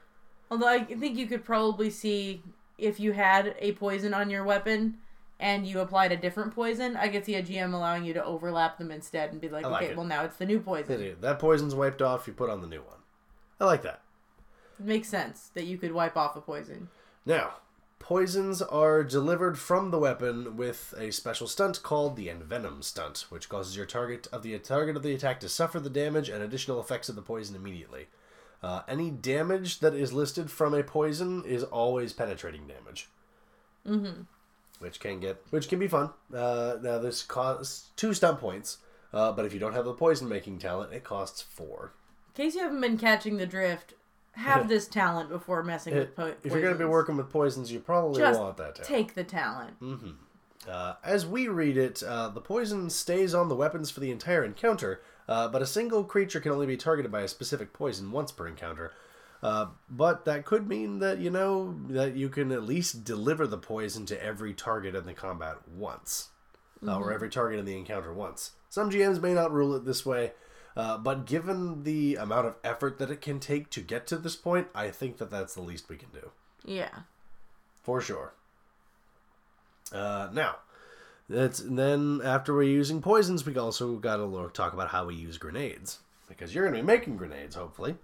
Although 0.50 0.68
I 0.68 0.84
think 0.84 1.16
you 1.16 1.28
could 1.28 1.46
probably 1.46 1.92
see 1.92 2.42
if 2.80 3.00
you 3.00 3.12
had 3.12 3.56
a 3.60 3.74
poison 3.74 4.16
on 4.16 4.32
your 4.32 4.44
weapon 4.44 4.98
and 5.40 5.68
you 5.68 5.80
applied 5.80 6.12
a 6.12 6.18
different 6.18 6.56
poison, 6.56 6.98
I 6.98 7.08
could 7.08 7.24
see 7.24 7.36
a 7.36 7.44
GM 7.44 7.72
allowing 7.72 8.04
you 8.04 8.16
to 8.16 8.26
overlap 8.26 8.80
them 8.80 8.90
instead 8.90 9.32
and 9.32 9.40
be 9.40 9.48
like, 9.48 9.64
like 9.64 9.84
okay, 9.84 9.92
it. 9.92 9.96
well 9.96 10.08
now 10.08 10.24
it's 10.24 10.38
the 10.38 10.48
new 10.48 10.60
poison. 10.60 11.16
That 11.22 11.38
poison's 11.38 11.76
wiped 11.76 12.02
off. 12.02 12.26
You 12.26 12.34
put 12.34 12.50
on 12.50 12.62
the 12.62 12.68
new 12.68 12.82
one. 12.82 12.98
I 13.60 13.66
like 13.66 13.84
that. 13.84 14.02
It 14.80 14.88
makes 14.88 15.08
sense 15.08 15.52
that 15.54 15.66
you 15.66 15.78
could 15.78 15.92
wipe 15.92 16.18
off 16.18 16.36
a 16.36 16.42
poison. 16.42 16.90
Now, 17.26 17.56
poisons 18.00 18.62
are 18.62 19.04
delivered 19.04 19.58
from 19.60 19.92
the 19.92 20.00
weapon 20.00 20.58
with 20.58 20.94
a 20.98 21.12
special 21.12 21.48
stunt 21.48 21.84
called 21.84 22.16
the 22.16 22.28
Envenom 22.28 22.84
stunt, 22.84 23.26
which 23.30 23.48
causes 23.48 23.78
your 23.78 23.86
target 23.86 24.28
of 24.32 24.44
the 24.44 24.58
target 24.60 24.96
of 24.96 25.04
the 25.04 25.14
attack 25.14 25.40
to 25.42 25.50
suffer 25.50 25.80
the 25.80 25.90
damage 25.90 26.30
and 26.30 26.44
additional 26.44 26.80
effects 26.80 27.10
of 27.10 27.16
the 27.16 27.22
poison 27.22 27.56
immediately. 27.56 28.08
Uh, 28.64 28.82
any 28.88 29.10
damage 29.10 29.80
that 29.80 29.94
is 29.94 30.14
listed 30.14 30.52
from 30.52 30.74
a 30.74 30.84
poison 30.84 31.44
is 31.46 31.64
always 31.64 32.14
penetrating 32.14 32.68
damage. 32.68 33.10
Mm-hmm. 33.88 34.22
Which 34.80 35.00
can 35.00 35.20
get, 35.20 35.44
which 35.52 35.70
can 35.70 35.80
be 35.80 35.88
fun. 35.88 36.10
Uh, 36.34 36.78
now 36.82 36.98
this 36.98 37.22
costs 37.24 37.90
two 37.96 38.14
stunt 38.14 38.40
points, 38.40 38.80
uh, 39.14 39.32
but 39.32 39.46
if 39.46 39.54
you 39.54 39.60
don't 39.60 39.74
have 39.74 39.86
the 39.86 39.94
poison 39.94 40.28
making 40.28 40.60
talent, 40.60 40.94
it 40.94 41.04
costs 41.04 41.42
four. 41.42 41.94
In 42.36 42.44
case 42.46 42.56
you 42.56 42.62
haven't 42.62 42.82
been 42.82 42.98
catching 42.98 43.38
the 43.38 43.46
drift, 43.46 43.94
have 44.34 44.68
this 44.68 44.88
talent 44.88 45.30
before 45.30 45.64
messing 45.64 45.96
with 45.96 46.16
po- 46.16 46.34
If 46.44 46.52
you're 46.52 46.62
going 46.62 46.74
to 46.74 46.80
be 46.80 46.86
working 46.86 47.18
with 47.18 47.30
poisons, 47.30 47.72
you 47.72 47.80
probably 47.80 48.20
just 48.22 48.40
want 48.40 48.58
that 48.58 48.76
talent. 48.76 48.88
take 48.88 49.14
the 49.16 49.24
talent. 49.24 49.74
Uh, 50.70 50.94
as 51.04 51.26
we 51.26 51.48
read 51.48 51.76
it, 51.78 52.04
uh, 52.04 52.30
the 52.30 52.40
poison 52.42 52.90
stays 52.90 53.34
on 53.34 53.50
the 53.50 53.56
weapons 53.56 53.90
for 53.90 54.00
the 54.00 54.12
entire 54.12 54.44
encounter, 54.44 55.02
uh, 55.28 55.48
but 55.48 55.62
a 55.62 55.66
single 55.66 56.04
creature 56.04 56.40
can 56.40 56.52
only 56.52 56.68
be 56.68 56.78
targeted 56.78 57.12
by 57.12 57.22
a 57.22 57.28
specific 57.28 57.74
poison 57.74 58.12
once 58.12 58.32
per 58.32 58.48
encounter. 58.48 58.94
Uh, 59.42 59.66
but 59.90 60.24
that 60.26 60.46
could 60.46 60.68
mean 60.68 61.00
that 61.00 61.18
you 61.18 61.32
know 61.32 61.76
that 61.90 62.16
you 62.16 62.30
can 62.30 62.52
at 62.52 62.62
least 62.64 63.04
deliver 63.04 63.48
the 63.48 63.58
poison 63.58 64.06
to 64.06 64.24
every 64.24 64.54
target 64.54 64.94
in 64.94 65.08
the 65.08 65.14
combat 65.16 65.56
once, 65.68 66.30
uh, 66.88 66.96
or 66.96 67.12
every 67.12 67.30
target 67.30 67.58
in 67.58 67.66
the 67.66 67.76
encounter 67.76 68.14
once. 68.14 68.52
Some 68.70 68.92
GMs 68.92 69.20
may 69.20 69.34
not 69.34 69.52
rule 69.52 69.74
it 69.76 69.84
this 69.84 70.06
way, 70.06 70.34
uh, 70.76 70.98
but 70.98 71.26
given 71.26 71.84
the 71.84 72.16
amount 72.16 72.48
of 72.48 72.56
effort 72.64 72.98
that 73.00 73.12
it 73.12 73.22
can 73.22 73.40
take 73.40 73.70
to 73.72 73.82
get 73.82 74.08
to 74.08 74.18
this 74.18 74.36
point, 74.36 74.68
I 74.76 74.90
think 74.90 75.18
that 75.18 75.30
that's 75.32 75.54
the 75.56 75.62
least 75.62 75.90
we 75.90 75.98
can 75.98 76.10
do 76.14 76.32
Yeah. 76.64 77.00
for 77.84 78.02
sure. 78.02 78.34
Uh, 79.92 80.30
now, 80.32 80.58
that's 81.30 81.60
then 81.60 82.22
after 82.24 82.54
we're 82.54 82.64
using 82.64 83.02
poisons, 83.02 83.46
we 83.46 83.56
also 83.58 83.96
got 83.98 84.18
to 84.18 84.50
talk 84.54 84.74
about 84.74 84.90
how 84.90 85.06
we 85.06 85.16
use 85.16 85.38
grenades 85.38 86.00
because 86.28 86.54
you're 86.56 86.64
going 86.66 86.76
to 86.76 86.82
be 86.82 86.86
making 86.88 87.18
grenades, 87.18 87.56
hopefully. 87.56 87.96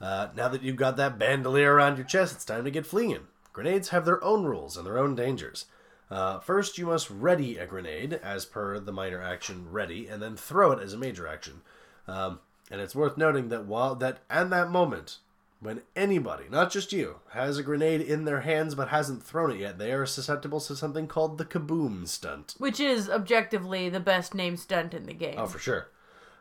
Uh, 0.00 0.28
now 0.34 0.48
that 0.48 0.62
you've 0.62 0.76
got 0.76 0.96
that 0.96 1.18
bandolier 1.18 1.72
around 1.74 1.96
your 1.96 2.06
chest, 2.06 2.34
it's 2.34 2.44
time 2.44 2.64
to 2.64 2.70
get 2.70 2.86
fleeing. 2.86 3.26
Grenades 3.52 3.90
have 3.90 4.04
their 4.04 4.22
own 4.24 4.44
rules 4.44 4.76
and 4.76 4.86
their 4.86 4.98
own 4.98 5.14
dangers. 5.14 5.66
Uh, 6.10 6.38
first, 6.40 6.76
you 6.78 6.86
must 6.86 7.08
ready 7.10 7.56
a 7.56 7.66
grenade 7.66 8.12
as 8.14 8.44
per 8.44 8.78
the 8.78 8.92
minor 8.92 9.22
action 9.22 9.70
ready, 9.70 10.06
and 10.08 10.20
then 10.22 10.36
throw 10.36 10.72
it 10.72 10.82
as 10.82 10.92
a 10.92 10.98
major 10.98 11.26
action. 11.26 11.62
Um, 12.06 12.40
and 12.70 12.80
it's 12.80 12.94
worth 12.94 13.16
noting 13.16 13.48
that 13.48 13.66
while 13.66 13.94
that 13.96 14.20
at 14.30 14.50
that 14.50 14.70
moment, 14.70 15.18
when 15.60 15.82
anybody, 15.96 16.44
not 16.50 16.70
just 16.70 16.92
you, 16.92 17.16
has 17.30 17.58
a 17.58 17.62
grenade 17.62 18.00
in 18.00 18.24
their 18.24 18.42
hands 18.42 18.74
but 18.74 18.88
hasn't 18.88 19.22
thrown 19.22 19.50
it 19.50 19.60
yet, 19.60 19.78
they 19.78 19.92
are 19.92 20.06
susceptible 20.06 20.60
to 20.60 20.76
something 20.76 21.06
called 21.06 21.38
the 21.38 21.44
kaboom 21.44 22.06
stunt. 22.06 22.54
Which 22.58 22.80
is 22.80 23.08
objectively 23.08 23.88
the 23.88 24.00
best 24.00 24.34
named 24.34 24.60
stunt 24.60 24.92
in 24.92 25.06
the 25.06 25.14
game. 25.14 25.36
Oh, 25.38 25.46
for 25.46 25.58
sure. 25.58 25.88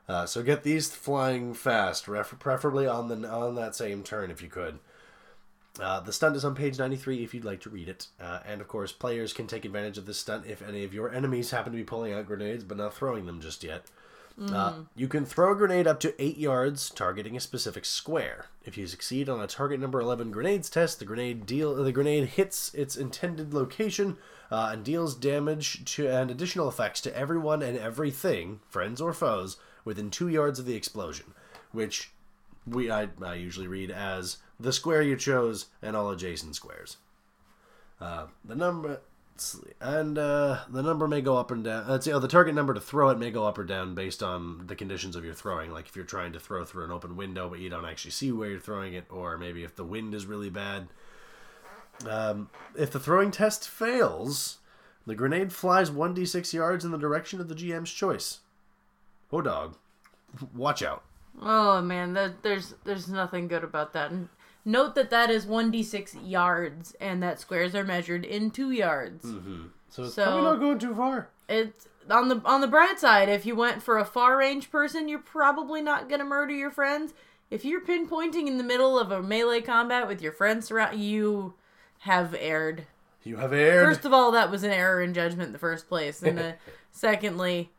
Uh, 0.08 0.26
so 0.26 0.44
get 0.44 0.64
these 0.64 0.92
flying 0.92 1.54
fast, 1.54 2.08
ref- 2.08 2.38
preferably 2.40 2.86
on 2.86 3.08
the 3.08 3.30
on 3.30 3.56
that 3.56 3.76
same 3.76 4.04
turn 4.04 4.30
if 4.30 4.42
you 4.42 4.50
could. 4.50 4.80
Uh, 5.80 6.00
the 6.02 6.14
stunt 6.14 6.36
is 6.36 6.46
on 6.46 6.54
page 6.54 6.78
93 6.78 7.24
if 7.24 7.34
you'd 7.34 7.46
like 7.46 7.62
to 7.62 7.70
read 7.70 7.90
it. 7.90 8.08
Uh, 8.22 8.40
and 8.46 8.62
of 8.62 8.68
course, 8.68 8.92
players 8.92 9.34
can 9.34 9.48
take 9.48 9.66
advantage 9.66 9.98
of 9.98 10.06
this 10.06 10.20
stunt 10.20 10.46
if 10.46 10.62
any 10.62 10.84
of 10.84 10.94
your 10.94 11.12
enemies 11.12 11.52
happen 11.52 11.72
to 11.72 11.78
be 11.78 11.84
pulling 11.84 12.14
out 12.14 12.28
grenades 12.28 12.64
but 12.64 12.78
not 12.78 12.94
throwing 12.94 13.26
them 13.26 13.42
just 13.42 13.64
yet. 13.64 13.86
Uh, 14.42 14.74
you 14.96 15.08
can 15.08 15.26
throw 15.26 15.52
a 15.52 15.56
grenade 15.56 15.86
up 15.86 16.00
to 16.00 16.22
8 16.22 16.38
yards, 16.38 16.90
targeting 16.90 17.38
a 17.38 17.40
specific 17.40 17.86
square. 17.86 18.48
If 18.66 18.78
you 18.78 18.88
succeed 18.88 19.30
on 19.30 19.40
a 19.40 19.48
target 19.48 19.80
number 19.80 20.00
11 20.00 20.32
grenades 20.32 20.70
test, 20.70 21.00
the 21.00 21.06
grenade 21.06 21.46
deal 21.46 21.76
the 21.76 21.92
grenade 21.92 22.30
hits 22.30 22.74
its 22.74 22.96
intended 22.96 23.54
location 23.54 24.18
uh, 24.52 24.72
and 24.74 24.84
deals 24.84 25.16
damage 25.16 25.86
to 25.96 26.08
and 26.08 26.32
additional 26.32 26.68
effects 26.68 27.00
to 27.02 27.16
everyone 27.16 27.62
and 27.62 27.78
everything, 27.78 28.60
friends 28.68 29.00
or 29.00 29.14
foes, 29.14 29.58
within 29.86 30.10
2 30.10 30.28
yards 30.30 30.60
of 30.60 30.66
the 30.66 30.76
explosion, 30.76 31.34
which 31.72 32.12
we 32.66 32.90
I, 32.90 33.10
I 33.22 33.36
usually 33.36 33.68
read 33.68 33.92
as 33.92 34.38
the 34.60 34.74
square 34.74 35.02
you 35.02 35.16
chose 35.16 35.68
and 35.82 35.96
all 35.96 36.10
adjacent 36.10 36.56
squares. 36.56 36.98
Uh, 38.02 38.26
the 38.44 38.56
number 38.56 39.02
and 39.82 40.18
uh, 40.18 40.60
the 40.70 40.82
number 40.82 41.08
may 41.08 41.22
go 41.22 41.38
up 41.38 41.52
and 41.52 41.64
down. 41.64 41.88
Let's 41.88 42.06
see, 42.06 42.12
oh, 42.12 42.20
the 42.20 42.28
target 42.28 42.56
number 42.56 42.74
to 42.74 42.80
throw 42.80 43.10
it 43.10 43.18
may 43.18 43.32
go 43.32 43.46
up 43.46 43.58
or 43.58 43.64
down 43.64 43.96
based 43.96 44.22
on 44.22 44.68
the 44.68 44.76
conditions 44.76 45.16
of 45.16 45.26
your 45.26 45.34
throwing. 45.34 45.72
Like 45.72 45.88
if 45.88 45.96
you're 45.96 46.06
trying 46.06 46.34
to 46.34 46.40
throw 46.40 46.64
through 46.66 46.86
an 46.86 46.92
open 46.92 47.16
window 47.16 47.50
but 47.50 47.60
you 47.60 47.70
don't 47.70 47.86
actually 47.86 48.12
see 48.12 48.32
where 48.32 48.50
you're 48.50 48.60
throwing 48.60 48.94
it, 48.94 49.06
or 49.10 49.38
maybe 49.38 49.64
if 49.64 49.76
the 49.76 49.84
wind 49.84 50.14
is 50.14 50.26
really 50.26 50.50
bad. 50.50 50.88
Um, 52.08 52.50
if 52.78 52.92
the 52.92 53.00
throwing 53.00 53.32
test 53.32 53.68
fails, 53.70 54.58
the 55.06 55.16
grenade 55.16 55.54
flies 55.54 55.90
1d6 55.90 56.54
yards 56.54 56.86
in 56.86 56.92
the 56.92 56.98
direction 56.98 57.40
of 57.40 57.50
the 57.50 57.56
GM's 57.56 57.92
choice. 57.92 58.40
Oh, 59.32 59.42
dog. 59.42 59.78
Watch 60.56 60.82
out. 60.82 61.04
Oh 61.42 61.82
man, 61.82 62.14
there's 62.42 62.76
there's 62.84 63.08
nothing 63.08 63.48
good 63.48 63.64
about 63.64 63.94
that. 63.94 64.12
And 64.12 64.30
note 64.66 64.96
that 64.96 65.10
that 65.10 65.30
is 65.30 65.46
one 65.46 65.72
d 65.72 65.84
six 65.84 66.16
yards, 66.16 66.96
and 67.00 67.22
that 67.24 67.40
squares 67.40 67.74
are 67.76 67.84
measured 67.84 68.24
in 68.26 68.52
two 68.52 68.72
yards. 68.72 69.26
So 69.90 70.04
it's 70.04 70.16
So- 70.16 70.24
probably 70.24 70.42
not 70.44 70.60
going 70.60 70.80
too 70.80 70.96
far. 70.96 71.30
It's 71.50 71.88
on 72.10 72.28
the 72.30 72.42
on 72.46 72.62
the 72.62 72.68
bright 72.68 73.00
side. 73.00 73.30
If 73.30 73.46
you 73.46 73.56
went 73.56 73.82
for 73.84 73.98
a 73.98 74.06
far 74.06 74.38
range 74.38 74.72
person, 74.72 75.08
you're 75.08 75.20
probably 75.20 75.82
not 75.82 76.10
gonna 76.10 76.26
murder 76.26 76.54
your 76.54 76.72
friends. 76.72 77.14
If 77.50 77.64
you're 77.64 77.82
pinpointing 77.82 78.48
in 78.48 78.58
the 78.58 78.64
middle 78.64 78.98
of 78.98 79.12
a 79.12 79.22
melee 79.22 79.62
combat 79.62 80.08
with 80.08 80.22
your 80.22 80.32
friends 80.32 80.68
surround, 80.68 81.00
you 81.00 81.54
have 82.00 82.34
erred. 82.40 82.88
You 83.24 83.38
have 83.38 83.54
aired. 83.54 83.86
First 83.86 84.06
of 84.06 84.12
all, 84.14 84.32
that 84.32 84.50
was 84.50 84.64
an 84.64 84.72
error 84.72 85.02
in 85.02 85.14
judgment 85.14 85.48
in 85.48 85.54
the 85.54 85.60
first 85.60 85.88
place, 85.88 86.22
and 86.24 86.40
uh, 86.40 86.52
secondly, 86.92 87.72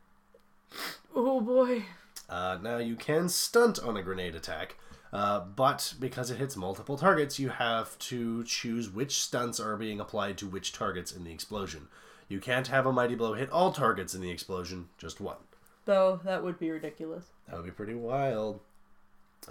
oh 1.14 1.40
boy, 1.40 1.84
Uh, 2.28 2.58
now 2.62 2.78
you 2.78 2.96
can 2.96 3.28
stunt 3.28 3.78
on 3.78 3.96
a 3.96 4.02
grenade 4.02 4.34
attack, 4.34 4.76
uh, 5.14 5.40
but 5.40 5.94
because 6.00 6.30
it 6.30 6.38
hits 6.38 6.56
multiple 6.56 6.98
targets, 6.98 7.38
you 7.38 7.48
have 7.48 7.96
to 8.00 8.42
choose 8.44 8.90
which 8.90 9.22
stunts 9.22 9.60
are 9.60 9.76
being 9.76 10.00
applied 10.00 10.36
to 10.38 10.46
which 10.46 10.72
targets 10.72 11.12
in 11.12 11.24
the 11.24 11.32
explosion. 11.32 11.86
You 12.28 12.40
can't 12.40 12.66
have 12.66 12.84
a 12.84 12.92
mighty 12.92 13.14
blow 13.14 13.34
hit 13.34 13.50
all 13.50 13.72
targets 13.72 14.14
in 14.14 14.20
the 14.20 14.30
explosion, 14.30 14.88
just 14.98 15.20
one. 15.20 15.36
though 15.84 16.20
that 16.24 16.42
would 16.42 16.58
be 16.58 16.70
ridiculous. 16.70 17.26
That 17.46 17.56
would 17.56 17.64
be 17.66 17.70
pretty 17.70 17.94
wild. 17.94 18.60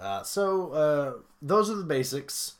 Uh, 0.00 0.22
so 0.24 0.70
uh, 0.72 1.12
those 1.40 1.70
are 1.70 1.76
the 1.76 1.84
basics. 1.84 2.54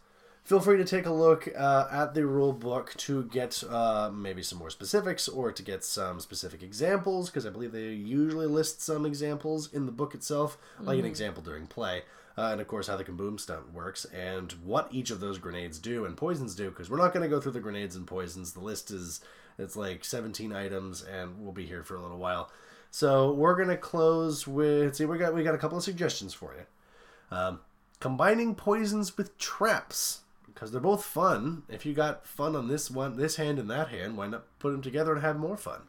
Feel 0.44 0.60
free 0.60 0.76
to 0.76 0.84
take 0.84 1.06
a 1.06 1.12
look 1.12 1.48
uh, 1.56 1.86
at 1.90 2.14
the 2.14 2.26
rule 2.26 2.52
book 2.52 2.94
to 2.98 3.24
get 3.24 3.64
uh, 3.68 4.10
maybe 4.14 4.42
some 4.42 4.58
more 4.58 4.70
specifics 4.70 5.26
or 5.26 5.50
to 5.50 5.62
get 5.62 5.82
some 5.82 6.20
specific 6.20 6.62
examples, 6.62 7.30
because 7.30 7.46
I 7.46 7.50
believe 7.50 7.72
they 7.72 7.88
usually 7.88 8.46
list 8.46 8.82
some 8.82 9.06
examples 9.06 9.72
in 9.72 9.86
the 9.86 9.92
book 9.92 10.14
itself, 10.14 10.56
like 10.80 10.98
an 10.98 11.06
example 11.06 11.42
during 11.42 11.66
play. 11.66 12.02
Uh, 12.36 12.48
and 12.50 12.60
of 12.60 12.66
course, 12.66 12.88
how 12.88 12.96
the 12.96 13.04
kaboom 13.04 13.38
stunt 13.38 13.72
works 13.72 14.04
and 14.06 14.52
what 14.64 14.88
each 14.90 15.10
of 15.10 15.20
those 15.20 15.38
grenades 15.38 15.78
do 15.78 16.04
and 16.04 16.16
poisons 16.16 16.54
do, 16.54 16.68
because 16.68 16.90
we're 16.90 16.98
not 16.98 17.12
going 17.12 17.22
to 17.22 17.28
go 17.28 17.40
through 17.40 17.52
the 17.52 17.60
grenades 17.60 17.94
and 17.94 18.06
poisons. 18.06 18.52
The 18.52 18.60
list 18.60 18.90
is 18.90 19.20
it's 19.58 19.76
like 19.76 20.04
17 20.04 20.52
items, 20.52 21.02
and 21.02 21.40
we'll 21.40 21.52
be 21.52 21.66
here 21.66 21.82
for 21.82 21.96
a 21.96 22.02
little 22.02 22.18
while. 22.18 22.50
So 22.90 23.32
we're 23.32 23.56
gonna 23.56 23.76
close 23.76 24.46
with 24.46 24.94
see 24.94 25.04
we 25.04 25.18
got 25.18 25.34
we 25.34 25.42
got 25.42 25.56
a 25.56 25.58
couple 25.58 25.76
of 25.76 25.82
suggestions 25.82 26.32
for 26.32 26.54
you. 26.54 27.36
Um, 27.36 27.58
combining 27.98 28.54
poisons 28.54 29.16
with 29.16 29.36
traps 29.36 30.20
because 30.46 30.70
they're 30.70 30.80
both 30.80 31.04
fun. 31.04 31.64
If 31.68 31.84
you 31.84 31.92
got 31.92 32.24
fun 32.24 32.54
on 32.54 32.68
this 32.68 32.90
one, 32.90 33.16
this 33.16 33.34
hand 33.34 33.58
and 33.58 33.68
that 33.68 33.88
hand, 33.88 34.16
why 34.16 34.28
not 34.28 34.44
put 34.60 34.70
them 34.70 34.80
together 34.80 35.12
and 35.12 35.22
have 35.22 35.36
more 35.36 35.56
fun? 35.56 35.80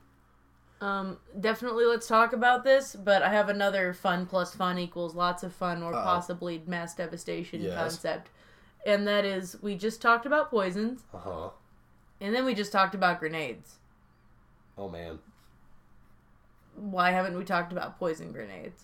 Um, 0.86 1.17
definitely 1.39 1.86
let's 1.86 2.05
talk 2.07 2.33
about 2.33 2.63
this, 2.63 2.95
but 2.95 3.23
I 3.23 3.29
have 3.29 3.49
another 3.49 3.91
fun 3.91 4.27
plus 4.27 4.53
fun 4.53 4.77
equals 4.77 5.15
lots 5.15 5.41
of 5.41 5.51
fun 5.51 5.81
or 5.81 5.93
possibly 5.93 6.61
mass 6.67 6.93
devastation 6.93 7.61
Yes. 7.63 7.73
concept. 7.73 8.29
And 8.86 9.07
that 9.07 9.25
is 9.25 9.57
we 9.63 9.75
just 9.75 9.99
talked 9.99 10.27
about 10.27 10.51
poisons 10.51 11.01
Uh 11.11 11.17
huh. 11.17 11.49
and 12.21 12.36
then 12.36 12.45
we 12.45 12.53
just 12.53 12.71
talked 12.71 12.93
about 12.93 13.19
grenades. 13.19 13.77
Oh 14.77 14.88
man. 14.88 15.17
Why 16.75 17.09
haven't 17.09 17.36
we 17.36 17.45
talked 17.45 17.71
about 17.71 17.97
poison 17.97 18.31
grenades? 18.31 18.83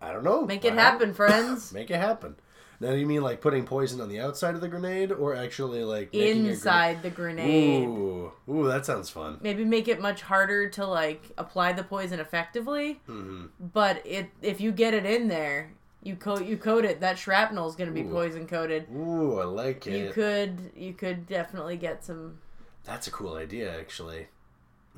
I 0.00 0.12
don't 0.12 0.22
know. 0.22 0.46
Make 0.46 0.64
it 0.64 0.74
happen, 0.74 1.12
friends. 1.12 1.72
Make 1.80 1.90
it 1.90 1.96
happen. 1.96 2.36
Now 2.80 2.92
you 2.92 3.06
mean 3.06 3.20
like 3.20 3.42
putting 3.42 3.66
poison 3.66 4.00
on 4.00 4.08
the 4.08 4.20
outside 4.20 4.54
of 4.54 4.62
the 4.62 4.68
grenade, 4.68 5.12
or 5.12 5.36
actually 5.36 5.84
like 5.84 6.14
Inside 6.14 7.02
the 7.02 7.10
grenade? 7.10 7.84
grenade. 7.84 7.88
Ooh, 7.88 8.32
ooh, 8.48 8.66
that 8.68 8.86
sounds 8.86 9.10
fun. 9.10 9.38
Maybe 9.42 9.66
make 9.66 9.86
it 9.86 10.00
much 10.00 10.22
harder 10.22 10.68
to 10.70 10.86
like 10.86 11.30
apply 11.36 11.74
the 11.74 11.84
poison 11.84 12.20
effectively. 12.20 13.00
Mm-hmm. 13.06 13.46
But 13.60 14.04
it 14.06 14.30
if 14.40 14.62
you 14.62 14.72
get 14.72 14.94
it 14.94 15.04
in 15.04 15.28
there, 15.28 15.72
you 16.02 16.16
coat 16.16 16.46
you 16.46 16.56
coat 16.56 16.86
it. 16.86 17.00
That 17.00 17.18
shrapnel 17.18 17.68
is 17.68 17.76
going 17.76 17.88
to 17.88 17.94
be 17.94 18.08
poison 18.08 18.46
coated. 18.46 18.86
Ooh, 18.90 19.38
I 19.38 19.44
like 19.44 19.86
it. 19.86 19.98
You 19.98 20.10
could 20.12 20.72
you 20.74 20.94
could 20.94 21.26
definitely 21.26 21.76
get 21.76 22.02
some 22.02 22.38
That's 22.84 23.06
a 23.06 23.10
cool 23.10 23.34
idea, 23.34 23.78
actually. 23.78 24.28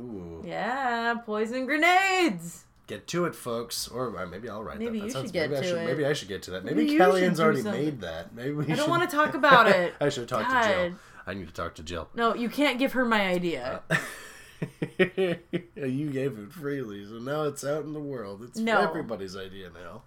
Ooh. 0.01 0.43
yeah 0.47 1.15
poison 1.27 1.67
grenades. 1.67 2.65
Get 2.89 3.07
to 3.09 3.25
it, 3.27 3.35
folks. 3.35 3.87
Or 3.89 4.19
uh, 4.19 4.27
maybe 4.27 4.49
I'll 4.49 4.63
write 4.63 4.79
Maybe 4.79 4.91
that. 4.91 4.97
you 4.97 5.03
that 5.05 5.13
sounds, 5.13 5.27
should 5.27 5.33
get 5.33 5.51
maybe 5.51 5.59
I 5.59 5.63
to 5.63 5.69
should, 5.69 5.79
it. 5.79 5.87
Maybe 5.87 6.07
I 6.07 6.13
should 6.13 6.29
get 6.29 6.43
to 6.45 6.51
that. 6.53 6.65
Maybe 6.65 6.85
Maybe, 6.85 6.99
Kellyanne's 6.99 7.41
already 7.41 7.63
something. 7.63 7.85
made 7.85 8.01
that. 8.01 8.35
Maybe 8.35 8.53
we 8.53 8.65
I 8.65 8.69
don't 8.69 8.77
should- 8.79 8.89
want 8.91 9.09
to 9.09 9.17
talk 9.17 9.35
about 9.35 9.69
it. 9.69 9.95
I 10.01 10.09
should 10.09 10.29
talk 10.29 10.47
to 10.49 10.69
Jill. 10.89 10.99
I 11.27 11.35
need 11.35 11.47
to 11.47 11.55
talk 11.55 11.75
to 11.77 11.83
Jill. 11.83 12.09
No, 12.15 12.35
you 12.35 12.49
can't 12.49 12.79
give 12.79 12.93
her 12.95 13.05
my 13.05 13.27
idea. 13.27 13.83
you 14.99 16.11
gave 16.11 16.39
it 16.39 16.53
freely, 16.53 17.05
so 17.05 17.15
now 17.19 17.45
it's 17.45 17.65
out 17.65 17.85
in 17.85 17.93
the 17.93 18.01
world. 18.01 18.43
It's 18.43 18.59
No. 18.59 18.81
everybody's 18.81 19.37
idea 19.37 19.71
now. 19.71 20.03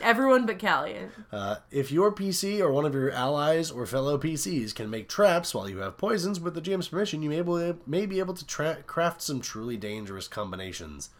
Everyone 0.00 0.46
but 0.46 0.58
Callian. 0.58 1.10
Uh, 1.32 1.56
if 1.72 1.90
your 1.90 2.12
PC 2.12 2.60
or 2.60 2.70
one 2.70 2.84
of 2.84 2.94
your 2.94 3.10
allies 3.10 3.70
or 3.72 3.86
fellow 3.86 4.18
PCs 4.18 4.72
can 4.74 4.88
make 4.88 5.08
traps 5.08 5.52
while 5.54 5.68
you 5.68 5.78
have 5.78 5.98
poisons 5.98 6.38
with 6.38 6.54
the 6.54 6.60
GM's 6.60 6.88
permission, 6.88 7.22
you 7.22 7.30
may, 7.30 7.38
able, 7.38 7.76
may 7.86 8.06
be 8.06 8.20
able 8.20 8.34
to 8.34 8.46
tra- 8.46 8.82
craft 8.86 9.20
some 9.22 9.40
truly 9.40 9.76
dangerous 9.76 10.28
combinations. 10.28 11.10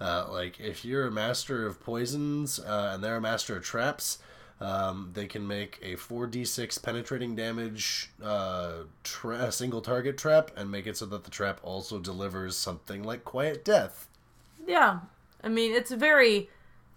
Uh, 0.00 0.26
like 0.30 0.58
if 0.60 0.84
you're 0.84 1.06
a 1.06 1.10
master 1.10 1.66
of 1.66 1.78
poisons 1.80 2.58
uh, 2.58 2.92
and 2.94 3.04
they're 3.04 3.16
a 3.16 3.20
master 3.20 3.56
of 3.56 3.62
traps, 3.62 4.18
um, 4.60 5.10
they 5.14 5.26
can 5.26 5.46
make 5.46 5.78
a 5.82 5.94
4d6 5.96 6.82
penetrating 6.82 7.34
damage 7.36 8.10
uh, 8.22 8.84
tra- 9.04 9.52
single 9.52 9.80
target 9.82 10.16
trap 10.16 10.50
and 10.56 10.70
make 10.70 10.86
it 10.86 10.96
so 10.96 11.06
that 11.06 11.24
the 11.24 11.30
trap 11.30 11.60
also 11.62 11.98
delivers 11.98 12.56
something 12.56 13.02
like 13.02 13.24
quiet 13.24 13.64
death. 13.64 14.08
Yeah. 14.66 15.00
I 15.42 15.48
mean, 15.48 15.72
it's 15.72 15.90
a 15.90 15.96
very 15.96 16.48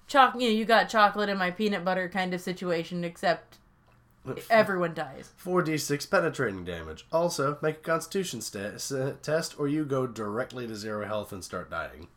choc 0.07 0.35
you 0.35 0.41
know, 0.49 0.55
you 0.55 0.65
got 0.65 0.89
chocolate 0.89 1.29
in 1.29 1.37
my 1.37 1.51
peanut 1.51 1.83
butter 1.85 2.09
kind 2.09 2.33
of 2.33 2.41
situation, 2.41 3.03
except 3.03 3.57
everyone 4.49 4.93
dies. 4.93 5.31
4d6 5.43 6.09
penetrating 6.09 6.63
damage. 6.63 7.05
Also, 7.11 7.57
make 7.61 7.77
a 7.77 7.79
constitution 7.79 8.39
sta- 8.41 8.75
s- 8.75 8.93
test 9.21 9.59
or 9.59 9.67
you 9.67 9.83
go 9.85 10.07
directly 10.07 10.67
to 10.67 10.75
zero 10.75 11.05
health 11.05 11.31
and 11.33 11.43
start 11.43 11.69
dying. 11.69 12.07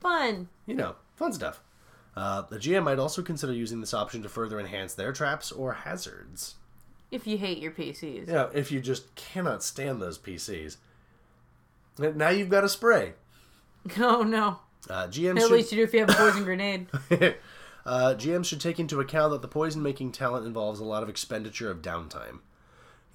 Fun. 0.00 0.48
You 0.66 0.74
know, 0.74 0.96
fun 1.16 1.32
stuff. 1.32 1.60
Uh, 2.16 2.42
the 2.42 2.58
GM 2.58 2.84
might 2.84 2.98
also 2.98 3.22
consider 3.22 3.52
using 3.52 3.80
this 3.80 3.94
option 3.94 4.22
to 4.22 4.28
further 4.28 4.58
enhance 4.58 4.94
their 4.94 5.12
traps 5.12 5.52
or 5.52 5.72
hazards. 5.72 6.56
If 7.10 7.26
you 7.26 7.38
hate 7.38 7.58
your 7.58 7.72
PCs. 7.72 8.26
You 8.26 8.32
know, 8.32 8.50
if 8.52 8.70
you 8.70 8.80
just 8.80 9.14
cannot 9.14 9.62
stand 9.62 10.02
those 10.02 10.18
PCs. 10.18 10.76
Now 11.98 12.28
you've 12.28 12.50
got 12.50 12.64
a 12.64 12.68
spray. 12.68 13.14
Oh 13.98 14.22
no. 14.22 14.58
Uh, 14.90 15.06
GM 15.06 15.36
At 15.36 15.42
should... 15.42 15.52
least 15.52 15.72
you 15.72 15.78
do 15.78 15.84
if 15.84 15.94
you 15.94 16.00
have 16.00 16.10
a 16.10 16.12
poison 16.12 16.44
grenade. 16.44 16.88
uh, 17.86 18.14
GM 18.18 18.44
should 18.44 18.60
take 18.60 18.78
into 18.78 19.00
account 19.00 19.32
that 19.32 19.40
the 19.40 19.48
poison 19.48 19.82
making 19.82 20.12
talent 20.12 20.44
involves 20.44 20.78
a 20.78 20.84
lot 20.84 21.02
of 21.02 21.08
expenditure 21.08 21.70
of 21.70 21.80
downtime. 21.80 22.40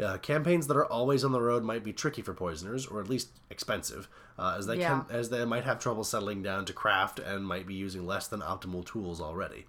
Uh, 0.01 0.17
campaigns 0.17 0.65
that 0.67 0.75
are 0.75 0.85
always 0.87 1.23
on 1.23 1.31
the 1.31 1.41
road 1.41 1.63
might 1.63 1.83
be 1.83 1.93
tricky 1.93 2.21
for 2.21 2.33
poisoners, 2.33 2.87
or 2.87 2.99
at 2.99 3.07
least 3.09 3.29
expensive, 3.51 4.07
uh, 4.39 4.55
as 4.57 4.65
they 4.65 4.79
Yeah. 4.79 5.01
can 5.03 5.15
as 5.15 5.29
they 5.29 5.45
might 5.45 5.65
have 5.65 5.79
trouble 5.79 6.03
settling 6.03 6.41
down 6.41 6.65
to 6.65 6.73
craft 6.73 7.19
and 7.19 7.45
might 7.45 7.67
be 7.67 7.75
using 7.75 8.05
less 8.07 8.27
than 8.27 8.41
optimal 8.41 8.83
tools 8.85 9.21
already. 9.21 9.67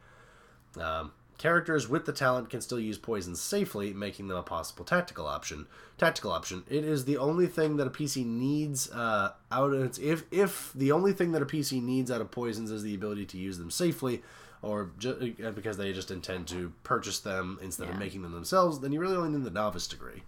Um, 0.81 1.13
characters 1.37 1.89
with 1.89 2.07
the 2.07 2.13
talent 2.13 2.49
can 2.49 2.61
still 2.63 2.79
use 2.81 2.97
poisons 2.97 3.41
safely, 3.41 3.93
making 3.93 4.29
them 4.29 4.37
a 4.39 4.43
possible 4.43 4.85
tactical 4.85 5.27
option. 5.27 5.67
Tactical 5.99 6.31
option. 6.33 6.65
It 6.69 6.85
is 6.85 7.05
the 7.05 7.19
only 7.19 7.47
thing 7.47 7.77
that 7.77 7.87
a 7.87 7.91
PC 7.91 8.25
needs 8.25 8.91
uh, 8.93 9.33
out 9.53 9.73
of 9.75 9.83
its 9.85 9.99
if 9.99 10.25
if 10.31 10.73
the 10.75 10.91
only 10.91 11.13
thing 11.13 11.33
that 11.33 11.43
a 11.43 11.47
PC 11.47 11.83
needs 11.83 12.11
out 12.11 12.21
of 12.23 12.31
poisons 12.31 12.71
is 12.71 12.83
the 12.83 12.95
ability 12.95 13.27
to 13.27 13.37
use 13.39 13.59
them 13.59 13.71
safely, 13.71 14.23
or 14.65 14.91
ju- 14.99 15.35
uh, 15.45 15.51
because 15.51 15.77
they 15.77 15.93
just 15.93 16.11
intend 16.11 16.49
to 16.49 16.73
purchase 16.83 17.21
them 17.21 17.59
instead 17.63 17.89
of 17.89 17.99
making 17.99 18.23
them 18.23 18.33
themselves, 18.33 18.81
then 18.81 18.93
you 18.93 19.01
really 19.01 19.17
only 19.17 19.31
need 19.37 19.45
the 19.45 19.51
novice 19.51 19.87
degree 19.87 20.23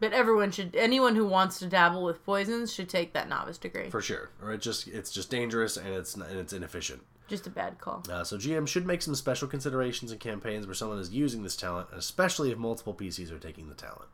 But 0.00 0.12
everyone 0.12 0.50
should 0.50 0.74
anyone 0.76 1.16
who 1.16 1.26
wants 1.26 1.58
to 1.60 1.66
dabble 1.66 2.02
with 2.02 2.24
poisons 2.24 2.72
should 2.72 2.88
take 2.88 3.12
that 3.12 3.28
novice 3.28 3.58
degree. 3.58 3.90
for 3.90 4.00
sure. 4.00 4.30
Or 4.42 4.52
it 4.52 4.60
just 4.62 4.88
it's 4.88 5.10
just 5.12 5.30
dangerous 5.30 5.76
and 5.76 5.88
it's 5.88 6.14
and 6.14 6.38
it's 6.38 6.52
inefficient. 6.52 7.02
Just 7.28 7.46
a 7.46 7.50
bad 7.50 7.78
call. 7.80 8.02
Uh, 8.10 8.24
so 8.24 8.36
GM 8.36 8.66
should 8.66 8.86
make 8.86 9.00
some 9.00 9.14
special 9.14 9.48
considerations 9.48 10.12
in 10.12 10.18
campaigns 10.18 10.66
where 10.66 10.74
someone 10.74 10.98
is 10.98 11.10
using 11.10 11.42
this 11.42 11.56
talent, 11.56 11.88
especially 11.92 12.50
if 12.50 12.58
multiple 12.58 12.92
PCs 12.94 13.30
are 13.30 13.38
taking 13.38 13.68
the 13.68 13.74
talent. 13.74 14.08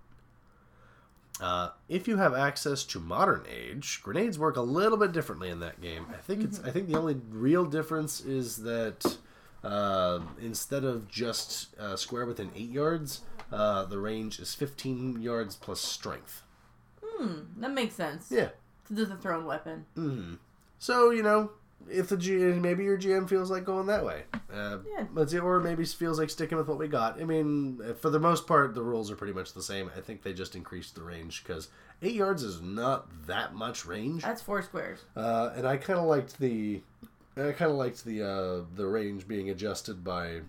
Uh, 1.40 1.70
if 1.88 2.08
you 2.08 2.16
have 2.16 2.34
access 2.34 2.82
to 2.84 2.98
modern 2.98 3.44
age, 3.48 4.00
grenades 4.02 4.38
work 4.38 4.56
a 4.56 4.60
little 4.60 4.98
bit 4.98 5.12
differently 5.12 5.48
in 5.50 5.60
that 5.60 5.80
game. 5.80 6.04
I 6.12 6.16
think 6.16 6.42
it's. 6.44 6.60
I 6.64 6.70
think 6.70 6.88
the 6.88 6.98
only 6.98 7.16
real 7.30 7.64
difference 7.64 8.20
is 8.20 8.56
that 8.58 9.18
uh, 9.64 10.20
instead 10.40 10.84
of 10.84 11.08
just 11.08 11.78
uh, 11.78 11.96
square 11.96 12.26
within 12.26 12.50
eight 12.54 12.70
yards, 12.70 13.22
uh, 13.52 13.84
the 13.84 13.98
range 13.98 14.38
is 14.38 14.54
fifteen 14.54 15.20
yards 15.20 15.56
plus 15.56 15.80
strength. 15.80 16.42
That 17.56 17.72
makes 17.72 17.94
sense. 17.94 18.28
Yeah. 18.30 18.50
To 18.86 18.94
do 18.94 19.04
the 19.04 19.16
thrown 19.16 19.44
weapon. 19.44 20.38
So 20.78 21.10
you 21.10 21.22
know, 21.22 21.50
if 21.90 22.08
the 22.08 22.16
G 22.16 22.36
maybe 22.36 22.84
your 22.84 22.96
GM 22.96 23.28
feels 23.28 23.50
like 23.50 23.64
going 23.64 23.86
that 23.86 24.04
way, 24.04 24.22
uh, 24.52 24.78
Yeah. 24.96 25.06
let's 25.12 25.32
see, 25.32 25.38
or 25.38 25.58
maybe 25.60 25.84
feels 25.84 26.18
like 26.18 26.30
sticking 26.30 26.56
with 26.58 26.68
what 26.68 26.78
we 26.78 26.86
got. 26.86 27.20
I 27.20 27.24
mean, 27.24 27.80
for 28.00 28.10
the 28.10 28.20
most 28.20 28.46
part, 28.46 28.74
the 28.74 28.82
rules 28.82 29.10
are 29.10 29.16
pretty 29.16 29.32
much 29.32 29.52
the 29.52 29.62
same. 29.62 29.90
I 29.96 30.00
think 30.00 30.22
they 30.22 30.32
just 30.32 30.54
increased 30.54 30.94
the 30.94 31.02
range 31.02 31.42
because 31.42 31.68
eight 32.02 32.14
yards 32.14 32.42
is 32.44 32.60
not 32.62 33.26
that 33.26 33.54
much 33.54 33.84
range, 33.84 34.22
That's 34.22 34.40
four 34.42 34.62
squares. 34.62 35.00
uh, 35.16 35.50
and 35.56 35.66
I 35.66 35.76
kind 35.76 35.98
of 35.98 36.06
liked 36.06 36.38
the, 36.38 36.80
I 37.40 37.52
kind 37.52 37.70
of 37.70 37.76
liked 37.76 38.04
the 38.04 38.22
uh, 38.22 38.64
the 38.74 38.86
range 38.86 39.26
being 39.28 39.50
adjusted 39.50 40.02
by, 40.04 40.40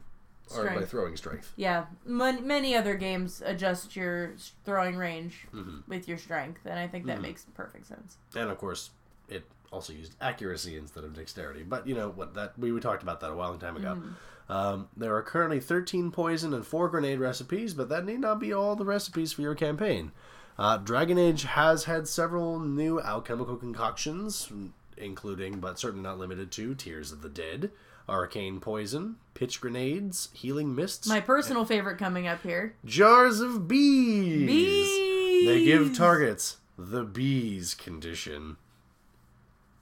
or 0.55 0.65
by 0.65 0.83
throwing 0.85 1.15
strength. 1.17 1.53
Yeah, 1.55 1.85
Mon- 2.05 2.45
many 2.47 2.75
other 2.75 2.95
games 2.95 3.41
adjust 3.45 3.95
your 3.95 4.33
throwing 4.65 4.95
range 4.97 5.47
Mm-hmm. 5.53 5.89
with 5.91 6.07
your 6.07 6.17
strength, 6.17 6.61
and 6.65 6.79
I 6.79 6.87
think 6.87 7.05
that 7.07 7.21
makes 7.21 7.45
perfect 7.55 7.87
sense. 7.87 8.17
and 8.35 8.49
of 8.49 8.57
course 8.57 8.91
it 9.27 9.43
also 9.71 9.93
used 9.93 10.15
accuracy 10.19 10.75
instead 10.77 11.03
of 11.03 11.13
dexterity. 11.13 11.61
But 11.63 11.85
you 11.87 11.93
know 11.95 12.09
what 12.09 12.33
that 12.33 12.57
we, 12.57 12.71
we 12.71 12.79
talked 12.79 13.03
about 13.03 13.19
that 13.21 13.29
a 13.31 13.35
while 13.35 13.55
time 13.57 13.77
ago. 13.77 14.01
Um, 14.49 14.87
there 14.97 15.15
are 15.15 15.21
currently 15.21 15.59
13 15.59 16.09
poison 16.09 16.55
and 16.55 16.65
4 16.65 16.89
grenade 16.89 17.19
recipes 17.19 17.75
but 17.75 17.87
that 17.89 18.03
need 18.03 18.19
not 18.19 18.39
be 18.39 18.51
all 18.51 18.75
the 18.75 18.83
recipes 18.85 19.31
for 19.31 19.43
your 19.43 19.53
campaign. 19.53 20.11
Uh, 20.57 20.77
dragon 20.77 21.19
age 21.19 21.43
has 21.43 21.83
had 21.83 22.07
several 22.07 22.59
new 22.59 22.99
alchemical 22.99 23.55
concoctions 23.57 24.51
including 24.99 25.59
but 25.59 25.79
certainly 25.79 26.03
not 26.03 26.19
limited 26.19 26.51
to 26.51 26.75
tears 26.75 27.11
of 27.11 27.21
the 27.21 27.29
dead 27.29 27.71
arcane 28.07 28.59
poison 28.59 29.15
pitch 29.33 29.61
grenades 29.61 30.29
healing 30.33 30.73
mists 30.75 31.07
My 31.07 31.19
personal 31.21 31.63
favorite 31.65 31.97
coming 31.97 32.27
up 32.27 32.41
here. 32.43 32.75
jars 32.85 33.39
of 33.39 33.67
bees 33.67 34.47
Bees. 34.47 35.47
they 35.47 35.63
give 35.65 35.95
targets 35.95 36.57
the 36.77 37.03
bees 37.03 37.73
condition 37.75 38.57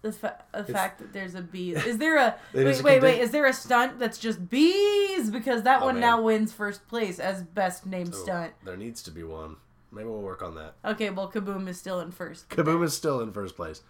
The, 0.02 0.12
fa- 0.12 0.44
the 0.54 0.64
fact 0.66 1.00
that 1.00 1.12
there's 1.14 1.36
a 1.36 1.42
bee. 1.42 1.72
Is 1.74 1.98
there 1.98 2.18
a 2.18 2.36
wait? 2.54 2.66
wait, 2.66 2.76
condi- 2.84 3.02
wait. 3.02 3.20
Is 3.22 3.32
there 3.32 3.46
a 3.46 3.54
stunt 3.54 3.98
that's 4.00 4.18
just 4.20 4.50
bees? 4.50 5.30
Because 5.32 5.64
that 5.64 5.82
Oh, 5.82 5.86
one 5.86 5.96
man. 5.96 6.02
now 6.02 6.22
wins 6.22 6.54
first 6.54 6.88
place 6.88 7.20
as 7.20 7.42
best 7.44 7.86
named 7.86 8.12
Oh, 8.14 8.18
stunt. 8.24 8.54
There 8.64 8.78
needs 8.78 9.02
to 9.04 9.12
be 9.12 9.24
one. 9.24 9.56
Maybe 9.92 10.08
we'll 10.08 10.22
work 10.22 10.42
on 10.44 10.54
that. 10.56 10.76
Okay, 10.86 11.10
well, 11.10 11.32
Kaboom 11.32 11.68
is 11.68 11.78
still 11.80 12.00
in 12.00 12.12
first. 12.12 12.48
Kaboom 12.50 12.84
is 12.84 12.94
still 12.94 13.20
in 13.22 13.32
first 13.32 13.56
place. 13.56 13.82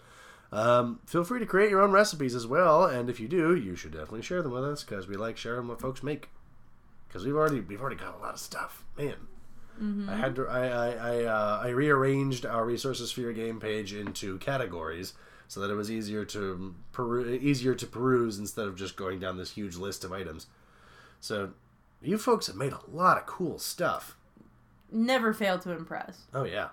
Um, 0.52 1.00
feel 1.06 1.24
free 1.24 1.40
to 1.40 1.46
create 1.46 1.70
your 1.70 1.82
own 1.82 1.92
recipes 1.92 2.34
as 2.34 2.48
well, 2.48 2.86
and 2.86 3.10
if 3.10 3.20
you 3.20 3.28
do, 3.28 3.56
you 3.56 3.76
should 3.76 3.92
definitely 3.92 4.22
share 4.22 4.42
them 4.42 4.54
with 4.54 4.64
us 4.64 4.84
because 4.84 5.08
we 5.08 5.16
like 5.18 5.38
sharing 5.38 5.68
what 5.68 5.82
folks 5.82 6.02
make. 6.04 6.30
Because 7.08 7.26
we've 7.26 7.36
already 7.36 7.62
we've 7.62 7.82
already 7.82 7.96
got 7.98 8.16
a 8.16 8.22
lot 8.22 8.34
of 8.34 8.40
stuff, 8.40 8.84
man. 8.98 9.16
I 10.10 10.16
had 10.16 10.36
to 10.38 10.48
I 10.48 10.68
I 10.68 10.90
I, 10.90 11.24
uh, 11.26 11.62
I 11.66 11.70
rearranged 11.70 12.46
our 12.46 12.66
resources 12.66 13.12
for 13.12 13.22
your 13.22 13.34
game 13.34 13.60
page 13.60 13.94
into 13.94 14.40
categories 14.40 15.14
so 15.48 15.60
that 15.60 15.70
it 15.70 15.76
was 15.76 15.92
easier 15.92 16.26
to 16.26 16.74
peru- 16.92 17.40
easier 17.42 17.76
to 17.76 17.86
peruse 17.86 18.40
instead 18.40 18.66
of 18.68 18.76
just 18.76 18.96
going 18.96 19.20
down 19.20 19.38
this 19.38 19.52
huge 19.52 19.76
list 19.76 20.04
of 20.04 20.12
items. 20.12 20.48
So 21.20 21.52
you 22.02 22.18
folks 22.18 22.48
have 22.48 22.56
made 22.56 22.74
a 22.74 22.80
lot 22.92 23.18
of 23.18 23.26
cool 23.28 23.60
stuff. 23.60 24.18
Never 24.92 25.34
fail 25.34 25.60
to 25.60 25.72
impress. 25.72 26.22
Oh 26.34 26.44
yeah. 26.44 26.70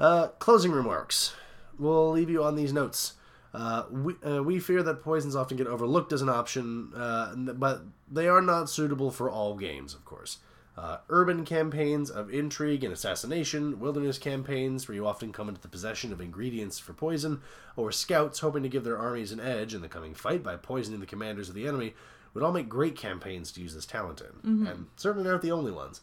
Uh, 0.00 0.28
closing 0.38 0.72
remarks. 0.72 1.34
We'll 1.80 2.10
leave 2.10 2.30
you 2.30 2.44
on 2.44 2.54
these 2.54 2.72
notes. 2.72 3.14
Uh, 3.52 3.84
we, 3.90 4.14
uh, 4.24 4.42
we 4.42 4.60
fear 4.60 4.82
that 4.82 5.02
poisons 5.02 5.34
often 5.34 5.56
get 5.56 5.66
overlooked 5.66 6.12
as 6.12 6.22
an 6.22 6.28
option, 6.28 6.92
uh, 6.94 7.34
but 7.34 7.82
they 8.08 8.28
are 8.28 8.40
not 8.40 8.70
suitable 8.70 9.10
for 9.10 9.28
all 9.28 9.56
games, 9.56 9.94
of 9.94 10.04
course. 10.04 10.38
Uh, 10.76 10.98
urban 11.08 11.44
campaigns 11.44 12.10
of 12.10 12.32
intrigue 12.32 12.84
and 12.84 12.92
assassination, 12.92 13.80
wilderness 13.80 14.18
campaigns 14.18 14.86
where 14.86 14.94
you 14.94 15.06
often 15.06 15.32
come 15.32 15.48
into 15.48 15.60
the 15.60 15.68
possession 15.68 16.12
of 16.12 16.20
ingredients 16.20 16.78
for 16.78 16.92
poison, 16.92 17.40
or 17.76 17.90
scouts 17.90 18.38
hoping 18.38 18.62
to 18.62 18.68
give 18.68 18.84
their 18.84 18.96
armies 18.98 19.32
an 19.32 19.40
edge 19.40 19.74
in 19.74 19.82
the 19.82 19.88
coming 19.88 20.14
fight 20.14 20.42
by 20.44 20.56
poisoning 20.56 21.00
the 21.00 21.06
commanders 21.06 21.48
of 21.48 21.54
the 21.54 21.66
enemy 21.66 21.92
would 22.32 22.44
all 22.44 22.52
make 22.52 22.68
great 22.68 22.96
campaigns 22.96 23.50
to 23.50 23.60
use 23.60 23.74
this 23.74 23.84
talent 23.84 24.20
in, 24.22 24.66
and 24.68 24.86
certainly 24.96 25.28
aren't 25.28 25.42
the 25.42 25.50
only 25.50 25.72
ones. 25.72 26.00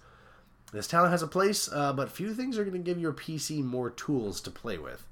This 0.73 0.87
talent 0.87 1.11
has 1.11 1.23
a 1.23 1.27
place, 1.27 1.71
uh, 1.71 1.93
but 1.93 2.11
few 2.11 2.33
things 2.33 2.57
are 2.57 2.65
going 2.65 2.73
to 2.73 2.79
give 2.79 2.99
your 2.99 3.13
PC 3.13 3.63
more 3.63 3.89
tools 3.89 4.41
to 4.41 4.51
play 4.51 4.77
with. 4.77 5.05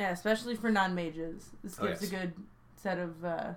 Yeah, 0.00 0.12
especially 0.12 0.56
for 0.56 0.70
non 0.70 0.94
mages. 0.94 1.50
This 1.62 1.78
Oh, 1.78 1.86
gives 1.86 2.00
yes. 2.02 2.10
a 2.10 2.14
good 2.16 2.32
set 2.76 2.98
of. 2.98 3.22
Uh, 3.24 3.52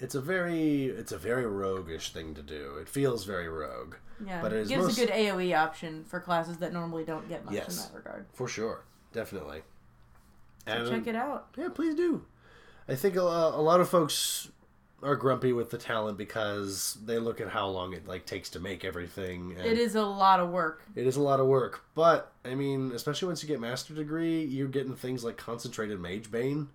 It's 0.00 0.16
a 0.16 0.20
very, 0.20 0.86
it's 0.86 1.12
a 1.12 1.16
very 1.18 1.46
roguish 1.46 2.12
thing 2.12 2.34
to 2.34 2.42
do. 2.42 2.76
It 2.80 2.88
feels 2.88 3.24
very 3.24 3.48
rogue, 3.48 3.94
yeah, 4.26 4.42
but 4.42 4.52
it 4.52 4.58
is 4.62 4.68
gives 4.68 4.84
most, 4.84 4.98
a 4.98 5.06
good 5.06 5.14
AOE 5.14 5.56
option 5.56 6.04
for 6.04 6.18
classes 6.20 6.56
that 6.58 6.72
normally 6.72 7.04
don't 7.04 7.28
get 7.28 7.44
much 7.44 7.54
Yes. 7.54 7.68
in 7.86 7.92
that 7.92 7.96
regard. 7.96 8.26
for 8.34 8.48
sure, 8.48 8.84
definitely. 9.12 9.62
So 10.66 10.90
check 10.90 11.06
it 11.06 11.14
out. 11.14 11.46
Yeah, 11.56 11.68
please 11.68 11.94
do. 11.94 12.26
I 12.88 12.96
think 12.96 13.14
a, 13.14 13.20
a 13.20 13.62
lot 13.62 13.80
of 13.80 13.88
folks 13.88 14.48
are 15.06 15.16
grumpy 15.16 15.52
with 15.52 15.70
the 15.70 15.78
talent 15.78 16.18
because 16.18 16.98
they 17.04 17.18
look 17.18 17.40
at 17.40 17.48
how 17.48 17.68
long 17.68 17.92
it 17.92 18.06
like 18.06 18.26
takes 18.26 18.50
to 18.50 18.60
make 18.60 18.84
everything. 18.84 19.54
And 19.56 19.66
It 19.66 19.78
is 19.78 19.94
a 19.94 20.02
lot 20.02 20.40
of 20.40 20.50
work. 20.50 20.82
It 20.94 21.06
is 21.06 21.16
a 21.16 21.22
lot 21.22 21.40
of 21.40 21.46
work, 21.46 21.84
but 21.94 22.32
I 22.44 22.54
mean, 22.54 22.92
especially 22.92 23.28
once 23.28 23.42
you 23.42 23.48
get 23.48 23.60
master 23.60 23.94
degree, 23.94 24.44
you're 24.44 24.68
getting 24.68 24.94
things 24.94 25.24
like 25.24 25.36
concentrated 25.36 26.00
mage 26.00 26.30
bane, 26.30 26.68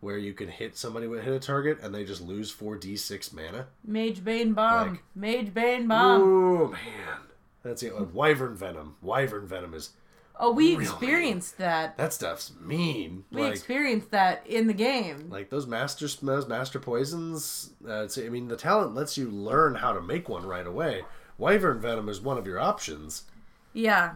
where 0.00 0.18
you 0.18 0.32
can 0.32 0.48
hit 0.48 0.76
somebody 0.76 1.06
with 1.06 1.22
hit 1.24 1.32
a 1.32 1.38
target 1.40 1.78
and 1.82 1.94
they 1.94 2.04
just 2.04 2.20
lose 2.22 2.50
four 2.50 2.76
d 2.76 2.96
six 2.96 3.32
mana. 3.32 3.66
Mage 3.84 4.24
Bane 4.24 4.52
Bomb. 4.52 4.90
Like- 4.92 5.02
Mage 5.14 5.52
Bane 5.54 5.86
Bomb. 5.88 6.22
Oh 6.22 6.68
man, 6.68 7.18
that's 7.62 7.82
it. 7.82 7.94
Like, 7.94 8.14
Wyvern 8.14 8.54
venom. 8.56 8.96
Wyvern 9.02 9.46
venom 9.46 9.74
is 9.74 9.90
Oh, 10.38 10.52
we 10.52 10.72
Really? 10.72 10.84
experienced 10.84 11.58
that. 11.58 11.96
that 11.96 12.12
stuff's 12.12 12.52
mean. 12.60 13.24
We 13.32 13.42
like 13.42 13.52
experienced 13.52 14.10
that 14.10 14.46
in 14.46 14.66
the 14.66 14.74
game. 14.74 15.28
like 15.30 15.48
those 15.50 15.66
master 15.66 16.06
those 16.22 16.46
master 16.46 16.78
poisons. 16.78 17.70
Uh, 17.88 18.06
I 18.16 18.28
mean, 18.28 18.48
the 18.48 18.56
talent 18.56 18.94
lets 18.94 19.16
you 19.16 19.30
learn 19.30 19.76
how 19.76 19.92
to 19.92 20.00
make 20.02 20.28
one 20.28 20.44
right 20.46 20.66
away. 20.66 21.04
Wyvern 21.38 21.80
venom 21.80 22.08
is 22.08 22.20
one 22.20 22.36
of 22.38 22.46
your 22.46 22.58
options. 22.60 23.24
Yeah. 23.72 24.14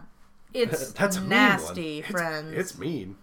It's 0.52 0.92
That's 0.94 1.18
nasty, 1.20 1.96
one. 1.96 1.98
It's- 2.00 2.10
friends. 2.10 2.52
It's, 2.56 2.78
mean. 2.78 3.16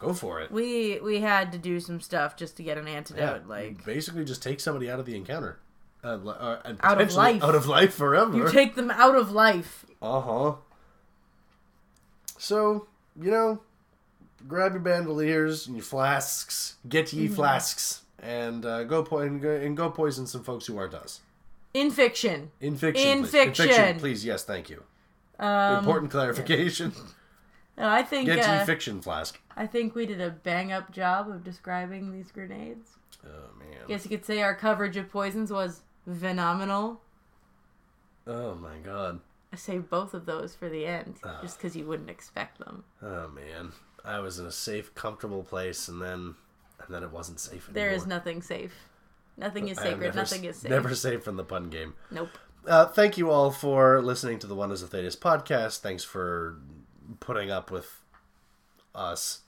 Go 0.00 0.12
for 0.12 0.40
it. 0.40 0.50
we 0.50 0.98
we 0.98 1.20
had 1.20 1.52
to 1.52 1.58
do 1.58 1.78
some 1.78 2.00
stuff 2.00 2.34
just 2.36 2.56
to 2.56 2.64
get 2.64 2.76
an 2.76 2.88
antidote. 2.88 3.42
you 3.44 3.48
Like 3.48 3.84
basically 3.84 4.24
just 4.24 4.42
take 4.42 4.58
somebody 4.58 4.90
out 4.90 4.98
of 4.98 5.06
the 5.06 5.14
encounter. 5.14 5.60
Uh, 6.02 6.18
uh, 6.26 6.60
and 6.64 6.80
Out 6.82 7.00
of 7.00 7.14
life. 7.14 7.40
Out 7.44 7.54
of 7.54 7.68
life 7.68 7.94
forever. 7.94 8.36
You 8.36 8.50
take 8.50 8.74
them 8.74 8.90
out 8.90 9.14
of 9.14 9.30
life. 9.30 9.86
Uh 10.02 10.20
huh. 10.20 10.54
So, 12.42 12.88
you 13.20 13.30
know, 13.30 13.60
grab 14.48 14.72
your 14.72 14.80
bandoliers 14.80 15.68
and 15.68 15.76
your 15.76 15.84
flasks, 15.84 16.74
get 16.88 17.12
ye 17.12 17.26
Mm-hmm. 17.26 17.34
flasks, 17.36 18.02
and 18.18 18.66
uh, 18.66 18.82
go 18.82 19.04
po- 19.04 19.18
and 19.18 19.40
go 19.40 19.50
and 19.54 19.76
go 19.76 19.88
poison 19.90 20.26
some 20.26 20.42
folks 20.42 20.66
who 20.66 20.76
aren't 20.76 20.92
us. 20.92 21.20
In 21.72 21.92
fiction. 21.92 22.50
In 22.60 22.76
fiction, 22.76 23.08
In 23.08 23.20
please. 23.22 23.30
fiction. 23.30 23.98
please. 24.00 24.24
Yes, 24.24 24.42
thank 24.42 24.68
you. 24.68 24.82
Um, 25.38 25.78
Important 25.78 26.10
clarification. 26.10 26.92
no, 27.78 27.88
I 27.88 28.02
think 28.02 28.26
Get 28.26 28.40
uh, 28.40 28.58
ye 28.58 28.66
fiction 28.66 29.00
flask. 29.00 29.40
I 29.56 29.68
think 29.68 29.94
we 29.94 30.04
did 30.04 30.20
a 30.20 30.30
bang 30.30 30.72
up 30.72 30.90
job 30.90 31.30
of 31.30 31.44
describing 31.44 32.10
these 32.10 32.32
grenades. 32.32 32.90
Oh 33.24 33.56
man. 33.56 33.78
Guess 33.86 34.02
you 34.04 34.10
could 34.10 34.24
say 34.26 34.42
our 34.42 34.56
coverage 34.56 34.96
of 34.96 35.08
poisons 35.10 35.52
was 35.52 35.82
phenomenal. 36.18 37.00
Oh 38.26 38.56
my 38.56 38.78
god. 38.84 39.20
I 39.52 39.56
saved 39.56 39.90
both 39.90 40.14
of 40.14 40.24
those 40.24 40.54
for 40.54 40.68
the 40.68 40.86
end, 40.86 41.16
just 41.42 41.58
because 41.58 41.76
you 41.76 41.84
wouldn't 41.86 42.08
expect 42.10 42.58
them. 42.58 42.84
Oh 43.02 43.28
man. 43.28 43.72
I 44.04 44.18
was 44.18 44.38
in 44.38 44.46
a 44.46 44.52
safe, 44.52 44.94
comfortable 44.94 45.42
place, 45.44 45.88
and 45.88 46.00
then 46.00 46.34
and 46.80 46.94
then 46.94 47.02
it 47.02 47.10
wasn't 47.10 47.38
safe 47.38 47.68
anymore. 47.68 47.74
There 47.74 47.90
is 47.94 48.06
nothing 48.06 48.42
safe. 48.42 48.74
Nothing 49.36 49.68
is 49.68 49.78
sacred. 49.78 50.00
never 50.00 50.16
Nothing 50.16 50.44
is 50.44 50.56
safe. 50.56 50.70
Never 50.70 50.94
safe 50.94 51.22
from 51.22 51.36
the 51.36 51.44
pun 51.44 51.70
game. 51.70 51.94
Nope. 52.10 52.28
Uh, 52.66 52.86
thank 52.86 53.16
you 53.18 53.30
all 53.30 53.50
for 53.50 54.00
listening 54.02 54.38
to 54.40 54.46
the 54.46 54.54
Wonders 54.54 54.82
of 54.82 54.90
Thedas 54.90 55.16
podcast. 55.18 55.78
Thanks 55.78 56.04
for 56.04 56.58
putting 57.20 57.50
up 57.50 57.70
with 57.70 58.00
us. 58.94 59.40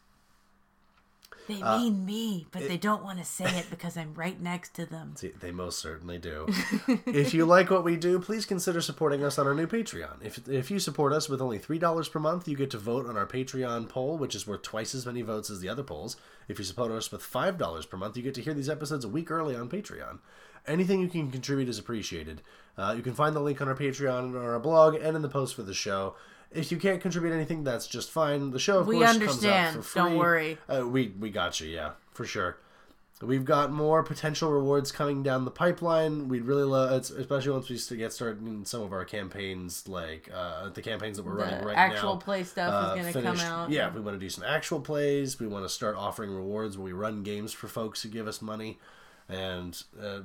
They 1.46 1.60
Uh, 1.60 1.78
mean 1.78 2.04
me, 2.06 2.46
but 2.52 2.66
they 2.66 2.76
don't 2.76 3.04
want 3.04 3.18
to 3.18 3.24
say 3.24 3.44
it 3.58 3.66
because 3.70 3.96
I'm 3.96 4.14
right 4.14 4.40
next 4.40 4.74
to 4.74 4.86
them. 4.86 5.14
See, 5.16 5.28
They 5.40 5.50
most 5.50 5.78
certainly 5.78 6.18
do. 6.18 6.46
if 7.06 7.34
you 7.34 7.44
like 7.44 7.70
what 7.70 7.84
we 7.84 7.96
do, 7.96 8.18
please 8.18 8.46
consider 8.46 8.80
supporting 8.80 9.22
us 9.22 9.38
on 9.38 9.46
our 9.46 9.54
new 9.54 9.66
Patreon. 9.66 10.24
If, 10.24 10.48
if 10.48 10.70
you 10.70 10.78
support 10.78 11.12
us 11.12 11.28
with 11.28 11.42
only 11.42 11.58
$3 11.58 12.10
per 12.10 12.18
month, 12.18 12.48
you 12.48 12.56
get 12.56 12.70
to 12.70 12.78
vote 12.78 13.06
on 13.06 13.16
our 13.16 13.26
Patreon 13.26 13.88
poll, 13.88 14.16
which 14.16 14.34
is 14.34 14.46
worth 14.46 14.62
twice 14.62 14.94
as 14.94 15.04
many 15.06 15.22
votes 15.22 15.50
as 15.50 15.60
the 15.60 15.68
other 15.68 15.82
polls. 15.82 16.16
If 16.48 16.58
you 16.58 16.64
support 16.64 16.90
us 16.92 17.12
with 17.12 17.22
$5 17.22 17.88
per 17.90 17.96
month, 17.96 18.16
you 18.16 18.22
get 18.22 18.34
to 18.34 18.42
hear 18.42 18.54
these 18.54 18.70
episodes 18.70 19.04
a 19.04 19.08
week 19.08 19.30
early 19.30 19.54
on 19.54 19.68
Patreon. 19.68 20.18
Anything 20.66 21.00
you 21.00 21.08
can 21.08 21.30
contribute 21.30 21.68
is 21.68 21.78
appreciated. 21.78 22.40
Uh, 22.78 22.94
you 22.96 23.02
can 23.02 23.12
find 23.14 23.36
the 23.36 23.40
link 23.40 23.60
on 23.60 23.68
our 23.68 23.74
Patreon 23.76 24.20
and 24.20 24.36
on 24.36 24.44
our 24.44 24.58
blog 24.58 24.94
and 24.94 25.14
in 25.14 25.20
the 25.22 25.28
post 25.28 25.54
for 25.54 25.62
the 25.62 25.74
show. 25.74 26.14
If 26.54 26.70
you 26.70 26.78
can't 26.78 27.00
contribute 27.00 27.32
anything, 27.32 27.64
that's 27.64 27.86
just 27.86 28.10
fine. 28.10 28.50
The 28.50 28.58
show, 28.58 28.78
of 28.78 28.86
We 28.86 28.96
course, 28.98 29.10
understand. 29.10 29.74
comes 29.74 29.76
out 29.78 29.84
for 29.84 29.98
Don't 29.98 30.08
free. 30.10 30.18
worry. 30.18 30.58
Uh, 30.68 30.86
we 30.86 31.08
we 31.18 31.30
got 31.30 31.60
you, 31.60 31.68
yeah, 31.68 31.92
for 32.12 32.24
sure. 32.24 32.58
We've 33.22 33.44
got 33.44 33.70
more 33.72 34.02
potential 34.02 34.50
rewards 34.50 34.92
coming 34.92 35.22
down 35.22 35.44
the 35.44 35.50
pipeline. 35.50 36.28
We'd 36.28 36.44
really 36.44 36.64
love, 36.64 36.90
especially 36.92 37.52
once 37.52 37.70
we 37.90 37.96
get 37.96 38.12
started 38.12 38.46
in 38.46 38.64
some 38.66 38.82
of 38.82 38.92
our 38.92 39.04
campaigns, 39.04 39.88
like 39.88 40.28
uh, 40.34 40.68
the 40.70 40.82
campaigns 40.82 41.16
that 41.16 41.24
we're 41.24 41.36
running 41.36 41.64
right 41.64 41.76
actual 41.76 41.92
now. 41.94 41.94
Actual 41.96 42.16
play 42.18 42.44
stuff 42.44 42.72
uh, 42.72 42.94
is 42.96 43.02
going 43.14 43.14
to 43.14 43.22
come 43.22 43.40
out. 43.40 43.70
Yeah, 43.70 43.92
we 43.94 44.00
want 44.00 44.16
to 44.16 44.20
do 44.20 44.28
some 44.28 44.44
actual 44.44 44.80
plays. 44.80 45.38
We 45.40 45.46
want 45.46 45.64
to 45.64 45.68
start 45.68 45.96
offering 45.96 46.30
rewards 46.34 46.76
where 46.76 46.84
we 46.84 46.92
run 46.92 47.22
games 47.22 47.52
for 47.52 47.66
folks 47.68 48.02
who 48.02 48.08
give 48.10 48.26
us 48.26 48.42
money, 48.42 48.78
and 49.28 49.80
uh, 50.02 50.20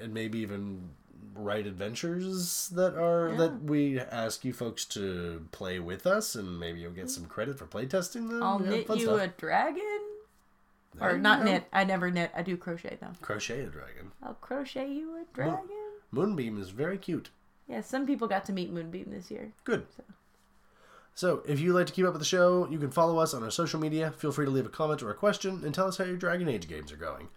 and 0.00 0.14
maybe 0.14 0.38
even 0.38 0.90
write 1.34 1.66
adventures 1.66 2.68
that 2.70 2.94
are 2.96 3.34
that 3.36 3.62
we 3.62 3.98
ask 4.00 4.44
you 4.44 4.52
folks 4.52 4.84
to 4.86 5.46
play 5.52 5.78
with 5.78 6.06
us, 6.06 6.34
and 6.34 6.58
maybe 6.58 6.80
you'll 6.80 6.90
get 6.92 7.10
some 7.10 7.26
credit 7.26 7.58
for 7.58 7.66
playtesting 7.66 8.28
them. 8.28 8.42
I'll 8.42 8.62
Yeah, 8.62 8.70
knit 8.70 8.88
you 8.90 9.00
stuff. 9.06 9.20
a 9.20 9.28
dragon. 9.28 10.00
There 10.94 11.14
Or 11.14 11.18
not 11.18 11.44
knit. 11.44 11.64
I 11.72 11.84
never 11.84 12.10
knit. 12.10 12.30
I 12.34 12.42
do 12.42 12.56
crochet 12.56 12.98
though. 13.00 13.12
crochet 13.20 13.60
a 13.60 13.66
dragon. 13.66 14.12
I'll 14.22 14.34
crochet 14.34 14.90
you 14.90 15.16
a 15.16 15.24
dragon. 15.34 15.68
Moonbeam 16.10 16.58
is 16.60 16.70
very 16.70 16.98
cute. 16.98 17.30
Yeah, 17.68 17.82
some 17.82 18.06
people 18.06 18.26
got 18.28 18.44
to 18.46 18.52
meet 18.52 18.72
Moonbeam 18.72 19.10
this 19.10 19.30
year. 19.30 19.52
Good. 19.64 19.86
So, 21.14 21.42
if 21.46 21.58
you'd 21.58 21.74
like 21.74 21.86
to 21.88 21.92
keep 21.92 22.06
up 22.06 22.12
with 22.12 22.20
the 22.20 22.24
show, 22.26 22.68
you 22.70 22.78
can 22.78 22.90
follow 22.92 23.18
us 23.18 23.34
on 23.34 23.42
our 23.42 23.50
social 23.50 23.80
media. 23.80 24.12
Feel 24.12 24.30
free 24.32 24.44
to 24.46 24.50
leave 24.52 24.66
a 24.66 24.70
comment 24.70 25.02
or 25.02 25.10
a 25.10 25.14
question 25.14 25.62
and 25.64 25.74
tell 25.74 25.88
us 25.88 25.98
how 25.98 26.04
your 26.04 26.16
Dragon 26.16 26.48
Age 26.48 26.68
games 26.68 26.92
are 26.92 26.96
going. 26.96 27.28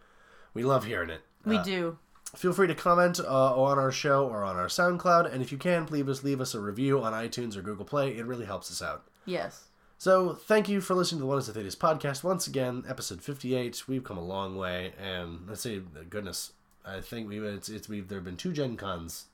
We 0.54 0.64
love 0.64 0.86
hearing 0.86 1.10
it. 1.10 1.22
We 1.46 1.58
Uh, 1.58 1.64
do. 1.64 1.98
Feel 2.36 2.54
free 2.54 2.68
to 2.68 2.76
comment 2.76 3.20
uh, 3.20 3.56
on 3.56 3.78
our 3.78 3.92
show 3.92 4.26
or 4.28 4.44
on 4.44 4.56
our 4.56 4.68
SoundCloud, 4.68 5.32
and 5.32 5.42
if 5.42 5.52
you 5.52 5.58
can, 5.58 5.86
please 5.86 6.08
us 6.08 6.24
leave 6.24 6.40
us 6.40 6.54
a 6.54 6.62
review 6.62 7.02
on 7.02 7.12
iTunes 7.12 7.58
or 7.58 7.62
Google 7.62 7.84
Play. 7.84 8.18
It 8.18 8.26
really 8.26 8.46
helps 8.46 8.72
us 8.72 8.82
out. 8.82 9.04
Yes. 9.26 9.66
So, 9.98 10.34
thank 10.34 10.70
you 10.70 10.80
for 10.82 10.96
listening 10.96 11.20
to 11.20 11.24
the 11.24 11.28
Wonders 11.28 11.50
of 11.50 11.56
Thedas 11.56 11.78
podcast. 11.78 12.24
Once 12.24 12.48
again, 12.48 12.84
episode 12.88 13.22
58. 13.22 13.84
We've 13.88 14.04
come 14.04 14.18
a 14.18 14.24
long 14.24 14.56
way, 14.56 14.94
and 15.00 15.42
let's 15.48 15.62
say, 15.62 15.82
goodness, 16.10 16.54
I 16.86 17.02
think 17.02 17.28
we've, 17.28 17.44
it's, 17.44 17.70
it's, 17.70 17.90
we've, 17.90 18.08
there 18.08 18.18
have 18.18 18.26
been 18.26 18.38
two 18.38 18.54
Gen 18.54 18.78
Cons. 18.78 19.26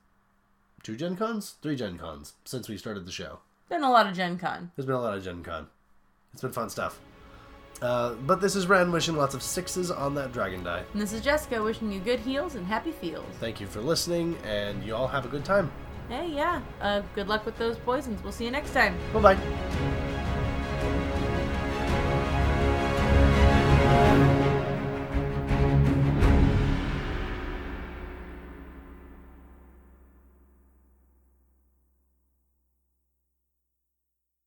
Two 0.82 0.96
Gen 0.96 1.16
Cons? 1.16 1.56
Three 1.62 1.76
Gen 1.76 1.98
Cons 1.98 2.34
since 2.46 2.68
we 2.68 2.78
started 2.78 3.06
the 3.06 3.12
show. 3.12 3.40
Been 3.70 3.84
a 3.84 3.92
lot 3.92 4.08
of 4.08 4.16
Gen 4.16 4.40
Con. 4.40 4.72
There's 4.76 4.86
been 4.86 4.96
a 4.96 5.02
lot 5.02 5.16
of 5.16 5.24
Gen 5.24 5.44
Con. 5.44 5.68
It's 6.34 6.42
been 6.42 6.52
fun 6.52 6.70
stuff. 6.70 7.00
Uh, 7.82 8.14
but 8.26 8.42
this 8.42 8.56
is 8.56 8.68
Ren 8.68 8.92
wishing 8.92 9.16
lots 9.16 9.36
of 9.36 9.44
sixes 9.44 9.92
on 9.92 10.16
that 10.16 10.34
dragon 10.34 10.64
die. 10.64 10.84
And 10.94 11.02
this 11.02 11.14
is 11.14 11.22
Jessica 11.22 11.62
wishing 11.62 11.92
you 11.92 12.00
good 12.00 12.20
heals 12.20 12.56
and 12.56 12.66
happy 12.66 12.92
feels. 12.92 13.26
Thank 13.40 13.62
you 13.62 13.68
for 13.68 13.82
listening, 13.82 14.36
and 14.44 14.84
you 14.84 14.96
all 14.96 15.08
have 15.08 15.26
a 15.26 15.30
good 15.30 15.46
time. 15.46 15.72
Hey, 16.10 16.30
yeah. 16.30 16.62
Uh, 16.82 17.02
good 17.16 17.28
luck 17.28 17.46
with 17.46 17.58
those 17.58 17.78
poisons. 17.78 18.24
We'll 18.24 18.32
see 18.32 18.46
you 18.46 18.52
next 18.52 18.74
time. 18.74 18.98
Bye 19.14 19.36
bye. 19.36 19.97